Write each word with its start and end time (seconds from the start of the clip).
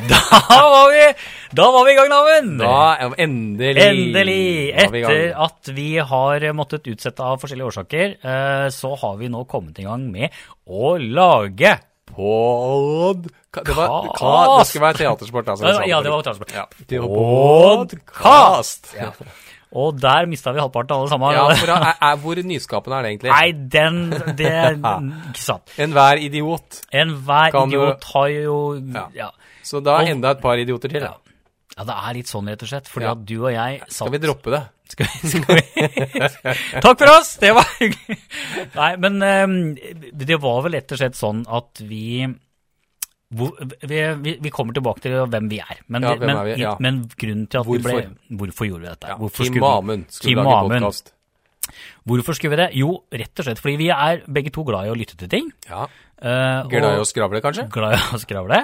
da 0.12 0.58
var 0.72 0.90
vi, 0.92 1.04
da 1.58 1.68
var 1.74 1.86
vi 1.86 1.92
i 1.92 1.96
gang, 1.98 2.10
Naven! 2.12 2.50
Da, 2.60 3.12
endelig. 3.20 3.84
Endelig! 3.84 4.42
Er. 4.72 4.88
Etter 4.88 5.30
at 5.46 5.72
vi 5.76 5.88
har 6.12 6.48
måttet 6.56 6.88
utsette 6.92 7.24
av 7.26 7.40
forskjellige 7.42 7.70
årsaker, 7.72 8.18
eh, 8.18 8.66
så 8.74 8.94
har 9.04 9.16
vi 9.20 9.30
nå 9.32 9.44
kommet 9.50 9.80
i 9.82 9.86
gang 9.88 10.08
med 10.12 10.32
å 10.66 10.96
lage 11.00 11.78
Podkast! 12.12 13.30
Det, 13.52 13.72
var, 13.76 14.58
det 14.58 14.66
skal 14.68 14.82
være 14.82 14.98
teatersport, 14.98 15.48
altså. 15.54 15.70
Ja, 15.88 16.00
det 16.04 16.12
var 16.12 16.26
teatersport. 16.26 16.52
Ja. 16.52 16.66
Podcast! 17.06 18.92
Ja. 18.98 19.12
Og 19.72 19.96
der 19.96 20.26
mista 20.28 20.52
vi 20.52 20.60
halvparten 20.60 20.92
av 20.92 21.02
alle 21.02 21.12
sammen. 21.12 21.32
Ja, 21.32 21.44
for 21.56 21.72
er, 21.72 21.86
er, 21.96 22.18
hvor 22.20 22.40
nyskapende 22.44 22.98
er 22.98 23.06
det 23.06 23.12
egentlig? 23.14 23.32
Nei, 23.32 23.52
den 23.72 24.36
Det 24.36 24.50
Ikke 25.32 25.40
sant. 25.40 25.72
Enhver 25.80 26.20
idiot. 26.20 26.82
Enhver 26.92 27.56
idiot 27.62 28.04
har 28.12 28.28
jo 28.34 28.58
Ja. 28.92 29.06
ja. 29.16 29.30
Så 29.62 29.80
da 29.84 29.98
Og- 30.00 30.08
enda 30.08 30.30
et 30.36 30.40
par 30.42 30.58
idioter 30.58 30.88
til. 30.92 31.02
Ja. 31.06 31.14
ja, 31.76 31.84
det 31.88 31.96
er 31.96 32.14
litt 32.18 32.30
sånn, 32.30 32.48
rett 32.50 32.62
og 32.62 32.68
slett. 32.68 32.88
Fordi 32.90 33.06
Ja. 33.06 33.12
at 33.12 33.24
du 33.24 33.36
og 33.44 33.52
jeg 33.52 33.80
satt 33.86 33.92
Skal 33.98 34.10
vi 34.10 34.18
droppe 34.26 34.50
det? 34.50 34.62
Skal 34.92 35.06
vi, 35.06 35.28
skal 35.32 35.56
vi? 35.56 35.62
Takk 36.84 36.98
for 36.98 37.08
oss! 37.14 37.36
Det 37.40 37.52
var 37.56 37.64
hyggelig. 37.78 38.18
Nei, 38.74 38.96
men 38.96 39.22
ehm, 39.22 39.54
det 40.12 40.40
var 40.42 40.62
vel 40.66 40.72
rett 40.76 40.92
og 40.92 40.98
slett 41.00 41.16
sånn 41.16 41.46
at 41.48 41.80
vi 41.80 42.26
vi, 43.32 44.36
vi, 44.42 44.50
kommer 44.52 44.76
tilbake 44.76 45.00
til 45.06 45.14
hvem 45.24 45.48
vi 45.48 45.58
er. 45.64 45.78
Men, 45.88 46.02
Ja, 46.04 46.14
men, 46.20 46.30
er 46.36 46.44
vi? 46.44 46.56
Ja. 46.60 46.76
men 46.84 47.08
grunnen 47.08 47.46
til 47.48 47.62
at 47.62 47.66
vi 47.66 47.78
ble 47.80 48.02
Hvorfor 48.36 48.68
gjorde 48.68 48.82
vi 48.82 48.88
dette? 48.90 49.08
Ja. 49.08 49.16
Hvorfor 49.16 49.78
Amund 49.78 50.04
skulle 50.12 50.44
lage 50.44 50.68
podkast. 50.68 51.12
Hvorfor 52.08 52.34
skulle 52.36 52.56
vi 52.56 52.62
det? 52.64 52.70
Jo, 52.74 53.04
rett 53.12 53.38
og 53.38 53.46
slett 53.46 53.60
fordi 53.62 53.76
vi 53.78 53.90
er 53.94 54.22
begge 54.26 54.50
to 54.52 54.64
glad 54.66 54.88
i 54.88 54.90
å 54.92 54.96
lytte 54.98 55.16
til 55.16 55.28
ting. 55.30 55.46
Ja. 55.68 55.84
eh, 56.18 56.66
Glad 56.68 56.96
i 56.98 57.00
å 57.00 57.06
skravle, 57.06 57.40
kanskje? 57.44 57.68
glad 57.72 57.94
i 57.94 58.00
å 58.16 58.18
skravle. 58.20 58.58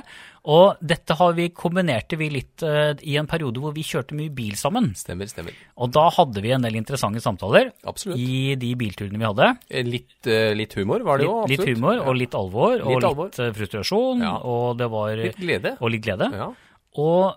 Og 0.48 0.76
dette 0.80 1.14
har 1.18 1.32
vi 1.36 1.48
kombinerte 1.54 2.16
vi 2.18 2.28
litt 2.32 2.62
eh, 2.66 2.94
i 3.06 3.16
en 3.20 3.26
periode 3.30 3.60
hvor 3.62 3.72
vi 3.76 3.84
kjørte 3.86 4.16
mye 4.18 4.32
bil 4.34 4.54
sammen. 4.58 4.90
Stemmer, 4.98 5.28
stemmer. 5.30 5.54
Og 5.78 5.92
da 5.94 6.08
hadde 6.18 6.42
vi 6.44 6.50
en 6.56 6.62
del 6.66 6.74
interessante 6.80 7.22
samtaler 7.22 7.70
Absolutt. 7.86 8.18
i 8.18 8.54
de 8.58 8.74
bilturene 8.80 9.18
vi 9.22 9.28
hadde. 9.28 9.50
Eh, 9.70 9.84
Litt, 9.88 10.26
litt 10.58 10.74
humor 10.74 11.04
var 11.06 11.18
det 11.22 11.28
jo, 11.30 11.38
Litt, 11.46 11.62
litt 11.64 11.76
humor 11.78 12.02
og 12.02 12.16
litt 12.18 12.34
alvor 12.34 12.80
og 12.82 12.88
Litt 12.92 12.96
litt 13.02 13.10
alvor. 13.12 13.30
frustrasjon 13.62 14.22
Ja. 14.26 14.34
og 14.42 14.76
det 14.82 14.90
var 14.90 15.14
Litt 15.16 15.38
glede. 15.38 15.76
og 15.80 15.90
litt 15.94 16.02
glede. 16.04 16.32
Ja. 16.34 16.50
Og, 16.98 17.34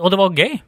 og 0.00 0.10
det 0.10 0.18
var 0.20 0.30
gøy. 0.38 0.60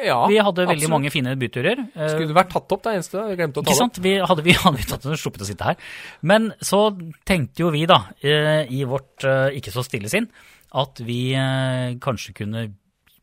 Ja 0.00 0.18
Vi 0.30 0.38
hadde 0.38 0.64
veldig 0.66 0.76
absolutt. 0.86 0.90
mange 0.94 1.10
fine 1.12 1.34
byturer. 1.36 1.82
Eh, 1.94 2.08
Skulle 2.12 2.30
det 2.30 2.36
vært 2.38 2.52
tatt 2.54 2.72
opp, 2.72 2.82
det 2.86 2.94
eneste 2.96 3.18
jeg 3.28 3.38
glemte 3.40 3.60
å 3.60 3.64
ta 3.66 3.70
Ikke 3.70 3.78
det 3.78 3.84
opp. 3.88 4.02
Vi 4.06 4.14
hadde, 4.30 4.42
vi 4.46 4.52
hadde 4.62 4.86
tatt 4.88 5.04
en 5.10 5.18
sluppet 5.20 5.44
å 5.44 5.48
sitte 5.50 5.64
her. 5.68 5.76
Men 6.22 6.52
så 6.64 6.84
tenkte 7.28 7.64
jo 7.66 7.70
vi 7.74 7.84
da, 7.90 8.00
eh, 8.22 8.64
i 8.72 8.84
vårt 8.88 9.24
eh, 9.28 9.58
ikke 9.60 9.74
så 9.74 9.84
stille 9.84 10.08
sinn, 10.12 10.28
at 10.72 11.02
vi 11.04 11.34
eh, 11.36 11.98
kanskje 12.00 12.32
kunne 12.34 12.70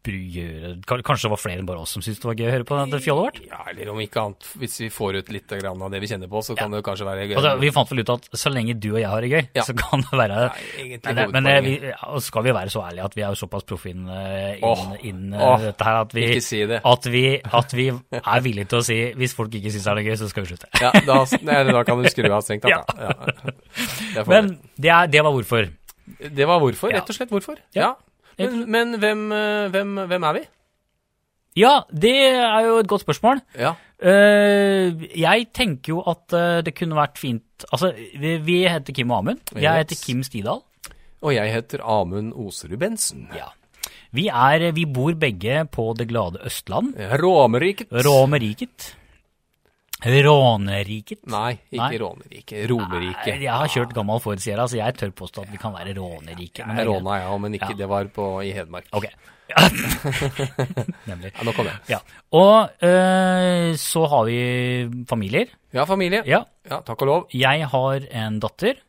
gjøre 0.08 1.02
Kanskje 1.03 1.28
det 1.28 1.31
var 1.33 1.39
flere 1.42 1.59
enn 1.59 1.67
bare 1.67 1.81
oss 1.83 1.92
som 1.94 2.02
syntes 2.02 2.22
det 2.23 2.28
var 2.30 2.38
gøy 2.39 2.47
å 2.47 2.53
høre 2.53 2.66
på 2.66 2.78
det 2.89 3.00
fjollet 3.03 3.25
vårt? 3.25 3.39
Ja, 3.50 3.59
eller 3.69 3.89
om 3.92 4.00
ikke 4.00 4.22
annet, 4.23 4.47
hvis 4.61 4.78
vi 4.80 4.88
får 4.89 5.17
ut 5.19 5.31
litt 5.36 5.47
grann 5.59 5.81
av 5.83 5.92
det 5.92 6.00
vi 6.00 6.08
kjenner 6.08 6.30
på, 6.31 6.39
så 6.45 6.55
kan 6.58 6.72
det 6.72 6.80
kanskje 6.88 7.05
være 7.05 7.25
gøy. 7.28 7.36
Altså, 7.36 7.52
vi 7.59 7.72
fant 7.75 7.92
vel 7.92 8.00
ut 8.05 8.11
at 8.16 8.30
så 8.39 8.50
lenge 8.53 8.77
du 8.80 8.88
og 8.94 9.00
jeg 9.02 9.09
har 9.11 9.22
det 9.22 9.30
gøy, 9.33 9.44
Ja. 9.59 9.64
så 9.67 9.75
kan 9.77 10.02
det 10.02 10.16
være 10.22 10.39
Nei, 10.39 10.97
det- 11.14 11.30
men 11.36 11.50
vi, 11.66 11.73
skal 12.26 12.43
vi 12.48 12.52
være 12.55 12.70
så 12.73 12.83
ærlige 12.88 13.05
at 13.05 13.15
vi 13.15 13.21
er 13.21 13.30
jo 13.36 13.39
såpass 13.45 13.64
proffe 13.67 13.89
inn, 13.92 14.08
eh, 14.09 14.58
inn, 14.64 14.98
inn 15.04 15.33
eh, 15.33 15.43
åh, 15.45 15.59
dette 15.67 15.83
her 15.83 16.02
at 16.02 16.14
vi, 16.14 16.39
si 16.42 16.65
det. 16.65 16.82
at, 16.83 17.05
vi, 17.11 17.26
at 17.43 17.73
vi 17.76 17.89
er 17.92 18.42
villige 18.42 18.70
til 18.71 18.80
å 18.80 18.83
si 18.86 18.99
hvis 19.20 19.36
folk 19.36 19.52
ikke 19.59 19.70
syns 19.76 19.83
det 19.83 19.98
er 19.98 20.08
gøy, 20.09 20.15
så 20.23 20.30
skal 20.32 20.43
vi 20.45 20.54
slutte. 20.55 20.70
Ja, 20.82 20.92
da, 21.05 21.64
da 21.73 21.83
kan 21.83 22.02
du 22.02 22.09
skru 22.09 22.32
av 22.32 22.42
strengt 22.48 22.64
tatt. 22.64 22.95
Ja. 24.15 24.23
Men 24.27 24.59
det, 24.80 24.89
er, 24.89 25.08
det 25.11 25.23
var 25.23 25.32
hvorfor. 25.36 25.67
det 26.20 26.48
var 26.48 26.59
hvorfor, 26.64 26.89
rett 26.95 27.09
og 27.09 27.15
slett 27.15 27.30
hvorfor. 27.33 27.59
Ja. 27.76 27.82
Ja. 27.89 27.95
Men, 28.39 28.64
men 28.72 28.95
hvem, 29.02 29.27
eh, 29.36 29.67
hvem, 29.73 30.00
hvem 30.10 30.26
er 30.30 30.39
vi? 30.39 30.45
Ja, 31.60 31.73
det 31.92 32.16
er 32.39 32.66
jo 32.67 32.80
et 32.80 32.89
godt 32.89 33.04
spørsmål. 33.04 33.42
Ja. 33.60 33.73
Eh, 34.00 34.95
jeg 35.20 35.50
tenker 35.55 35.98
jo 35.98 36.04
at 36.08 36.36
eh, 36.38 36.61
det 36.64 36.72
kunne 36.77 36.95
vært 36.95 37.20
fint 37.20 37.44
Altså, 37.67 37.89
vi, 38.16 38.61
heter 38.72 38.95
Kim 38.95 39.11
og 39.11 39.17
Amund. 39.17 39.42
Jeg 39.60 39.82
heter 39.82 40.00
Kim 40.00 40.22
Stidal. 40.23 40.61
Og 41.20 41.33
jeg 41.36 41.52
heter 41.52 41.83
Amund 41.83 42.32
Oserud 42.39 42.77
Bensen. 42.80 43.27
Ja. 43.36 43.50
Vi, 44.16 44.30
er, 44.32 44.70
vi 44.71 44.86
bor 44.88 45.11
begge 45.20 45.66
på 45.67 45.89
det 46.00 46.08
glade 46.08 46.39
Østland. 46.48 46.95
Romeriket. 47.20 47.92
Råmeriket. 47.92 48.94
Råneriket. 49.99 51.26
Nei, 51.27 51.58
ikke 51.71 51.82
Nei. 51.82 51.98
råneriket. 51.99 52.70
Romerike. 52.71 53.33
Jeg 53.36 53.52
har 53.52 53.67
kjørt 53.67 53.93
gammel 53.98 54.21
Ford 54.23 54.39
Sierra, 54.39 54.67
så 54.71 54.80
jeg 54.80 54.95
tør 54.95 55.11
påstå 55.11 55.43
at 55.43 55.52
vi 55.52 55.60
kan 55.60 55.73
være 55.76 55.95
rånerike. 55.98 56.64
men 56.65 56.77
det 56.77 56.86
Jeg 56.86 56.87
råna, 56.87 57.17
ja, 57.20 57.37
men 57.37 57.54
ikke 57.58 57.71
Ja. 57.73 57.77
det 57.82 57.89
var 57.89 58.05
på, 58.05 58.30
i 58.43 58.52
Hedmark. 58.55 58.88
Ok. 58.93 59.09
Nemlig. 61.09 61.32
Ja, 61.33 61.43
nå 61.43 61.54
kom 61.58 61.65
jeg. 61.65 61.80
Ja. 61.89 61.99
Og 62.32 62.70
øh, 62.86 63.76
så 63.82 64.05
har 64.08 64.23
vi 64.26 64.38
familier. 65.09 65.48
Ja, 65.73 65.86
familie. 65.89 66.23
Ja. 66.26 66.43
Ja, 66.70 66.82
takk 66.86 67.02
og 67.02 67.08
lov. 67.08 67.26
Jeg 67.33 67.67
har 67.67 68.05
en 68.11 68.39
datter. 68.39 68.80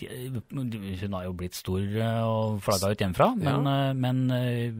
Hun 0.00 1.12
har 1.12 1.24
jo 1.26 1.32
blitt 1.36 1.54
stor 1.58 1.80
eh, 1.80 2.20
og 2.24 2.62
flagga 2.64 2.88
ut 2.94 3.02
hjemmefra, 3.02 3.34
men, 3.36 3.66
ja. 3.68 3.92
men 3.92 4.30
eh, 4.32 4.70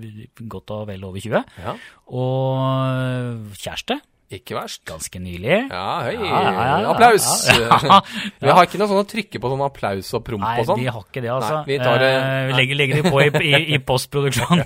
godt 0.48 0.70
og 0.72 0.86
vel 0.88 1.04
over 1.04 1.20
20. 1.20 1.42
Ja. 1.60 1.74
Og 2.16 3.52
kjæreste. 3.60 3.98
Ikke 4.30 4.54
verst. 4.54 4.84
Ganske 4.86 5.18
nylig. 5.18 5.56
Ja, 5.72 5.86
høy. 6.06 6.14
Ja, 6.22 6.40
ja, 6.46 6.66
ja. 6.84 6.90
Applaus. 6.92 7.24
Vi 8.44 8.46
har 8.54 8.68
ikke 8.68 8.78
noe 8.78 8.86
sånn 8.86 9.00
å 9.02 9.06
trykke 9.10 9.40
på 9.42 9.50
sånn 9.50 9.64
applaus 9.66 10.10
og 10.14 10.22
promp 10.26 10.44
Nei, 10.44 10.52
og 10.62 10.68
sånn. 10.68 10.78
Nei, 10.78 10.84
vi 10.86 10.92
har 10.94 11.02
ikke 11.02 11.22
det, 11.24 11.30
altså. 11.34 11.56
Nei, 11.56 11.64
vi 11.66 11.78
tar 11.82 12.04
Eh, 12.10 12.46
vi 12.46 12.54
legger, 12.54 12.78
legger 12.78 13.00
det 13.00 13.10
på 13.10 13.20
i, 13.24 13.26
i, 13.50 13.58
i 13.74 13.78
postproduksjon. 13.82 14.62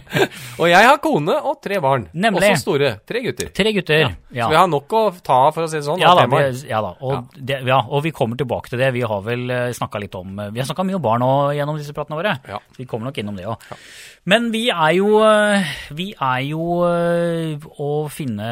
Og 0.60 0.68
jeg 0.70 0.86
har 0.86 0.98
kone 1.02 1.34
og 1.46 1.58
tre 1.62 1.80
barn. 1.82 2.06
Nemlig. 2.12 2.52
Også 2.52 2.64
store. 2.64 2.92
Tre 3.08 3.22
gutter. 3.24 3.50
Tre 3.56 3.72
gutter. 3.74 4.02
Ja. 4.30 4.46
Så 4.46 4.50
vi 4.54 4.58
har 4.60 4.70
nok 4.70 4.94
å 4.96 5.02
ta 5.24 5.40
av, 5.48 5.50
for 5.56 5.66
å 5.66 5.70
si 5.70 5.78
det 5.78 5.84
sånn. 5.86 6.00
Ja 6.02 6.12
da, 6.18 6.26
vi, 6.30 6.40
ja 6.70 6.80
da. 6.84 6.92
Og, 7.06 7.34
Det, 7.36 7.60
ja, 7.66 7.80
og 7.88 8.04
vi 8.06 8.12
kommer 8.14 8.38
tilbake 8.40 8.72
til 8.72 8.82
det. 8.82 8.92
Vi 8.96 9.02
har 9.10 9.24
vel 9.26 9.44
snakka 9.76 10.02
litt 10.02 10.14
om 10.18 10.38
Vi 10.54 10.62
har 10.62 10.68
snakka 10.70 10.86
mye 10.86 10.98
om 11.00 11.04
barn 11.04 11.24
nå 11.24 11.32
gjennom 11.58 11.78
disse 11.80 11.94
pratene 11.96 12.18
våre. 12.20 12.36
Ja. 12.48 12.60
Vi 12.78 12.86
kommer 12.90 13.10
nok 13.10 13.20
innom 13.22 13.38
det 13.38 13.48
òg. 13.50 13.66
Men 14.30 14.50
vi 14.54 14.66
er 14.70 14.92
jo 14.94 15.20
eh, 15.24 15.70
Vi 15.96 16.10
er 16.14 16.42
jo 16.46 16.66
eh, 16.86 17.64
å 17.82 17.88
finne, 18.12 18.50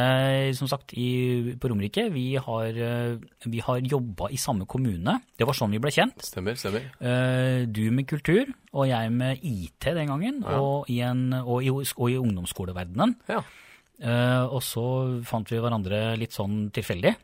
som 0.58 0.70
sagt, 0.70 0.94
i, 0.98 1.54
på 1.60 1.70
Romerike. 1.70 2.08
Vi 2.14 2.32
har, 2.40 2.80
eh, 2.88 3.14
vi 3.46 3.62
har 3.62 3.84
jobba 3.84 4.30
i 4.34 4.40
samme 4.40 4.66
kommune. 4.70 5.18
Det 5.38 5.46
var 5.46 5.56
sånn 5.56 5.74
vi 5.74 5.82
ble 5.82 5.92
kjent. 5.94 6.24
Stemmer, 6.26 6.58
stemmer. 6.58 6.88
Du 7.68 7.82
med 7.94 8.08
kultur, 8.10 8.50
og 8.72 8.88
jeg 8.90 9.12
med 9.14 9.44
IT 9.46 9.86
den 9.86 10.10
gangen. 10.10 10.42
Og, 10.42 10.88
i 10.90 10.98
en, 11.06 11.30
og, 11.44 11.62
i, 11.62 11.70
og 11.70 12.06
i 12.10 12.18
ungdomsskoleverdenen. 12.18 13.14
Ja. 13.30 13.42
Og 14.48 14.60
så 14.62 14.84
fant 15.26 15.50
vi 15.50 15.60
hverandre 15.62 16.16
litt 16.18 16.34
sånn 16.34 16.68
tilfeldig. 16.74 17.14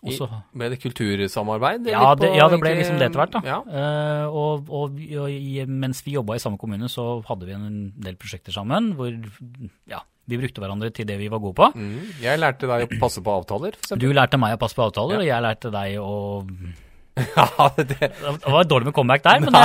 Og 0.00 0.14
I, 0.14 0.16
med 0.56 0.72
det 0.72 0.78
kultursamarbeid? 0.80 1.90
ja 1.92 2.14
det, 2.16 2.30
ja, 2.32 2.46
det 2.48 2.60
ble 2.60 2.70
egentlig- 2.70 2.78
liksom 2.78 2.98
det 2.98 3.08
etter 3.10 3.20
hvert, 3.20 3.34
da. 3.34 3.40
Ja. 3.44 3.58
Uh, 3.68 4.26
og 4.32 4.70
og, 4.70 4.96
og 4.96 5.68
mens 5.68 6.00
vi 6.06 6.14
jobba 6.16 6.38
i 6.38 6.40
samme 6.42 6.56
kommune, 6.56 6.88
så 6.88 7.22
hadde 7.28 7.44
vi 7.44 7.52
en 7.52 7.92
del 8.00 8.16
prosjekter 8.16 8.54
sammen 8.56 8.94
hvor 8.96 9.12
ja, 9.90 10.00
vi 10.30 10.38
brukte 10.40 10.62
hverandre 10.62 10.90
til 10.94 11.04
det 11.08 11.18
vi 11.20 11.28
var 11.28 11.42
gode 11.42 11.58
på. 11.58 11.68
Mm. 11.74 12.14
Jeg 12.22 12.40
lærte 12.40 12.70
deg 12.70 12.86
å 12.86 13.00
passe 13.02 13.20
på 13.20 13.34
avtaler. 13.42 13.76
Du 14.00 14.08
lærte 14.12 14.40
meg 14.40 14.56
å 14.56 14.60
passe 14.62 14.78
på 14.78 14.86
avtaler, 14.88 15.20
og 15.20 15.26
jeg 15.28 15.44
lærte 15.44 15.72
deg 15.74 15.98
å 16.00 16.14
ja, 17.36 17.68
det, 17.76 17.96
Det 18.00 18.52
var 18.54 18.64
dårlig 18.68 18.90
med 18.90 18.94
comeback 18.96 19.22
der, 19.24 19.40
men 19.44 19.52
det, 19.56 19.62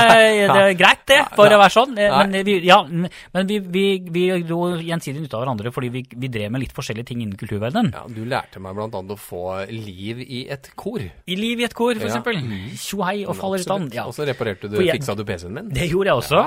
det 0.52 0.62
er 0.66 0.74
greit, 0.80 1.04
det, 1.10 1.20
for 1.36 1.48
å 1.48 1.60
være 1.62 1.74
sånn. 1.76 1.98
Eh, 1.98 2.16
Men, 2.26 2.36
vi, 2.48 2.56
ja, 2.68 2.80
men 2.88 3.48
vi, 3.50 3.60
vi, 3.60 3.86
vi 4.12 4.24
dro 4.48 4.74
gjensidig 4.82 5.26
ut 5.26 5.34
av 5.38 5.44
hverandre 5.46 5.72
fordi 5.76 5.90
vi, 5.94 6.04
vi 6.16 6.30
drev 6.32 6.52
med 6.56 6.64
litt 6.66 6.74
forskjellige 6.76 7.10
ting 7.12 7.22
innen 7.24 7.38
kulturverdenen. 7.40 7.92
ja, 7.96 8.04
du 8.10 8.24
lærte 8.26 8.60
meg 8.64 8.78
annet 8.86 9.14
å 9.16 9.20
få 9.20 9.44
liv 9.72 10.20
i 10.26 10.44
et 10.52 10.72
kor. 10.76 11.00
I 11.02 11.36
Liv 11.40 11.60
i 11.62 11.66
et 11.68 11.74
kor, 11.78 11.94
for 11.96 12.08
Ja. 12.08 12.12
eksempel. 12.14 12.40
Tjo 12.80 13.02
hei 13.06 13.26
og 13.26 13.36
faller 13.40 13.62
i 13.62 13.66
stand. 13.66 13.94
Ja. 13.96 14.06
Og 14.10 14.14
så 14.18 14.26
reparerte 14.28 14.70
du, 14.72 14.78
jeg- 14.84 14.96
fiksa 15.00 15.16
du 15.18 15.24
PC-en 15.28 15.54
min. 15.56 15.70
Det 15.76 15.88
gjorde 15.92 16.12
jeg 16.12 16.22
også. 16.24 16.44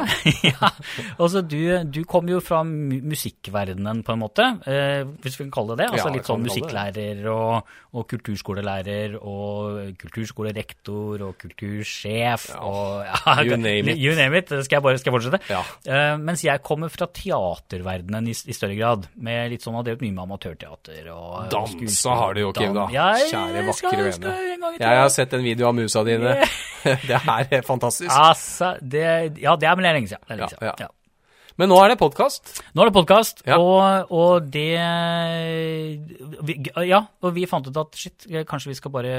Ja. 0.53 0.71
Altså, 1.19 1.41
du, 1.43 1.61
du 1.91 2.03
kom 2.09 2.29
jo 2.31 2.39
fra 2.45 2.61
musikkverdenen, 2.65 4.03
på 4.07 4.15
en 4.15 4.21
måte, 4.23 4.45
eh, 4.71 5.03
hvis 5.23 5.39
vi 5.39 5.47
kan 5.47 5.53
kalle 5.59 5.75
det 5.77 5.85
det. 5.85 5.89
Altså 5.95 6.09
Ja, 6.09 6.15
litt 6.15 6.29
sånn 6.29 6.45
musikklærer 6.45 7.23
og, 7.33 7.69
og 7.99 8.07
kulturskolelærer 8.11 9.17
og 9.19 9.95
kulturskolerektor 10.01 10.98
og 11.27 11.37
kultursjef 11.43 12.49
og 12.59 13.05
ja, 13.09 13.35
You 13.47 13.57
name. 13.61 13.95
You 13.99 14.15
name 14.19 14.41
it. 14.43 14.51
Skal 14.67 14.79
jeg 14.79 14.85
bare 14.87 14.99
skal 15.01 15.13
jeg 15.13 15.17
fortsette? 15.19 15.41
Ja. 15.53 15.63
Uh, 15.89 16.19
mens 16.23 16.43
jeg 16.47 16.63
kommer 16.67 16.91
fra 16.93 17.07
teaterverdenen 17.15 18.29
i, 18.31 18.35
i 18.35 18.57
større 18.57 18.77
grad, 18.79 19.09
med 19.17 19.53
litt 19.55 19.65
sånn 19.67 19.77
har 19.79 19.87
drevet 19.87 20.05
mye 20.07 20.17
med 20.17 20.25
amatørteater 20.27 21.09
og 21.15 21.17
og. 21.19 21.49
Dansa 21.53 22.15
har 22.19 22.37
du 22.37 22.41
jo, 22.45 22.53
Kim, 22.57 22.75
da. 22.77 22.87
Jeg 22.95 23.31
Kjære, 23.33 23.65
vakre 23.69 23.97
vene. 24.05 24.35
Jeg, 24.39 24.77
Jeg 24.81 25.01
har 25.03 25.11
sett 25.13 25.35
en 25.39 25.43
video 25.45 25.69
av 25.71 25.75
musa 25.79 26.05
dine. 26.07 26.37
Det 26.85 27.19
er 27.59 27.67
fantastisk. 27.67 28.13
Altså, 28.15 28.75
det, 28.81 29.05
ja, 29.43 29.57
det 29.59 29.69
er 29.69 29.77
vel 29.81 29.89
lenge 29.89 30.09
siden. 30.13 30.23
Det 30.29 30.35
er 30.35 30.41
lenge 30.41 30.49
Ja, 30.49 30.55
siden. 30.55 30.69
ja. 30.71 30.77
Ja. 30.87 30.95
Men 31.59 31.73
nå 31.73 31.79
er 31.83 31.91
det 31.91 31.97
podkast. 31.99 32.61
Nå 32.71 32.85
er 32.85 32.91
det 32.91 32.95
podkast, 32.95 33.41
Ja. 33.49 33.57
og, 33.59 34.13
og 34.15 34.47
det 34.55 34.79
vi, 36.47 36.55
Ja, 36.87 37.01
og 37.23 37.35
vi 37.35 37.47
fant 37.51 37.67
ut 37.67 37.81
at 37.83 37.99
shit, 37.99 38.29
kanskje 38.49 38.71
vi 38.73 38.77
skal 38.79 38.95
bare 38.95 39.15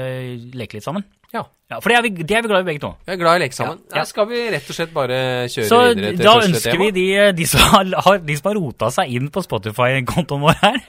leke 0.56 0.78
litt 0.78 0.86
sammen. 0.86 1.04
Ja. 1.34 1.46
Ja, 1.70 1.78
For 1.78 1.92
det 1.92 1.96
er 1.96 2.02
vi, 2.02 2.10
det 2.26 2.34
er 2.34 2.42
vi 2.42 2.48
glad 2.50 2.64
i 2.64 2.66
begge 2.66 2.82
to. 2.82 2.88
Vi 3.06 3.12
er 3.14 3.18
glad 3.20 3.36
i 3.36 3.38
å 3.38 3.42
leke 3.44 3.54
sammen. 3.54 3.78
Ja, 3.84 3.92
ja. 3.92 4.00
Her 4.00 4.06
skal 4.10 4.26
vi 4.26 4.40
rett 4.50 4.70
og 4.72 4.74
slett 4.74 4.90
bare 4.94 5.18
kjøre 5.46 5.68
Så 5.70 5.78
videre 5.86 6.10
til 6.16 6.26
da 6.26 6.32
ønsker 6.42 6.78
vi 6.80 6.88
de, 6.96 7.06
de, 7.38 7.46
som 7.46 7.60
har, 7.76 8.18
de 8.26 8.36
som 8.40 8.48
har 8.50 8.56
rota 8.58 8.88
seg 8.96 9.12
inn 9.14 9.28
på 9.30 9.42
Spotify-kontoen 9.46 10.42
vår 10.42 10.58
her, 10.64 10.80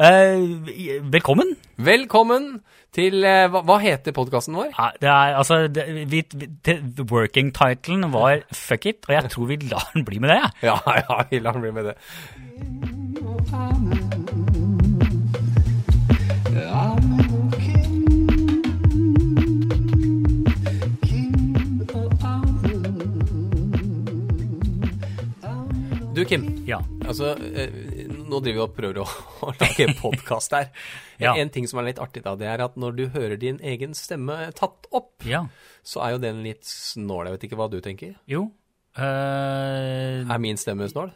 uh, 0.00 0.40
velkommen. 1.12 1.52
Velkommen 1.76 2.48
til 2.96 3.20
uh, 3.20 3.52
hva, 3.52 3.60
hva 3.68 3.76
heter 3.84 4.16
podkasten 4.16 4.56
vår? 4.56 4.72
Ja, 4.72 4.88
det 5.02 5.10
er, 5.12 5.36
altså, 5.42 5.60
det, 5.68 5.84
vi, 6.08 6.24
vi, 6.24 6.48
det, 6.64 6.78
working 7.12 7.52
titlen 7.52 8.08
var 8.14 8.40
Fuck 8.48 8.88
it, 8.88 9.04
og 9.10 9.18
jeg 9.18 9.34
tror 9.36 9.52
vi 9.52 9.60
lar 9.66 9.92
den 9.92 10.08
bli 10.08 10.24
med 10.24 10.32
det. 10.32 10.40
jeg. 10.40 10.72
Ja, 10.72 10.80
ja, 11.04 11.20
vi 11.28 11.44
lar 11.44 11.60
den 11.60 11.68
bli 11.68 11.76
med 11.76 11.92
det. 11.92 12.00
Du, 26.20 26.24
Kim. 26.28 26.42
Ja. 26.68 26.82
Altså, 27.08 27.30
eh, 27.32 27.70
nå 28.12 28.42
driver 28.44 28.58
vi 28.58 28.60
og 28.60 28.72
prøver 28.76 28.98
å, 29.00 29.06
å 29.46 29.54
lage 29.56 29.86
podkast 30.02 30.52
her. 30.52 30.68
Ja. 31.20 31.34
En 31.36 31.50
ting 31.52 31.66
som 31.68 31.76
er 31.82 31.90
litt 31.90 31.98
artig, 32.00 32.22
da, 32.24 32.32
det 32.40 32.46
er 32.48 32.62
at 32.64 32.78
når 32.80 32.94
du 32.96 33.02
hører 33.12 33.36
din 33.36 33.58
egen 33.60 33.92
stemme 33.92 34.32
tatt 34.56 34.86
opp, 34.88 35.18
ja. 35.28 35.42
så 35.84 36.00
er 36.00 36.14
jo 36.14 36.20
den 36.22 36.38
litt 36.40 36.64
snål. 36.64 37.28
Jeg 37.28 37.34
vet 37.34 37.44
ikke 37.50 37.58
hva 37.60 37.66
du 37.68 37.76
tenker. 37.84 38.14
Jo. 38.24 38.46
Uh... 38.96 40.24
Er 40.24 40.40
min 40.40 40.56
stemme 40.60 40.88
snål? 40.88 41.12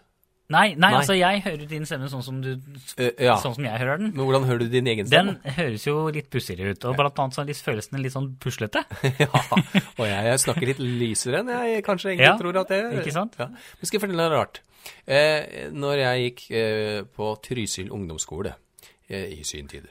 nei, 0.52 0.74
nei, 0.76 0.90
Nei. 0.90 0.90
altså 0.98 1.16
jeg 1.16 1.40
hører 1.46 1.70
din 1.70 1.88
stemme 1.88 2.10
sånn 2.12 2.26
som, 2.26 2.42
du, 2.44 2.50
uh, 2.52 3.08
ja. 3.16 3.38
sånn 3.40 3.56
som 3.56 3.64
jeg 3.64 3.80
hører 3.80 4.02
den. 4.02 4.12
Men 4.12 4.28
hvordan 4.28 4.44
hører 4.50 4.60
du 4.66 4.76
din 4.76 4.92
egen 4.92 5.08
stemme? 5.08 5.38
Den 5.40 5.56
høres 5.56 5.88
jo 5.88 5.96
litt 6.12 6.28
pussigere 6.32 6.76
ut, 6.76 6.84
og 6.84 7.00
blant 7.00 7.24
annet 7.24 7.38
så 7.38 7.46
er 7.46 7.64
føles 7.64 7.88
den 7.88 8.04
litt 8.04 8.16
sånn 8.16 8.28
puslete. 8.44 8.84
ja, 9.24 9.32
og 9.32 10.04
jeg, 10.04 10.20
jeg 10.28 10.44
snakker 10.44 10.72
litt 10.74 10.84
lysere 10.84 11.40
enn 11.40 11.56
jeg 11.56 11.88
kanskje 11.88 12.12
egentlig 12.12 12.28
Ja, 12.28 12.36
tror 12.44 12.60
at 12.60 12.76
jeg 12.76 12.84
gjør. 12.84 13.00
ikke 13.00 13.16
sant? 13.16 13.40
Ja. 13.40 13.48
Men 13.48 13.88
skal 13.88 13.96
jeg 13.96 14.04
fortelle 14.04 14.28
deg 14.28 14.36
noe 14.36 14.44
rart. 14.44 14.62
Eh, 15.06 15.70
når 15.72 15.98
jeg 16.02 16.26
gikk 16.28 16.44
eh, 16.56 17.00
på 17.16 17.30
Trysil 17.44 17.90
ungdomsskole 17.94 18.54
eh, 19.08 19.26
i 19.36 19.42
sin 19.44 19.68
tid, 19.68 19.84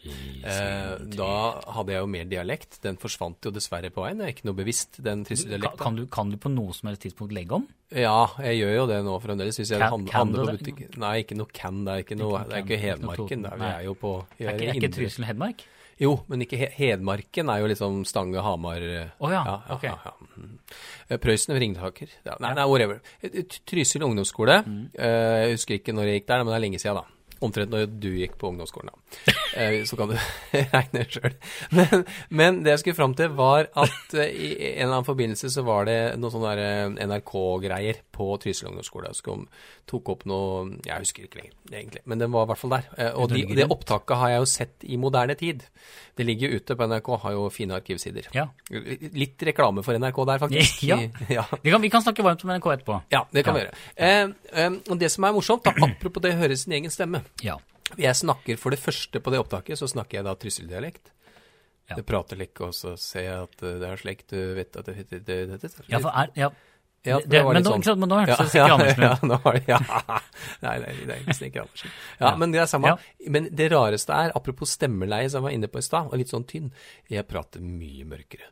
eh, 0.43 0.95
da 1.17 1.29
hadde 1.75 1.93
jeg 1.93 2.01
jo 2.01 2.09
mer 2.09 2.25
dialekt. 2.29 2.79
Den 2.83 2.97
forsvant 3.01 3.45
jo 3.45 3.51
dessverre 3.53 3.91
på 3.93 4.01
veien. 4.05 4.21
Jeg 4.23 4.31
er 4.31 4.35
ikke 4.35 4.47
noe 4.49 4.57
bevisst 4.57 4.99
den 5.05 5.23
Trysil-dialekten. 5.27 5.79
kan, 5.83 5.95
du, 5.99 6.05
kan 6.07 6.33
du 6.33 6.37
på 6.41 6.51
noe 6.53 6.73
som 6.73 6.89
helst 6.89 7.05
tidspunkt 7.05 7.33
legge 7.37 7.59
om? 7.59 7.67
Ja, 7.93 8.25
jeg 8.41 8.63
gjør 8.63 8.73
jo 8.79 8.85
det 8.89 8.99
nå 9.05 9.19
fremdeles. 9.21 9.59
Hvis 9.61 9.69
jeg 9.75 9.79
Kan- 9.83 10.07
handler, 10.09 10.45
du 10.45 10.57
på 10.57 10.57
det? 10.57 10.63
butikk. 10.63 10.97
Nei, 10.97 11.13
ikke 11.23 11.37
noe 11.37 11.51
can. 11.53 11.83
Det 11.85 11.93
er 11.93 12.05
ikke 12.07 12.17
noe, 12.17 12.41
det 12.49 12.57
er 12.57 12.65
ikke 12.65 12.79
can, 12.79 12.83
Hedmarken. 12.87 13.45
Det 13.45 13.51
er, 13.53 13.57
Vi 13.61 13.69
er 13.69 13.83
jo 13.85 13.93
på 13.93 14.13
vi 14.39 14.45
Er 14.45 14.57
ikke, 14.57 14.69
er 14.71 14.81
ikke 14.81 14.93
Trysil 14.97 15.25
Hedmark? 15.29 15.63
Jo, 16.01 16.13
men 16.31 16.41
ikke 16.45 16.57
He 16.57 16.69
Hedmarken 16.77 17.49
er 17.53 17.61
jo 17.61 17.69
liksom 17.69 18.01
Stange, 18.07 18.41
Hamar 18.41 18.81
Å 18.81 19.27
Å 19.27 19.31
ja, 19.31 19.43
ok. 19.75 19.83
ja, 19.85 19.97
ja. 20.07 20.13
Eh, 21.09 21.19
Prøysen 21.21 21.53
og 21.53 21.61
Ringtaker. 21.61 22.13
Ja, 22.25 22.37
nei, 22.41 22.53
nei, 22.57 22.65
whatever. 22.69 23.01
Eh, 23.21 23.29
eh, 23.43 23.57
Trysil 23.69 24.05
ungdomsskole. 24.07 24.61
Mm. 24.65 24.79
Uh, 24.97 25.39
Jeg 25.43 25.57
husker 25.57 25.77
ikke 25.77 25.93
når 25.95 26.09
jeg 26.09 26.21
gikk 26.21 26.31
der, 26.31 26.43
men 26.43 26.53
det 26.53 26.57
er 26.57 26.65
lenge 26.65 26.81
siden, 26.81 27.01
da. 27.01 27.19
Omtrent 27.43 27.73
når 27.73 27.87
du 27.99 28.09
gikk 28.15 28.37
på 28.39 28.49
ungdomsskolen, 28.53 28.93
da. 28.93 29.33
Eh, 29.59 29.81
Så 29.85 29.97
kan 29.99 30.13
du 30.13 30.15
regne 30.75 31.03
sjøl. 31.11 31.35
Men, 31.75 32.05
men 32.29 32.61
det 32.63 32.73
jeg 32.75 32.83
skulle 32.83 32.99
fram 32.99 33.15
til, 33.19 33.33
var 33.37 33.67
at 33.67 34.15
eh, 34.15 34.31
i 34.31 34.51
en 34.73 34.85
eller 34.85 34.93
annen 34.99 35.07
forbindelse 35.09 35.51
så 35.53 35.65
var 35.67 35.89
det 35.89 35.97
noen 36.21 36.33
sånne 36.33 36.53
eh, 36.63 37.07
NRK-greier 37.09 38.01
på 38.15 38.29
Trysil 38.43 38.71
ungdomsskole. 38.71 39.11
Som 39.17 39.47
tok 39.89 40.13
opp 40.15 40.25
noe 40.29 40.79
Jeg 40.85 41.03
husker 41.03 41.27
ikke 41.27 41.41
lenger, 41.41 41.55
egentlig. 41.71 42.03
Men 42.09 42.23
den 42.23 42.31
var 42.33 42.47
i 42.47 42.51
hvert 42.53 42.61
fall 42.63 42.77
der. 42.77 42.89
Og 43.19 43.29
de, 43.33 43.43
det 43.57 43.67
opptaket 43.71 44.19
har 44.21 44.33
jeg 44.33 44.43
jo 44.43 44.49
sett 44.53 44.87
i 44.87 44.97
moderne 45.01 45.35
tid. 45.39 45.65
Det 46.15 46.25
ligger 46.27 46.49
jo 46.51 46.59
ute 46.61 46.75
på 46.77 46.87
NRK, 46.87 47.07
har 47.23 47.33
jo 47.35 47.45
fine 47.53 47.73
arkivsider. 47.77 48.27
Ja. 48.35 48.47
Litt 49.17 49.41
reklame 49.49 49.81
for 49.85 49.97
NRK 49.97 50.19
der, 50.29 50.41
faktisk. 50.45 50.83
Ja. 50.93 50.97
ja. 51.37 51.43
Vi 51.63 51.71
kan, 51.71 51.81
vi 51.81 51.89
kan 51.89 52.03
snakke 52.03 52.23
varmt 52.25 52.43
om 52.45 52.51
NRK 52.53 52.67
etterpå. 52.75 52.97
Ja, 53.13 53.23
det 53.33 53.43
kan 53.45 53.55
vi 53.55 53.63
gjøre. 53.63 53.77
Eh, 53.95 54.33
eh, 54.63 54.75
og 54.91 54.99
det 55.01 55.09
som 55.13 55.25
er 55.25 55.33
morsomt, 55.35 55.63
da, 55.65 55.73
apropos 55.87 56.21
det 56.23 56.33
å 56.35 56.41
høre 56.41 56.57
sin 56.59 56.75
egen 56.77 56.91
stemme 56.93 57.23
Ja. 57.41 57.57
Jeg 57.99 58.15
snakker 58.17 58.57
for 58.57 58.73
det 58.73 58.81
første 58.81 59.19
på 59.21 59.33
det 59.33 59.41
opptaket, 59.41 59.79
så 59.79 59.89
snakker 59.89 60.19
jeg 60.19 60.27
da 60.27 60.35
trysseldialekt. 60.39 61.11
Ja. 61.89 61.97
Det 61.99 62.05
prater 62.07 62.39
litt, 62.39 62.55
og 62.63 62.71
så 62.75 62.93
ser 62.99 63.25
jeg 63.25 63.47
at 63.49 63.63
eh, 63.65 63.79
det 63.81 63.89
er 63.89 63.99
slik 63.99 64.23
du 64.31 64.37
vet 64.55 64.77
at 64.79 64.87
det, 64.87 65.03
det, 65.09 65.19
det, 65.27 65.57
det, 65.59 65.71
ja, 65.91 65.99
for 65.99 66.13
er, 66.15 66.31
ja. 66.39 66.53
Ja, 67.03 67.17
det, 67.19 67.41
men, 67.43 67.57
nå, 67.59 67.67
sånn. 67.67 67.81
ikke 67.81 67.89
sant, 67.89 67.99
men 67.99 68.07
nå 68.13 68.17
hørtes 68.21 68.39
det 68.39 68.51
Stikke 68.53 68.75
Andersen 68.77 69.31
ut. 69.33 69.65
ja. 69.67 69.79
Nei, 70.63 70.75
nei, 70.79 70.93
det 71.03 71.17
er 71.17 71.47
ikke 71.49 71.65
Andersen. 71.65 71.95
Ja, 72.21 72.31
men 72.39 72.53
det 72.55 72.61
er 72.63 72.69
samme. 72.71 72.93
Men 73.35 73.49
det 73.51 73.67
rareste 73.73 74.15
er, 74.15 74.31
apropos 74.39 74.71
stemmeleie 74.77 75.27
som 75.27 75.41
jeg 75.41 75.49
var 75.49 75.57
inne 75.57 75.69
på 75.71 75.83
i 75.83 75.83
stad, 75.83 76.07
og 76.07 76.21
litt 76.21 76.31
sånn 76.31 76.47
tynn, 76.47 76.69
jeg 77.11 77.27
prater 77.27 77.65
mye 77.65 78.07
mørkere. 78.07 78.47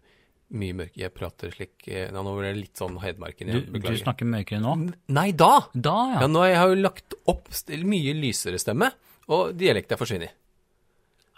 Mye 0.51 0.75
mørkere. 0.75 0.99
Jeg 1.05 1.13
prater 1.15 1.53
slik 1.55 1.85
eh, 1.87 2.09
Nå 2.11 2.21
ble 2.27 2.49
det 2.49 2.57
litt 2.57 2.79
sånn 2.79 2.97
Hedmarken 2.99 3.51
Du, 3.55 3.77
du 3.79 3.93
snakker 4.01 4.27
mørkere 4.27 4.59
nå? 4.59 4.73
Nei, 5.15 5.29
da! 5.37 5.53
Da, 5.71 5.95
Ja, 6.17 6.19
ja. 6.25 6.27
nå 6.27 6.41
har 6.43 6.51
jeg 6.51 6.73
jo 6.73 6.81
lagt 6.81 7.15
opp 7.31 7.47
mye 7.87 8.15
lysere 8.17 8.59
stemme, 8.59 8.91
og 9.31 9.53
dialekt 9.55 9.93
er 9.95 10.01
forsvunnet. 10.01 10.33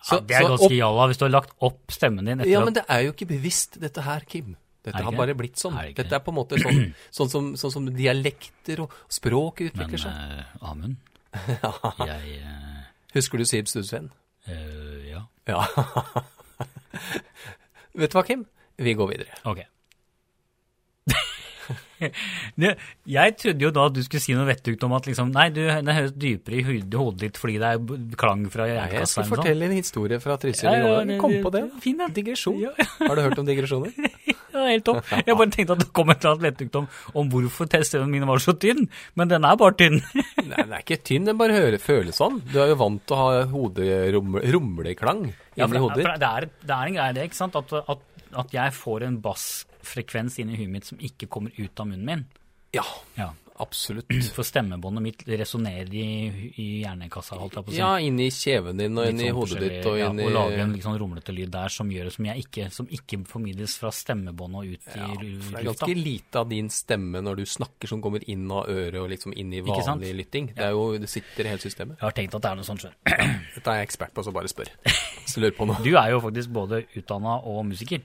ja 0.10 0.20
det 0.20 0.36
er 0.36 0.48
så 0.48 0.56
ganske 0.56 0.74
jalla 0.76 1.06
hvis 1.12 1.22
du 1.22 1.26
har 1.28 1.34
lagt 1.36 1.54
opp 1.64 1.94
stemmen 1.94 2.26
din 2.26 2.42
etter 2.42 2.52
Ja, 2.52 2.64
men 2.66 2.74
det 2.74 2.84
er 2.90 3.06
jo 3.06 3.14
ikke 3.14 3.30
bevisst, 3.30 3.78
dette 3.84 4.02
her, 4.02 4.26
Kim. 4.26 4.56
Dette 4.84 5.04
har 5.06 5.16
bare 5.16 5.36
blitt 5.38 5.62
sånn. 5.62 5.78
Er 5.80 5.94
Dette 5.96 6.18
er 6.18 6.24
på 6.26 6.34
en 6.34 6.40
måte 6.42 6.58
sånn, 6.60 6.82
sånn, 7.18 7.30
som, 7.32 7.52
sånn 7.60 7.72
som 7.78 7.86
dialekter 7.94 8.82
og 8.84 8.98
språk 9.08 9.62
utvikler 9.70 10.02
seg. 10.02 10.12
eh, 10.42 10.58
Amund, 10.68 10.98
jeg 12.10 12.42
uh, 12.42 12.82
Husker 13.16 13.38
du 13.42 13.46
Sib 13.48 13.70
Studsveen? 13.70 14.10
Uh, 14.50 15.06
Ja, 15.08 15.22
Ja. 15.48 15.62
Vet 17.94 18.10
du 18.12 18.18
hva, 18.18 18.24
Kim? 18.26 18.44
Vi 18.84 18.94
går 19.00 19.14
videre. 19.16 19.40
ok. 19.48 19.64
Jeg 22.04 23.36
trodde 23.40 23.64
jo 23.64 23.70
da 23.72 23.86
at 23.88 23.96
du 23.96 24.02
skulle 24.04 24.20
si 24.24 24.34
noe 24.36 24.48
vettugt 24.50 24.84
om 24.84 24.96
at 24.98 25.06
liksom, 25.08 25.30
nei, 25.34 25.46
du, 25.56 25.62
det 25.64 25.96
høres 25.96 26.12
dypere 26.20 26.60
i 26.60 26.64
hodet 26.68 27.22
ditt 27.22 27.40
fordi 27.40 27.56
det 27.62 27.70
er 27.70 27.78
klang 28.20 28.42
fra 28.52 28.68
Nei, 28.68 28.90
jeg 28.98 29.08
skal 29.08 29.30
fortelle 29.30 29.70
en 29.70 29.76
historie 29.78 30.20
fra 30.24 30.36
Trysil 30.42 30.68
i 30.68 30.82
går. 30.84 31.14
kom 31.22 31.38
på 31.46 31.52
det. 31.54 31.62
det- 31.70 31.84
fin, 31.86 32.02
ja. 32.04 32.10
Digresjon. 32.12 32.60
Ja. 32.60 32.74
Har 33.08 33.16
du 33.16 33.22
hørt 33.28 33.40
om 33.40 33.48
digresjoner? 33.50 33.94
Ja, 34.54 34.68
helt 34.70 34.84
topp. 34.86 35.00
Jeg 35.10 35.34
bare 35.34 35.50
tenkte 35.50 35.74
at 35.74 35.80
det 35.82 35.88
kom 35.98 36.12
et 36.14 36.20
eller 36.22 36.36
annet 36.36 36.44
vettugt 36.46 36.76
om, 36.78 36.84
om 37.18 37.30
hvorfor 37.32 37.66
teststemmen 37.74 38.12
min 38.14 38.28
var 38.30 38.38
så 38.44 38.54
tynn, 38.54 38.84
men 39.18 39.32
den 39.32 39.48
er 39.50 39.56
bare 39.58 39.74
tynn. 39.80 39.96
Nei, 40.14 40.60
den 40.60 40.76
er 40.78 40.84
ikke 40.84 41.00
tynn, 41.02 41.26
den 41.26 41.40
bare 41.40 41.56
hører, 41.58 41.80
føles 41.82 42.20
sånn. 42.22 42.38
Du 42.52 42.60
er 42.62 42.70
jo 42.70 42.76
vant 42.78 43.02
til 43.10 43.18
å 43.18 43.24
ha 43.24 43.40
hoderumleklang 43.50 45.24
Ja, 45.58 45.66
inni 45.66 45.80
for, 45.80 45.88
hodet 45.88 46.04
ditt. 46.04 46.22
det, 46.22 46.30
er, 46.30 46.46
det 46.70 46.76
er 46.78 46.92
en 46.92 46.98
greie 47.00 47.16
det, 47.18 47.26
ikke 47.32 47.40
sant? 47.40 47.58
At, 47.58 47.74
at, 47.82 48.06
at 48.40 48.54
jeg 48.56 48.74
får 48.78 49.04
en 49.10 49.22
bassfrekvens 49.24 50.40
inni 50.44 50.58
huet 50.60 50.70
mitt 50.80 50.86
som 50.90 51.00
ikke 51.04 51.28
kommer 51.32 51.52
ut 51.58 51.80
av 51.80 51.88
munnen 51.92 52.06
min. 52.06 52.26
Ja, 52.74 52.84
Ja. 53.20 53.32
absolutt. 53.62 54.10
For 54.36 54.42
stemmebåndet 54.44 55.04
mitt 55.06 55.20
resonnerer 55.30 55.92
i, 55.94 56.06
i 56.58 56.64
hjernekassa, 56.82 57.36
holdt 57.38 57.54
jeg 57.60 57.66
på 57.68 57.70
å 57.70 57.74
si. 57.76 57.78
Ja, 57.78 57.92
inni 58.02 58.26
kjeven 58.34 58.80
din 58.82 58.98
og 58.98 59.06
inn 59.06 59.20
inni 59.20 59.28
sånn 59.30 59.38
hodet 59.38 59.60
ditt 59.62 59.86
og 59.92 59.98
ja, 60.00 60.08
inni 60.10 60.26
Og 60.26 60.32
lager 60.34 60.64
en 60.64 60.74
sånn 60.82 60.98
rumlete 60.98 61.36
lyd 61.38 61.52
der 61.54 61.70
som 61.76 61.92
gjør 61.94 62.10
det 62.10 62.14
som, 62.16 62.26
ikke, 62.34 62.66
som 62.74 62.90
ikke 62.98 63.20
formidles 63.30 63.76
fra 63.78 63.92
stemmebåndet 63.94 64.58
og 64.58 64.74
ut 64.74 64.90
Ja, 64.98 65.06
i 65.14 65.20
lufta. 65.36 65.52
det 65.54 65.62
er 65.62 65.68
ganske 65.70 65.96
lite 66.00 66.42
av 66.42 66.50
din 66.50 66.72
stemme 66.74 67.22
når 67.22 67.44
du 67.44 67.46
snakker 67.54 67.94
som 67.94 68.02
kommer 68.02 68.26
inn 68.26 68.50
av 68.50 68.66
øret 68.74 68.98
og 69.04 69.12
liksom 69.14 69.38
inn 69.38 69.54
i 69.54 69.62
vanlig 69.70 70.16
lytting. 70.24 70.50
Det 70.58 70.66
er 70.66 70.74
jo, 70.74 70.88
det 70.98 71.12
sitter 71.14 71.46
i 71.46 71.54
hele 71.54 71.62
systemet. 71.62 72.00
Jeg 72.02 72.08
har 72.10 72.18
tenkt 72.18 72.40
at 72.40 72.48
det 72.48 72.52
er 72.56 72.58
noe 72.64 72.66
sånt, 72.72 72.88
skjønner 72.88 73.38
Dette 73.54 73.70
er 73.70 73.84
jeg 73.84 73.92
ekspert 73.92 74.18
på, 74.18 74.26
så 74.26 74.34
bare 74.34 74.50
spør. 74.50 74.74
Så 75.30 75.40
lurer 75.40 75.54
på 75.56 75.66
noe. 75.70 75.78
du. 75.86 75.94
er 75.96 76.10
jo 76.12 76.18
faktisk 76.26 76.50
både 76.52 76.82
utdanna 77.00 77.38
og 77.48 77.62
musiker. 77.70 78.02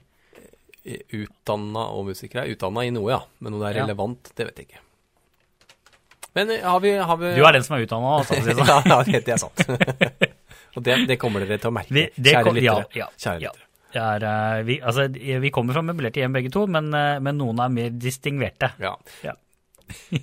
Utdanna 0.85 1.87
og 1.93 2.05
musikere 2.07 2.45
er 2.45 2.53
utdanna 2.55 2.85
i 2.87 2.91
noe, 2.95 3.09
ja. 3.11 3.19
Men 3.43 3.57
om 3.57 3.63
det 3.63 3.71
er 3.73 3.81
relevant, 3.83 4.31
det 4.37 4.47
vet 4.47 4.61
jeg 4.61 4.69
ikke. 4.69 4.83
Men 6.37 6.51
eh, 6.55 6.65
har 6.65 6.79
vi, 6.83 6.93
har 6.97 7.17
vi 7.17 7.33
Du 7.35 7.43
er 7.45 7.57
den 7.57 7.65
som 7.65 7.77
er 7.77 7.85
utdanna, 7.87 8.13
altså. 8.19 8.37
si 8.37 8.45
det 8.45 8.55
sånn. 8.59 8.69
ja, 8.69 8.99
ja, 9.01 9.23
det 9.25 9.33
er 9.33 9.41
sant. 9.41 9.63
og 10.75 10.85
det, 10.85 10.99
det 11.09 11.17
kommer 11.21 11.43
dere 11.45 11.59
til 11.61 11.71
å 11.71 11.75
merke, 11.75 11.95
Vi, 11.95 12.05
det 12.15 12.35
kjære 12.37 12.55
lyttere. 12.59 12.85
Ja, 12.93 13.07
ja, 13.07 13.09
Kjære 13.17 13.41
lyttere. 13.43 13.65
Det 13.89 14.01
er, 14.05 14.25
eh, 14.29 14.63
vi, 14.67 14.75
altså, 14.85 15.07
vi 15.45 15.49
kommer 15.53 15.73
fra 15.73 15.81
møblerte 15.85 16.21
hjem 16.21 16.35
begge 16.37 16.51
to, 16.53 16.67
men, 16.69 16.91
eh, 16.93 17.15
men 17.25 17.39
noen 17.41 17.61
er 17.63 17.71
mer 17.73 17.95
distingverte. 17.97 18.71
Ja. 18.81 18.93
Ja. 19.25 19.33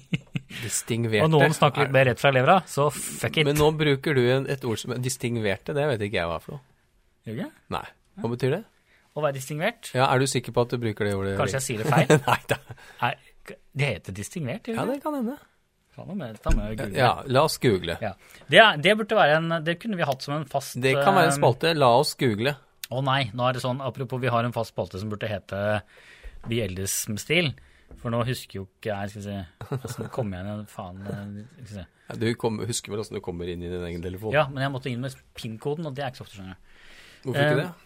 Distingverte. 0.62 1.26
Og 1.26 1.32
noen 1.32 1.52
snakker 1.56 1.84
litt 1.84 1.94
mer 1.96 2.06
rett 2.06 2.22
fra 2.22 2.30
levra, 2.30 2.60
så 2.70 2.86
fuck 2.94 3.40
it. 3.42 3.48
Men 3.48 3.58
nå 3.58 3.72
bruker 3.76 4.14
du 4.14 4.22
en, 4.30 4.46
et 4.50 4.62
ord 4.64 4.78
som 4.78 4.94
er 4.94 5.02
distingverte, 5.02 5.74
det 5.74 5.88
vet 5.90 6.06
ikke 6.06 6.20
jeg 6.20 6.30
hva 6.30 6.38
er 6.38 6.44
for 6.44 6.56
noe. 6.56 6.64
Gjør 7.26 7.34
du 7.34 7.42
ikke? 7.42 7.50
Nei. 7.74 7.82
Hva 8.22 8.30
betyr 8.32 8.54
det? 8.54 8.62
Å 9.16 9.22
være 9.24 9.38
distingvert? 9.38 9.90
Ja, 9.96 10.10
Er 10.12 10.20
du 10.20 10.26
sikker 10.28 10.52
på 10.52 10.66
at 10.66 10.74
du 10.74 10.78
bruker 10.82 11.08
det 11.08 11.14
ordet? 11.16 11.36
Kanskje 11.40 11.56
jeg 11.60 11.64
sier 11.66 11.82
det 11.82 11.88
feil? 11.88 12.10
Nei, 12.28 12.38
da. 12.52 12.58
Er, 13.08 13.16
det 13.76 13.88
heter 13.94 14.12
distingvert, 14.16 14.68
Ja, 14.68 14.84
det? 14.88 14.98
kan 15.04 15.14
hende. 15.16 15.38
Ja, 16.92 17.22
la 17.32 17.42
oss 17.48 17.56
google. 17.62 17.96
Ja. 18.02 18.10
Det, 18.52 18.60
det 18.84 18.92
burde 18.98 19.16
være 19.16 19.38
en 19.38 19.54
Det 19.64 19.78
kunne 19.80 19.96
vi 19.96 20.04
hatt 20.04 20.20
som 20.26 20.34
en 20.36 20.44
fast 20.50 20.76
Det 20.82 20.92
kan 20.98 21.14
være 21.16 21.30
en 21.30 21.32
eh, 21.32 21.38
spalte. 21.38 21.72
La 21.78 21.88
oss 21.96 22.12
google. 22.20 22.52
Å 22.92 23.00
nei, 23.02 23.30
nå 23.34 23.46
er 23.48 23.56
det 23.56 23.62
sånn, 23.64 23.80
apropos 23.82 24.20
vi 24.22 24.28
har 24.30 24.44
en 24.44 24.52
fast 24.54 24.74
spalte 24.74 25.00
som 25.00 25.08
burde 25.10 25.26
hete 25.30 25.62
Vi 26.50 26.60
eldes 26.62 26.98
med 27.08 27.22
stil. 27.22 27.48
For 28.02 28.12
nå 28.12 28.20
husker 28.28 28.60
jo 28.60 28.66
ikke 28.66 28.92
jeg 28.92 29.14
Skal 29.14 29.24
si, 29.24 29.38
se 29.70 29.78
Åssen 29.88 30.10
kom 30.12 30.34
jeg 30.36 30.44
igjen? 30.44 30.66
Faen. 30.68 31.00
eh, 31.08 31.24
vi. 31.72 31.86
Ja, 32.10 32.14
Du 32.20 32.28
kom, 32.38 32.60
husker 32.68 32.92
vel 32.92 33.00
åssen 33.02 33.16
du 33.16 33.22
kommer 33.24 33.48
inn 33.48 33.64
i 33.64 33.70
din 33.72 33.88
egen 33.88 34.04
telefon? 34.04 34.34
Ja, 34.36 34.44
men 34.52 34.62
jeg 34.66 34.74
måtte 34.76 34.92
inn 34.92 35.00
med 35.02 35.16
PIN-koden, 35.38 35.88
og 35.88 35.96
det 35.96 36.04
er 36.04 36.12
ikke 36.12 36.20
så 36.20 36.26
ofte, 36.28 36.36
skjønner 36.36 36.52
jeg. 36.54 36.60
Hvorfor 37.24 37.40
ikke 37.40 37.56
Eh, 37.56 37.62
det? 37.64 37.85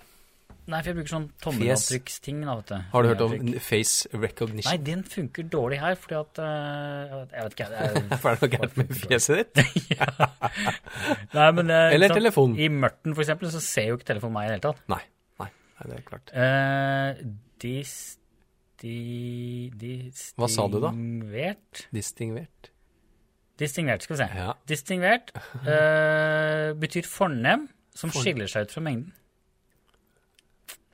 Nei, 0.70 0.78
for 0.84 0.90
jeg 0.90 0.96
bruker 1.00 1.10
sånn 1.10 1.26
tommelavtrykksting. 1.42 2.42
Har 2.46 3.02
du 3.02 3.08
hørt 3.10 3.24
om 3.24 3.32
face 3.64 4.10
recognition? 4.14 4.68
Nei, 4.68 4.76
den 4.86 5.02
funker 5.08 5.48
dårlig 5.50 5.80
her, 5.82 5.96
fordi 5.98 6.18
at 6.20 6.40
uh, 6.44 7.16
Jeg 7.32 7.46
vet 7.48 7.56
ikke, 7.56 7.68
Hvorfor 8.12 8.30
er 8.30 8.38
det 8.38 8.44
noe 8.44 8.52
gærent 8.54 8.78
med 8.78 8.92
fjeset 9.02 9.40
ditt? 9.58 9.82
Nei, 11.34 11.48
men 11.58 11.72
uh, 11.74 11.88
Eller 11.90 12.12
sant, 12.12 12.20
telefon. 12.20 12.54
I 12.54 12.70
mørten, 12.70 13.16
for 13.16 13.26
eksempel, 13.26 13.50
så 13.50 13.62
ser 13.64 13.90
jo 13.90 13.98
ikke 13.98 14.10
telefonen 14.12 14.36
meg 14.38 14.46
i 14.46 14.52
det 14.52 14.56
hele 14.58 14.66
tatt. 14.68 14.82
Nei. 14.94 15.02
Nei, 15.42 15.50
nei 15.80 15.90
det 15.90 15.98
er 15.98 16.08
klart. 16.12 16.34
Uh, 16.34 17.36
dis... 17.66 17.94
Di, 18.80 19.68
distingvert 19.76 20.38
Hva 20.40 20.46
sa 20.48 20.64
du 20.72 20.78
da? 20.80 20.90
Distingvert? 21.92 22.70
Distingvert. 23.60 24.06
Skal 24.06 24.16
vi 24.16 24.22
se. 24.22 24.28
Ja. 24.38 24.54
Distingvert 24.70 25.34
uh, 25.36 26.70
betyr 26.82 27.04
fornem 27.04 27.68
som 27.96 28.12
skiller 28.14 28.48
seg 28.48 28.68
ut 28.68 28.72
fra 28.72 28.84
mengden. 28.86 29.10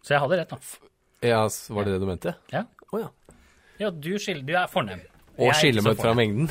Så 0.07 0.15
jeg 0.15 0.21
hadde 0.23 0.37
rett, 0.39 0.53
da. 0.55 0.59
Ja, 1.27 1.41
var 1.75 1.83
det 1.89 1.93
det 1.97 2.01
du 2.05 2.07
mente? 2.07 2.31
Ja, 2.55 2.63
Oh, 2.95 3.01
ja. 3.03 3.09
ja 3.83 3.89
du, 3.91 4.13
skiller, 4.23 4.45
du 4.47 4.53
er 4.55 4.69
fornem. 4.71 5.01
Og 5.37 5.49
Jeg 5.49 5.51
er 5.51 5.57
skille 5.59 5.81
ikke 5.81 5.83
så 5.83 5.89
meg 5.89 5.97
ut 5.97 6.03
fra 6.05 6.13
mengden. 6.15 6.47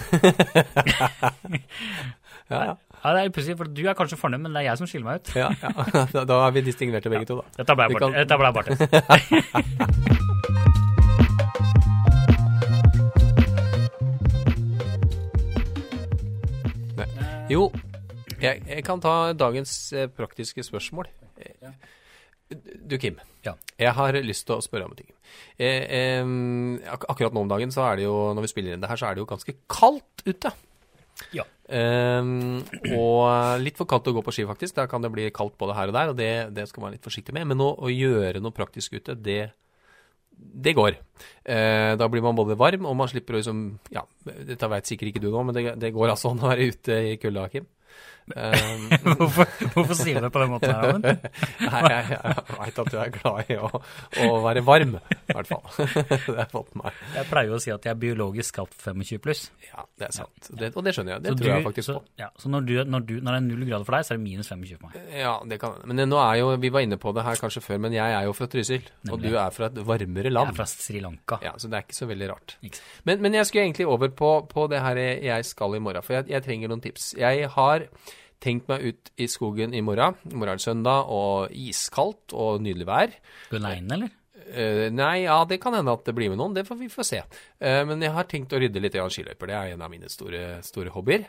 ja, 2.52 2.60
ja. 2.70 2.74
Ja, 3.06 3.10
det 3.16 3.22
er 3.24 3.30
pussig, 3.34 3.56
for 3.58 3.66
du 3.70 3.82
er 3.88 3.96
kanskje 3.98 4.18
fornem, 4.20 4.42
men 4.44 4.52
det 4.54 4.60
er 4.64 4.68
jeg 4.72 4.78
som 4.82 4.88
skiller 4.90 5.08
meg 5.08 5.16
ut. 5.24 5.28
ja, 5.40 5.48
ja. 5.62 5.70
Da, 6.14 6.20
da 6.28 6.36
er 6.48 6.52
vi 6.58 6.62
distingverte 6.68 7.10
begge 7.14 7.26
to, 7.32 7.36
da. 7.40 7.44
Dette 7.62 7.74
ble 7.80 7.86
bare 7.96 8.02
kan- 8.04 8.16
ble. 8.60 8.74
Jo, 17.50 17.68
jeg, 18.42 18.62
jeg 18.68 18.84
kan 18.88 19.02
ta 19.04 19.34
dagens 19.38 19.72
eh, 19.94 20.08
praktiske 20.10 20.64
spørsmål. 20.66 21.08
Du, 22.50 22.98
Kim. 23.02 23.18
Ja. 23.46 23.56
Jeg 23.82 23.94
har 23.98 24.18
lyst 24.22 24.46
til 24.46 24.60
å 24.60 24.64
spørre 24.64 24.86
om 24.86 24.94
en 24.94 25.00
ting. 25.00 25.10
Eh, 25.58 25.82
eh, 25.98 26.22
ak 26.94 27.08
akkurat 27.10 27.34
nå 27.34 27.42
om 27.42 27.50
dagen, 27.50 27.74
så 27.74 27.88
er 27.88 28.00
det 28.00 28.06
jo, 28.06 28.14
når 28.38 28.46
vi 28.46 28.52
spiller 28.54 28.76
inn 28.76 28.84
det 28.84 28.92
her, 28.92 29.02
så 29.02 29.10
er 29.10 29.18
det 29.18 29.24
jo 29.24 29.30
ganske 29.32 29.56
kaldt 29.72 30.26
ute. 30.28 30.52
Ja. 31.34 31.46
Eh, 31.66 32.22
og 32.94 33.62
litt 33.64 33.80
for 33.80 33.90
kaldt 33.90 34.12
å 34.12 34.16
gå 34.16 34.24
på 34.26 34.36
ski, 34.36 34.46
faktisk. 34.50 34.78
Da 34.78 34.86
kan 34.92 35.02
det 35.02 35.14
bli 35.16 35.28
kaldt 35.34 35.58
både 35.58 35.78
her 35.78 35.90
og 35.90 35.98
der, 35.98 36.14
og 36.14 36.20
det, 36.22 36.32
det 36.56 36.68
skal 36.70 36.84
man 36.84 36.92
være 36.92 37.00
litt 37.00 37.10
forsiktig 37.10 37.36
med. 37.36 37.50
Men 37.50 37.66
å, 37.66 37.72
å 37.82 37.92
gjøre 37.92 38.44
noe 38.44 38.56
praktisk 38.56 39.00
ute, 39.00 39.18
det, 39.18 39.42
det 40.36 40.76
går. 40.78 41.00
Eh, 41.50 41.94
da 41.98 42.10
blir 42.12 42.26
man 42.26 42.38
både 42.38 42.60
varm, 42.62 42.86
og 42.86 42.98
man 43.00 43.10
slipper 43.10 43.38
å 43.38 43.42
liksom 43.42 43.66
Ja, 43.96 44.06
dette 44.26 44.70
veit 44.70 44.92
sikkert 44.92 45.16
ikke 45.16 45.26
du 45.26 45.32
nå, 45.32 45.48
men 45.48 45.58
det, 45.58 45.72
det 45.82 45.96
går 45.96 46.14
altså 46.14 46.36
an 46.36 46.46
å 46.46 46.52
være 46.52 46.70
ute 46.76 47.02
i 47.10 47.18
kulda, 47.22 47.50
Kim. 47.54 47.66
Um, 48.34 48.88
Hvorfor, 49.20 49.46
hvorfor 49.76 49.94
sier 49.94 50.18
du 50.18 50.26
det 50.26 50.32
på 50.34 50.42
den 50.42 50.50
måten 50.50 50.72
her, 50.74 50.88
Amund? 50.90 51.04
Nei, 51.62 51.82
jeg, 51.92 52.06
jeg 52.16 52.56
veit 52.58 52.80
at 52.82 52.88
du 52.90 52.96
er 52.98 53.12
glad 53.14 53.52
i 53.54 53.58
å, 53.62 53.70
å 54.26 54.30
være 54.42 54.64
varm, 54.66 54.96
i 54.98 55.36
hvert 55.36 55.52
fall. 55.52 55.62
det 56.26 56.38
har 56.40 56.50
fått 56.50 56.74
meg. 56.80 56.98
Jeg 57.14 57.30
pleier 57.30 57.52
jo 57.52 57.60
å 57.60 57.62
si 57.62 57.74
at 57.74 57.86
jeg 57.86 57.94
er 57.94 58.00
biologisk 58.02 58.50
skapt 58.56 58.74
25 58.82 59.22
pluss. 59.22 59.44
Ja, 59.68 59.86
det 60.02 60.08
er 60.10 60.16
sant. 60.18 60.50
Det, 60.50 60.72
og 60.74 60.88
det 60.88 60.96
skjønner 60.98 61.16
jeg. 61.16 61.26
Det 61.26 61.36
Så 61.36 61.40
tror 61.42 61.52
jeg 61.52 61.68
faktisk 61.68 61.90
så, 61.92 61.98
på. 62.00 62.16
Ja, 62.24 62.32
så 62.42 62.52
når, 62.56 62.66
du, 62.66 62.74
når, 62.96 63.06
du, 63.06 63.14
når 63.20 63.30
det 63.30 63.38
er 63.38 63.46
null 63.46 63.68
grader 63.70 63.86
for 63.86 63.98
deg, 63.98 64.08
så 64.08 64.16
er 64.16 64.20
det 64.20 64.26
minus 64.26 64.50
25 64.50 64.82
for 64.82 64.88
meg. 64.90 65.14
Ja, 65.22 65.36
det 65.46 65.62
kan 65.62 65.78
Men 65.86 66.04
nå 66.10 66.20
er 66.24 66.42
jo 66.42 66.50
Vi 66.66 66.74
var 66.74 66.86
inne 66.88 66.98
på 67.02 67.14
det 67.16 67.28
her 67.28 67.40
kanskje 67.46 67.64
før, 67.68 67.82
men 67.86 67.94
jeg 67.94 68.18
er 68.18 68.26
jo 68.26 68.34
fra 68.38 68.50
Trysil. 68.50 68.90
Og 69.12 69.22
du 69.22 69.30
er 69.36 69.54
fra 69.54 69.70
et 69.70 69.80
varmere 69.86 70.34
land. 70.34 70.50
Jeg 70.50 70.58
er 70.58 70.62
fra 70.64 70.70
Sri 70.74 71.06
Lanka. 71.06 71.40
Ja, 71.46 71.54
Så 71.62 71.70
det 71.70 71.78
er 71.78 71.86
ikke 71.86 72.00
så 72.02 72.10
veldig 72.10 72.32
rart. 72.34 72.58
Men, 73.06 73.22
men 73.22 73.38
jeg 73.38 73.52
skulle 73.52 73.68
egentlig 73.70 73.86
over 73.92 74.10
på, 74.18 74.34
på 74.50 74.68
det 74.74 74.82
her 74.82 75.04
jeg 75.06 75.46
skal 75.46 75.78
i 75.78 75.84
morgen, 75.84 76.06
for 76.06 76.18
jeg, 76.18 76.32
jeg 76.34 76.46
trenger 76.50 76.74
noen 76.74 76.82
tips. 76.82 77.12
Jeg 77.22 77.54
har 77.54 77.86
tenkt 78.44 78.70
meg 78.72 78.84
ut 78.90 79.12
i 79.22 79.28
skogen 79.32 79.76
i 79.76 79.84
morgen. 79.86 80.18
I 80.30 80.36
morgen 80.36 80.54
er 80.56 80.62
det 80.62 80.66
søndag, 80.66 81.10
og 81.12 81.54
iskaldt 81.56 82.36
og 82.36 82.62
nydelig 82.66 82.88
vær. 82.90 83.18
Du 83.52 83.60
aleine, 83.60 83.98
eller? 83.98 84.14
Uh, 84.46 84.88
nei, 84.94 85.24
ja, 85.24 85.40
det 85.50 85.58
kan 85.64 85.74
hende 85.74 85.94
at 85.96 86.06
det 86.06 86.14
blir 86.18 86.30
med 86.32 86.40
noen. 86.42 86.54
Det 86.54 86.66
får 86.68 86.78
vi 86.80 86.92
få 86.92 87.06
se. 87.08 87.24
Uh, 87.58 87.82
men 87.90 88.04
jeg 88.04 88.14
har 88.14 88.28
tenkt 88.30 88.54
å 88.54 88.60
rydde 88.62 88.84
litt 88.84 88.98
skiløyper. 88.98 89.50
Det 89.50 89.58
er 89.58 89.74
en 89.74 89.86
av 89.86 89.94
mine 89.94 90.12
store, 90.12 90.60
store 90.66 90.94
hobbyer. 90.94 91.26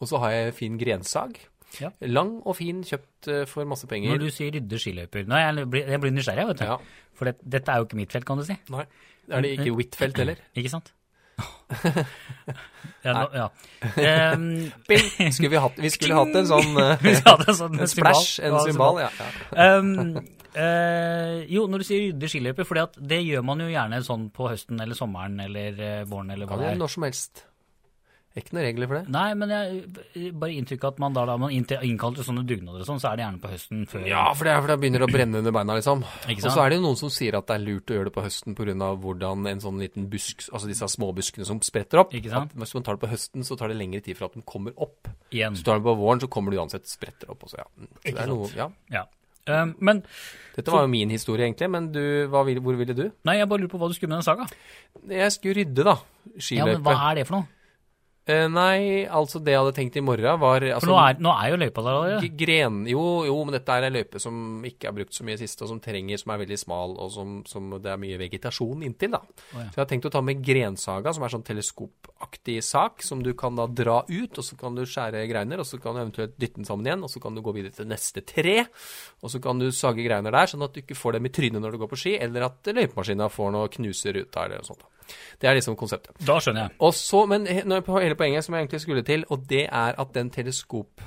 Og 0.00 0.10
så 0.10 0.20
har 0.22 0.34
jeg 0.34 0.56
fin 0.56 0.80
grensag. 0.80 1.38
Ja. 1.80 1.90
Lang 2.08 2.38
og 2.46 2.56
fin, 2.56 2.80
kjøpt 2.86 3.28
eh, 3.32 3.42
for 3.50 3.68
masse 3.68 3.88
penger. 3.90 4.14
Når 4.14 4.22
du 4.22 4.32
sier 4.32 4.52
rydde 4.54 4.78
skiløyper 4.80 5.26
Nå, 5.28 5.36
jeg 5.42 5.66
blir, 5.72 5.90
jeg 5.92 6.00
blir 6.00 6.14
nysgjerrig, 6.14 6.46
vet 6.52 6.60
du. 6.62 6.64
Ja. 6.70 6.76
For 7.18 7.28
det, 7.28 7.34
dette 7.56 7.72
er 7.72 7.82
jo 7.82 7.88
ikke 7.88 7.98
mitt 7.98 8.14
felt, 8.14 8.26
kan 8.28 8.40
du 8.40 8.46
si. 8.46 8.56
Nei. 8.72 8.86
Er 9.26 9.42
det 9.42 9.56
ikke 9.56 9.74
Huitfeldt 9.74 10.20
heller? 10.22 10.40
Ikke 10.60 10.70
sant? 10.70 10.92
ja, 13.04 13.12
nå, 13.12 13.24
ja. 13.34 13.48
Skulle 15.32 15.50
vi, 15.52 15.56
hatt, 15.60 15.78
vi 15.78 15.90
skulle 15.92 16.18
hatt 16.18 16.38
en 16.40 16.48
sånn 16.48 16.78
eh, 16.82 17.02
vi 17.02 17.14
hatt 17.18 17.44
en 17.48 17.58
sånn 17.58 17.80
en 17.80 17.90
splash, 17.90 18.38
en 18.46 18.58
symbol. 18.64 19.02
Ja, 19.04 19.10
ja. 19.18 19.66
Um, 19.78 20.16
uh, 20.56 21.42
jo, 21.50 21.66
når 21.70 21.82
du 21.82 21.88
sier 21.88 22.06
rydde 22.06 22.30
skiløyper, 22.32 22.68
for 22.68 22.80
det 22.96 23.20
gjør 23.24 23.44
man 23.46 23.64
jo 23.64 23.68
gjerne 23.72 24.00
sånn 24.06 24.30
på 24.34 24.48
høsten 24.52 24.80
eller 24.82 24.98
sommeren 24.98 25.36
eller 25.48 25.82
eh, 25.82 26.00
våren 26.08 26.32
eller 26.34 26.48
hva 26.48 26.60
det 26.62 26.72
er. 26.72 26.80
når 26.80 26.94
som 26.96 27.06
helst. 27.08 27.44
Det 28.36 28.42
er 28.42 28.44
ikke 28.50 28.56
noen 28.58 28.64
regler 28.66 28.88
for 28.90 28.96
det. 28.98 29.08
Nei, 29.14 29.28
men 29.40 29.48
jeg 29.48 30.32
bare 30.36 30.52
inntrykk 30.60 30.82
at 30.84 30.98
man 31.00 31.14
da, 31.16 31.22
da 31.24 31.38
man 31.40 31.54
innkaller 31.56 32.18
til 32.18 32.26
sånne 32.26 32.42
dugnader 32.44 32.82
og 32.82 32.84
sånn, 32.84 32.98
så 33.00 33.08
er 33.08 33.16
det 33.16 33.24
gjerne 33.24 33.40
på 33.40 33.48
høsten 33.48 33.86
før 33.88 34.02
Ja, 34.10 34.24
for 34.36 34.44
det 34.44 34.52
er 34.52 34.60
for 34.60 34.68
det 34.68 34.76
begynner 34.82 35.04
å 35.06 35.08
brenne 35.08 35.40
under 35.40 35.54
beina, 35.56 35.76
liksom. 35.78 36.02
Ikke 36.28 36.44
Og 36.44 36.52
så 36.52 36.60
er 36.60 36.68
det 36.68 36.76
jo 36.76 36.82
noen 36.84 36.98
som 37.00 37.08
sier 37.14 37.38
at 37.38 37.46
det 37.48 37.56
er 37.56 37.64
lurt 37.64 37.88
å 37.88 37.96
gjøre 37.96 38.10
det 38.10 38.14
på 38.18 38.26
høsten 38.26 38.58
pga. 38.58 38.90
hvordan 39.06 39.48
en 39.48 39.64
sånn 39.64 39.80
liten 39.80 40.10
busk, 40.12 40.44
altså 40.52 40.68
disse 40.68 40.84
småbuskene 40.84 41.48
som 41.48 41.62
spretter 41.64 42.04
opp 42.04 42.12
Ikke 42.12 42.28
sant? 42.28 42.52
Hvis 42.52 42.76
man 42.76 42.84
tar 42.84 43.00
det 43.00 43.06
på 43.06 43.12
høsten, 43.14 43.40
så 43.48 43.56
tar 43.56 43.72
det 43.72 43.78
lengre 43.80 44.04
tid 44.04 44.18
for 44.20 44.28
at 44.28 44.34
den 44.36 44.44
kommer 44.44 44.76
opp. 44.76 45.08
igjen. 45.32 45.56
Så 45.56 45.64
tar 45.64 45.80
den 45.80 45.88
på 45.88 45.96
våren, 45.96 46.20
så 46.20 46.28
kommer 46.28 46.52
det 46.52 46.60
uansett 46.60 46.84
spretter 46.92 47.30
opp. 47.32 47.40
Også, 47.48 47.56
ja. 47.56 47.64
Så 47.64 47.88
det 48.04 48.12
Ikke 48.12 48.20
sant? 48.20 48.28
noe, 48.36 48.52
ja. 48.52 48.68
Ja. 48.92 49.06
Um, 49.48 49.76
men 49.80 50.02
Dette 50.56 50.72
var 50.74 50.82
jo 50.84 50.88
min 50.90 51.08
historie, 51.08 51.46
egentlig, 51.46 51.70
men 51.70 51.92
du, 51.92 52.26
vil- 52.28 52.60
hvor 52.60 52.76
ville 52.76 52.92
du? 52.92 53.12
nei, 53.24 53.38
jeg 53.38 53.48
bare 53.48 53.60
lurer 53.62 53.70
på 53.70 53.78
hva 53.78 53.88
du 53.88 53.94
skulle 53.94 54.10
med 54.10 54.18
den 54.18 54.28
saga. 54.28 54.46
Jeg 55.08 55.32
skulle 55.32 55.54
rydde, 55.62 55.84
da. 55.86 55.96
Ja, 56.50 56.66
men 56.66 56.82
hva 56.82 56.96
er 57.12 57.14
det 57.14 57.26
for 57.28 57.38
noe? 57.38 57.46
Eh, 58.26 58.48
nei, 58.50 59.06
altså 59.06 59.38
det 59.38 59.52
jeg 59.52 59.60
hadde 59.62 59.74
tenkt 59.76 59.96
i 60.00 60.02
morgen, 60.02 60.40
var 60.42 60.58
For 60.58 60.72
altså, 60.74 60.88
nå 60.90 60.94
er, 60.98 61.18
nå 61.22 61.30
er 61.30 61.50
jo 61.52 61.58
løypa 61.62 61.82
der 61.86 61.98
allerede. 61.98 62.30
Gren, 62.40 62.80
jo, 62.90 63.02
jo, 63.28 63.36
men 63.46 63.54
dette 63.54 63.76
er 63.76 63.86
en 63.86 63.94
løype 63.94 64.18
som 64.22 64.64
ikke 64.66 64.88
er 64.90 64.96
brukt 64.96 65.14
så 65.14 65.26
mye 65.28 65.36
i 65.36 65.40
siste, 65.44 65.62
og 65.62 65.70
som 65.70 65.78
trenger, 65.84 66.18
som 66.18 66.32
er 66.34 66.40
veldig 66.40 66.58
smal, 66.58 66.96
og 67.04 67.12
som, 67.14 67.36
som 67.46 67.76
det 67.78 67.92
er 67.92 68.00
mye 68.02 68.18
vegetasjon 68.18 68.82
inntil, 68.88 69.14
da. 69.14 69.20
Oh, 69.22 69.60
ja. 69.60 69.68
Så 69.68 69.78
jeg 69.78 69.82
har 69.84 69.90
tenkt 69.92 70.08
å 70.10 70.12
ta 70.16 70.24
med 70.26 70.42
grensaga, 70.42 71.12
som 71.14 71.22
er 71.22 71.34
sånn 71.36 71.46
teleskopaktig 71.46 72.56
sak, 72.66 73.06
som 73.06 73.22
du 73.22 73.30
kan 73.38 73.62
da 73.62 73.68
dra 73.70 74.00
ut, 74.10 74.42
og 74.42 74.48
så 74.48 74.58
kan 74.58 74.74
du 74.74 74.82
skjære 74.82 75.22
greiner, 75.30 75.62
og 75.62 75.70
så 75.70 75.78
kan 75.78 75.94
du 75.94 76.02
eventuelt 76.02 76.34
dytte 76.34 76.58
den 76.58 76.66
sammen 76.66 76.90
igjen, 76.90 77.06
og 77.06 77.14
så 77.14 77.22
kan 77.22 77.38
du 77.38 77.44
gå 77.46 77.54
videre 77.54 77.78
til 77.78 77.86
neste 77.94 78.26
tre, 78.26 78.56
og 79.22 79.30
så 79.30 79.42
kan 79.44 79.62
du 79.62 79.70
sage 79.70 80.02
greiner 80.02 80.34
der, 80.34 80.50
sånn 80.50 80.66
at 80.66 80.74
du 80.74 80.82
ikke 80.82 80.98
får 80.98 81.20
dem 81.20 81.30
i 81.30 81.34
trynet 81.38 81.62
når 81.62 81.78
du 81.78 81.82
går 81.84 81.94
på 81.94 82.02
ski, 82.02 82.18
eller 82.26 82.50
at 82.50 82.74
løypemaskina 82.74 83.30
får 83.30 83.54
noe 83.54 83.70
knuser 83.78 84.18
ut 84.18 84.34
av, 84.34 84.48
eller 84.48 84.66
noe 84.66 84.70
sånt. 84.74 84.82
da. 84.82 84.95
Det 85.40 85.48
er 85.48 85.58
liksom 85.58 85.76
konseptet. 85.78 86.16
Da 86.26 86.38
skjønner 86.42 86.66
jeg. 86.66 86.78
Og 86.86 86.94
så, 86.96 87.24
men 87.30 87.46
hele 87.46 88.18
poenget 88.18 88.46
som 88.46 88.56
jeg 88.56 88.66
egentlig 88.66 88.82
skulle 88.84 89.04
til, 89.06 89.26
og 89.30 89.44
det 89.50 89.66
er 89.66 90.00
at 90.02 90.14
den 90.16 90.32
teleskop 90.34 91.04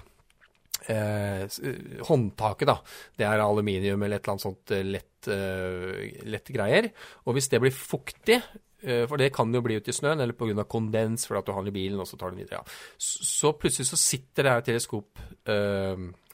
eh, 0.89 1.43
eh, 1.43 1.99
håndtaket, 2.07 2.69
da, 2.69 2.77
det 3.19 3.27
er 3.27 3.43
aluminium 3.43 4.03
eller 4.05 4.19
et 4.19 4.23
eller 4.23 4.35
annet 4.35 4.47
sånt 4.47 4.73
eh, 4.75 4.87
lett, 4.95 5.29
eh, 5.33 6.23
lett 6.29 6.55
greier. 6.55 6.89
Og 7.27 7.37
hvis 7.37 7.51
det 7.51 7.61
blir 7.63 7.75
fuktig, 7.75 8.39
eh, 8.83 9.03
for 9.09 9.21
det 9.21 9.31
kan 9.35 9.53
jo 9.53 9.63
bli 9.65 9.79
ute 9.79 9.93
i 9.93 9.97
snøen, 9.99 10.21
eller 10.23 10.37
pga. 10.37 10.65
kondens 10.69 11.27
fordi 11.27 11.43
at 11.43 11.49
du 11.49 11.53
har 11.55 11.65
den 11.65 11.73
i 11.73 11.77
bilen, 11.79 11.99
og 11.99 12.09
så 12.09 12.17
tar 12.17 12.31
du 12.31 12.37
den 12.37 12.45
videre, 12.45 12.63
ja. 12.63 12.79
Så, 12.97 13.53
plutselig 13.59 13.89
så 13.91 13.99
sitter 13.99 14.47
det 14.47 14.55
her 14.55 14.65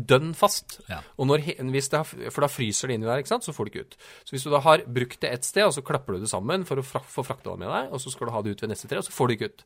dønn 0.08 0.34
fast. 0.38 0.80
Ja. 0.90 1.00
Og 1.18 1.28
når, 1.30 1.44
hvis 1.72 1.90
det 1.92 1.98
har, 2.02 2.30
for 2.32 2.42
da 2.46 2.50
fryser 2.52 2.88
det 2.92 2.96
inni 3.00 3.08
der, 3.08 3.22
ikke 3.24 3.32
sant, 3.34 3.44
så 3.46 3.54
får 3.56 3.66
du 3.66 3.72
ikke 3.72 3.86
ut. 3.88 3.98
Så 4.26 4.36
hvis 4.36 4.44
du 4.46 4.52
da 4.54 4.60
har 4.66 4.84
brukt 4.88 5.20
det 5.24 5.32
ett 5.34 5.44
sted, 5.48 5.66
og 5.66 5.74
så 5.76 5.84
klapper 5.86 6.14
du 6.16 6.20
det 6.26 6.30
sammen 6.32 6.66
for 6.68 6.78
å 6.82 6.86
fra, 6.86 7.02
få 7.02 7.26
frakta 7.26 7.52
det 7.56 7.60
med 7.66 7.72
deg, 7.72 7.92
og 7.96 8.02
så 8.04 8.14
skal 8.14 8.28
du 8.30 8.36
ha 8.36 8.42
det 8.46 8.56
ut 8.56 8.62
ved 8.66 8.70
neste 8.74 8.88
tre, 8.92 9.02
og 9.02 9.08
så 9.08 9.16
får 9.16 9.28
du 9.28 9.36
ikke 9.38 9.52
ut. 9.52 9.66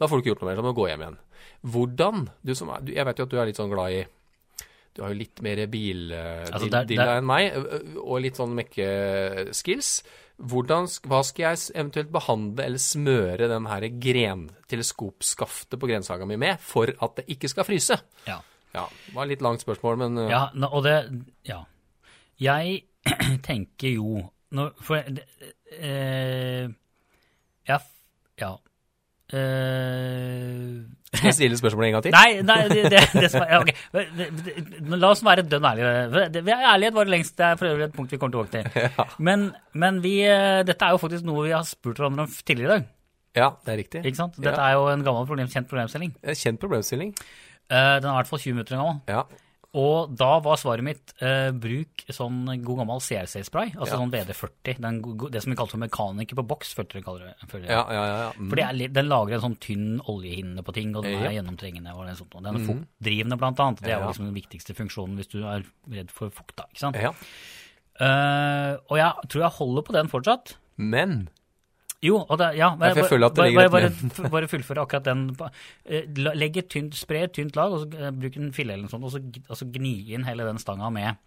Da 0.00 0.08
får 0.08 0.16
du 0.16 0.22
ikke 0.24 0.32
gjort 0.34 0.42
noe 0.44 0.50
mer, 0.52 0.60
så 0.60 0.64
må 0.64 0.72
du 0.72 0.80
gå 0.80 0.88
hjem 0.90 1.04
igjen. 1.04 1.20
Hvordan, 1.74 2.24
du 2.46 2.54
som 2.56 2.72
er, 2.76 2.88
jeg 2.96 3.06
vet 3.10 3.20
jo 3.20 3.28
at 3.28 3.34
du 3.34 3.38
er 3.40 3.50
litt 3.50 3.60
sånn 3.60 3.72
glad 3.74 3.98
i 3.98 4.06
du 4.90 5.04
har 5.04 5.12
jo 5.12 5.20
litt 5.20 5.38
mer 5.38 5.60
Altså, 5.62 5.68
bil-dilla 5.70 6.82
det 6.90 6.96
er- 6.98 7.18
enn 7.20 7.26
meg, 7.28 7.52
og 8.02 8.16
litt 8.24 8.34
sånn 8.40 8.56
mekke-skills. 8.58 9.90
Hvordan, 10.50 10.88
hva 11.06 11.20
skal 11.22 11.44
jeg 11.54 11.60
eventuelt 11.78 12.10
behandle 12.10 12.64
eller 12.64 12.82
smøre 12.82 13.46
den 13.52 13.68
her 13.70 13.86
grenteleskopskaftet 14.02 15.78
på 15.78 15.86
grensaga 15.92 16.26
mi 16.26 16.36
med, 16.40 16.58
for 16.64 16.90
at 16.90 17.20
det 17.20 17.26
ikke 17.36 17.50
skal 17.52 17.68
fryse? 17.68 18.00
Ja. 18.26 18.40
Ja, 18.74 18.84
det 19.06 19.14
var 19.16 19.24
et 19.26 19.32
litt 19.34 19.42
langt 19.42 19.60
spørsmål, 19.64 19.96
men 19.98 20.18
ø, 20.18 20.28
Ja, 20.30 20.44
og 20.70 20.84
det 20.84 20.96
Ja. 21.48 21.62
Jeg 22.40 22.82
tenker 23.48 23.94
jo 23.96 24.30
For 24.82 24.96
eh, 25.80 26.68
Ja. 27.68 27.78
ja. 28.40 28.52
Eh, 29.30 30.80
Skal 31.14 31.26
jeg 31.30 31.34
stille 31.36 31.58
spørsmålet 31.58 31.88
en 31.90 31.94
gang 31.96 32.04
til? 32.06 32.14
Nei, 32.14 32.40
nei 32.46 32.60
det, 32.70 32.84
det, 32.92 33.02
det 33.14 33.28
som 33.32 33.42
er, 33.44 33.52
ja, 33.52 33.58
ok. 33.62 33.70
Det, 34.18 34.26
det, 34.38 34.98
la 34.98 35.10
oss 35.12 35.22
være 35.26 35.44
dønn 35.50 35.66
ærlige. 35.66 35.90
Ærlighet 36.54 36.96
var 36.96 37.06
det 37.08 37.14
lengst. 37.14 37.36
Det 37.38 37.46
er 37.46 37.58
for 37.60 37.70
øvrig 37.70 37.86
et 37.88 37.94
punkt 37.96 38.14
vi 38.14 38.18
kommer 38.22 38.34
tilbake 38.46 38.64
til. 38.72 39.04
Men, 39.28 39.50
men 39.74 40.00
vi, 40.04 40.16
eh, 40.26 40.62
dette 40.66 40.86
er 40.86 40.94
jo 40.96 41.02
faktisk 41.02 41.26
noe 41.28 41.46
vi 41.48 41.54
har 41.54 41.66
spurt 41.68 41.98
hverandre 42.02 42.26
om 42.26 42.32
tidligere 42.46 42.70
i 42.70 42.74
dag. 42.78 42.88
Ja, 43.38 43.48
det 43.66 43.72
er 43.74 43.78
riktig. 43.84 44.02
Ikke 44.10 44.18
sant? 44.18 44.38
Dette 44.42 44.56
Ja. 44.58 44.70
er 44.72 44.78
jo 44.80 44.88
en 44.90 45.04
gammel 45.06 45.26
problem, 45.30 45.50
kjent 45.52 45.68
problemstilling. 45.70 46.14
Kjent 46.34 46.58
problemstilling. 46.62 47.12
Eh, 47.70 48.00
Den 48.00 48.10
er 48.10 48.16
i 48.16 48.18
hvert 48.22 48.28
fall 48.32 48.38
20 48.42 48.52
minutter 48.58 48.76
gammel. 48.76 49.00
Ja. 49.08 49.22
Og 49.78 50.16
da 50.18 50.40
var 50.42 50.56
svaret 50.58 50.82
mitt 50.82 51.12
eh, 51.22 51.52
bruk 51.54 52.00
sånn 52.10 52.40
god 52.64 52.80
gammel 52.80 52.98
CRC-spray, 52.98 53.76
altså 53.78 53.92
Ja. 53.94 53.98
sånn 54.00 54.10
VD40. 54.10 54.80
Den, 54.82 54.96
det 55.30 55.42
som 55.44 55.52
vi 55.52 55.56
kalte 55.60 55.76
for 55.76 55.82
mekaniker 55.84 56.34
på 56.40 56.42
boks, 56.50 56.72
følte 56.74 56.96
dere 56.98 57.04
kaller 57.06 57.28
det. 57.28 57.48
føler 57.52 57.68
jeg. 57.68 57.70
Ja, 57.76 57.84
ja, 57.94 58.02
ja. 58.08 58.16
ja. 58.24 58.32
Mm. 58.34 58.48
For 58.50 58.56
det 58.56 58.66
litt- 58.80 58.92
den 58.96 59.06
lager 59.08 59.34
en 59.34 59.44
sånn 59.46 59.58
tynn 59.62 60.00
oljehinne 60.10 60.64
på 60.66 60.74
ting, 60.74 60.90
og 60.96 61.04
den 61.06 61.22
er 61.22 61.30
gjennomtrengende. 61.38 61.94
og 61.94 62.10
sånt. 62.18 62.34
Og 62.34 62.42
Den 62.42 62.56
er 62.56 62.66
fuktdrivende, 62.66 63.38
blant 63.38 63.60
annet. 63.60 63.80
Det 63.80 63.92
er 63.94 64.00
jo 64.02 64.08
liksom 64.10 64.26
den 64.26 64.34
viktigste 64.42 64.74
funksjonen 64.74 65.14
hvis 65.16 65.28
du 65.30 65.44
er 65.46 65.62
redd 65.88 66.10
for 66.10 66.30
fukt. 66.30 66.56
da, 66.56 66.64
ikke 66.74 66.80
sant? 66.80 66.96
Eh, 68.00 68.76
og 68.90 68.96
jeg 68.96 69.12
tror 69.28 69.42
jeg 69.44 69.56
holder 69.60 69.82
på 69.86 69.92
den 69.92 70.08
fortsatt. 70.08 70.54
Men 70.80 71.28
Jo, 72.00 72.22
og 72.22 72.38
det, 72.40 72.54
ja, 72.56 72.70
Men, 72.80 72.96
jeg 72.96 73.10
føler 73.12 73.28
at 73.28 73.36
det 73.36 73.44
ligger 73.50 73.68
bare, 73.68 73.90
bare, 73.92 74.30
bare 74.32 74.48
fullføre 74.48 74.84
akkurat 74.86 75.04
den. 75.04 75.26
Eh, 75.84 76.06
Legg 76.16 76.56
et 76.56 76.70
tynt, 76.72 76.96
spre 76.96 77.26
et 77.26 77.34
tynt 77.36 77.58
lag, 77.58 77.74
og 77.76 77.82
så 77.82 78.06
eh, 78.06 78.14
bruk 78.16 78.38
en 78.40 78.54
fille 78.56 78.72
eller 78.72 78.86
noe 78.86 78.92
sånt, 78.94 79.04
og 79.04 79.12
så, 79.12 79.20
og 79.20 79.58
så 79.60 79.68
gni 79.68 79.92
inn 80.16 80.24
hele 80.24 80.46
den 80.48 80.60
stanga 80.62 80.88
med, 80.94 81.20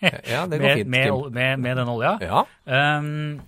Ja, 0.00 0.46
det 0.48 0.60
går 0.60 0.64
med, 0.64 0.76
fint, 0.78 0.88
med, 0.88 1.32
med, 1.34 1.58
med 1.60 1.76
den 1.76 1.90
olja. 1.92 2.14
Ja. 2.24 2.44
Um, 2.64 3.40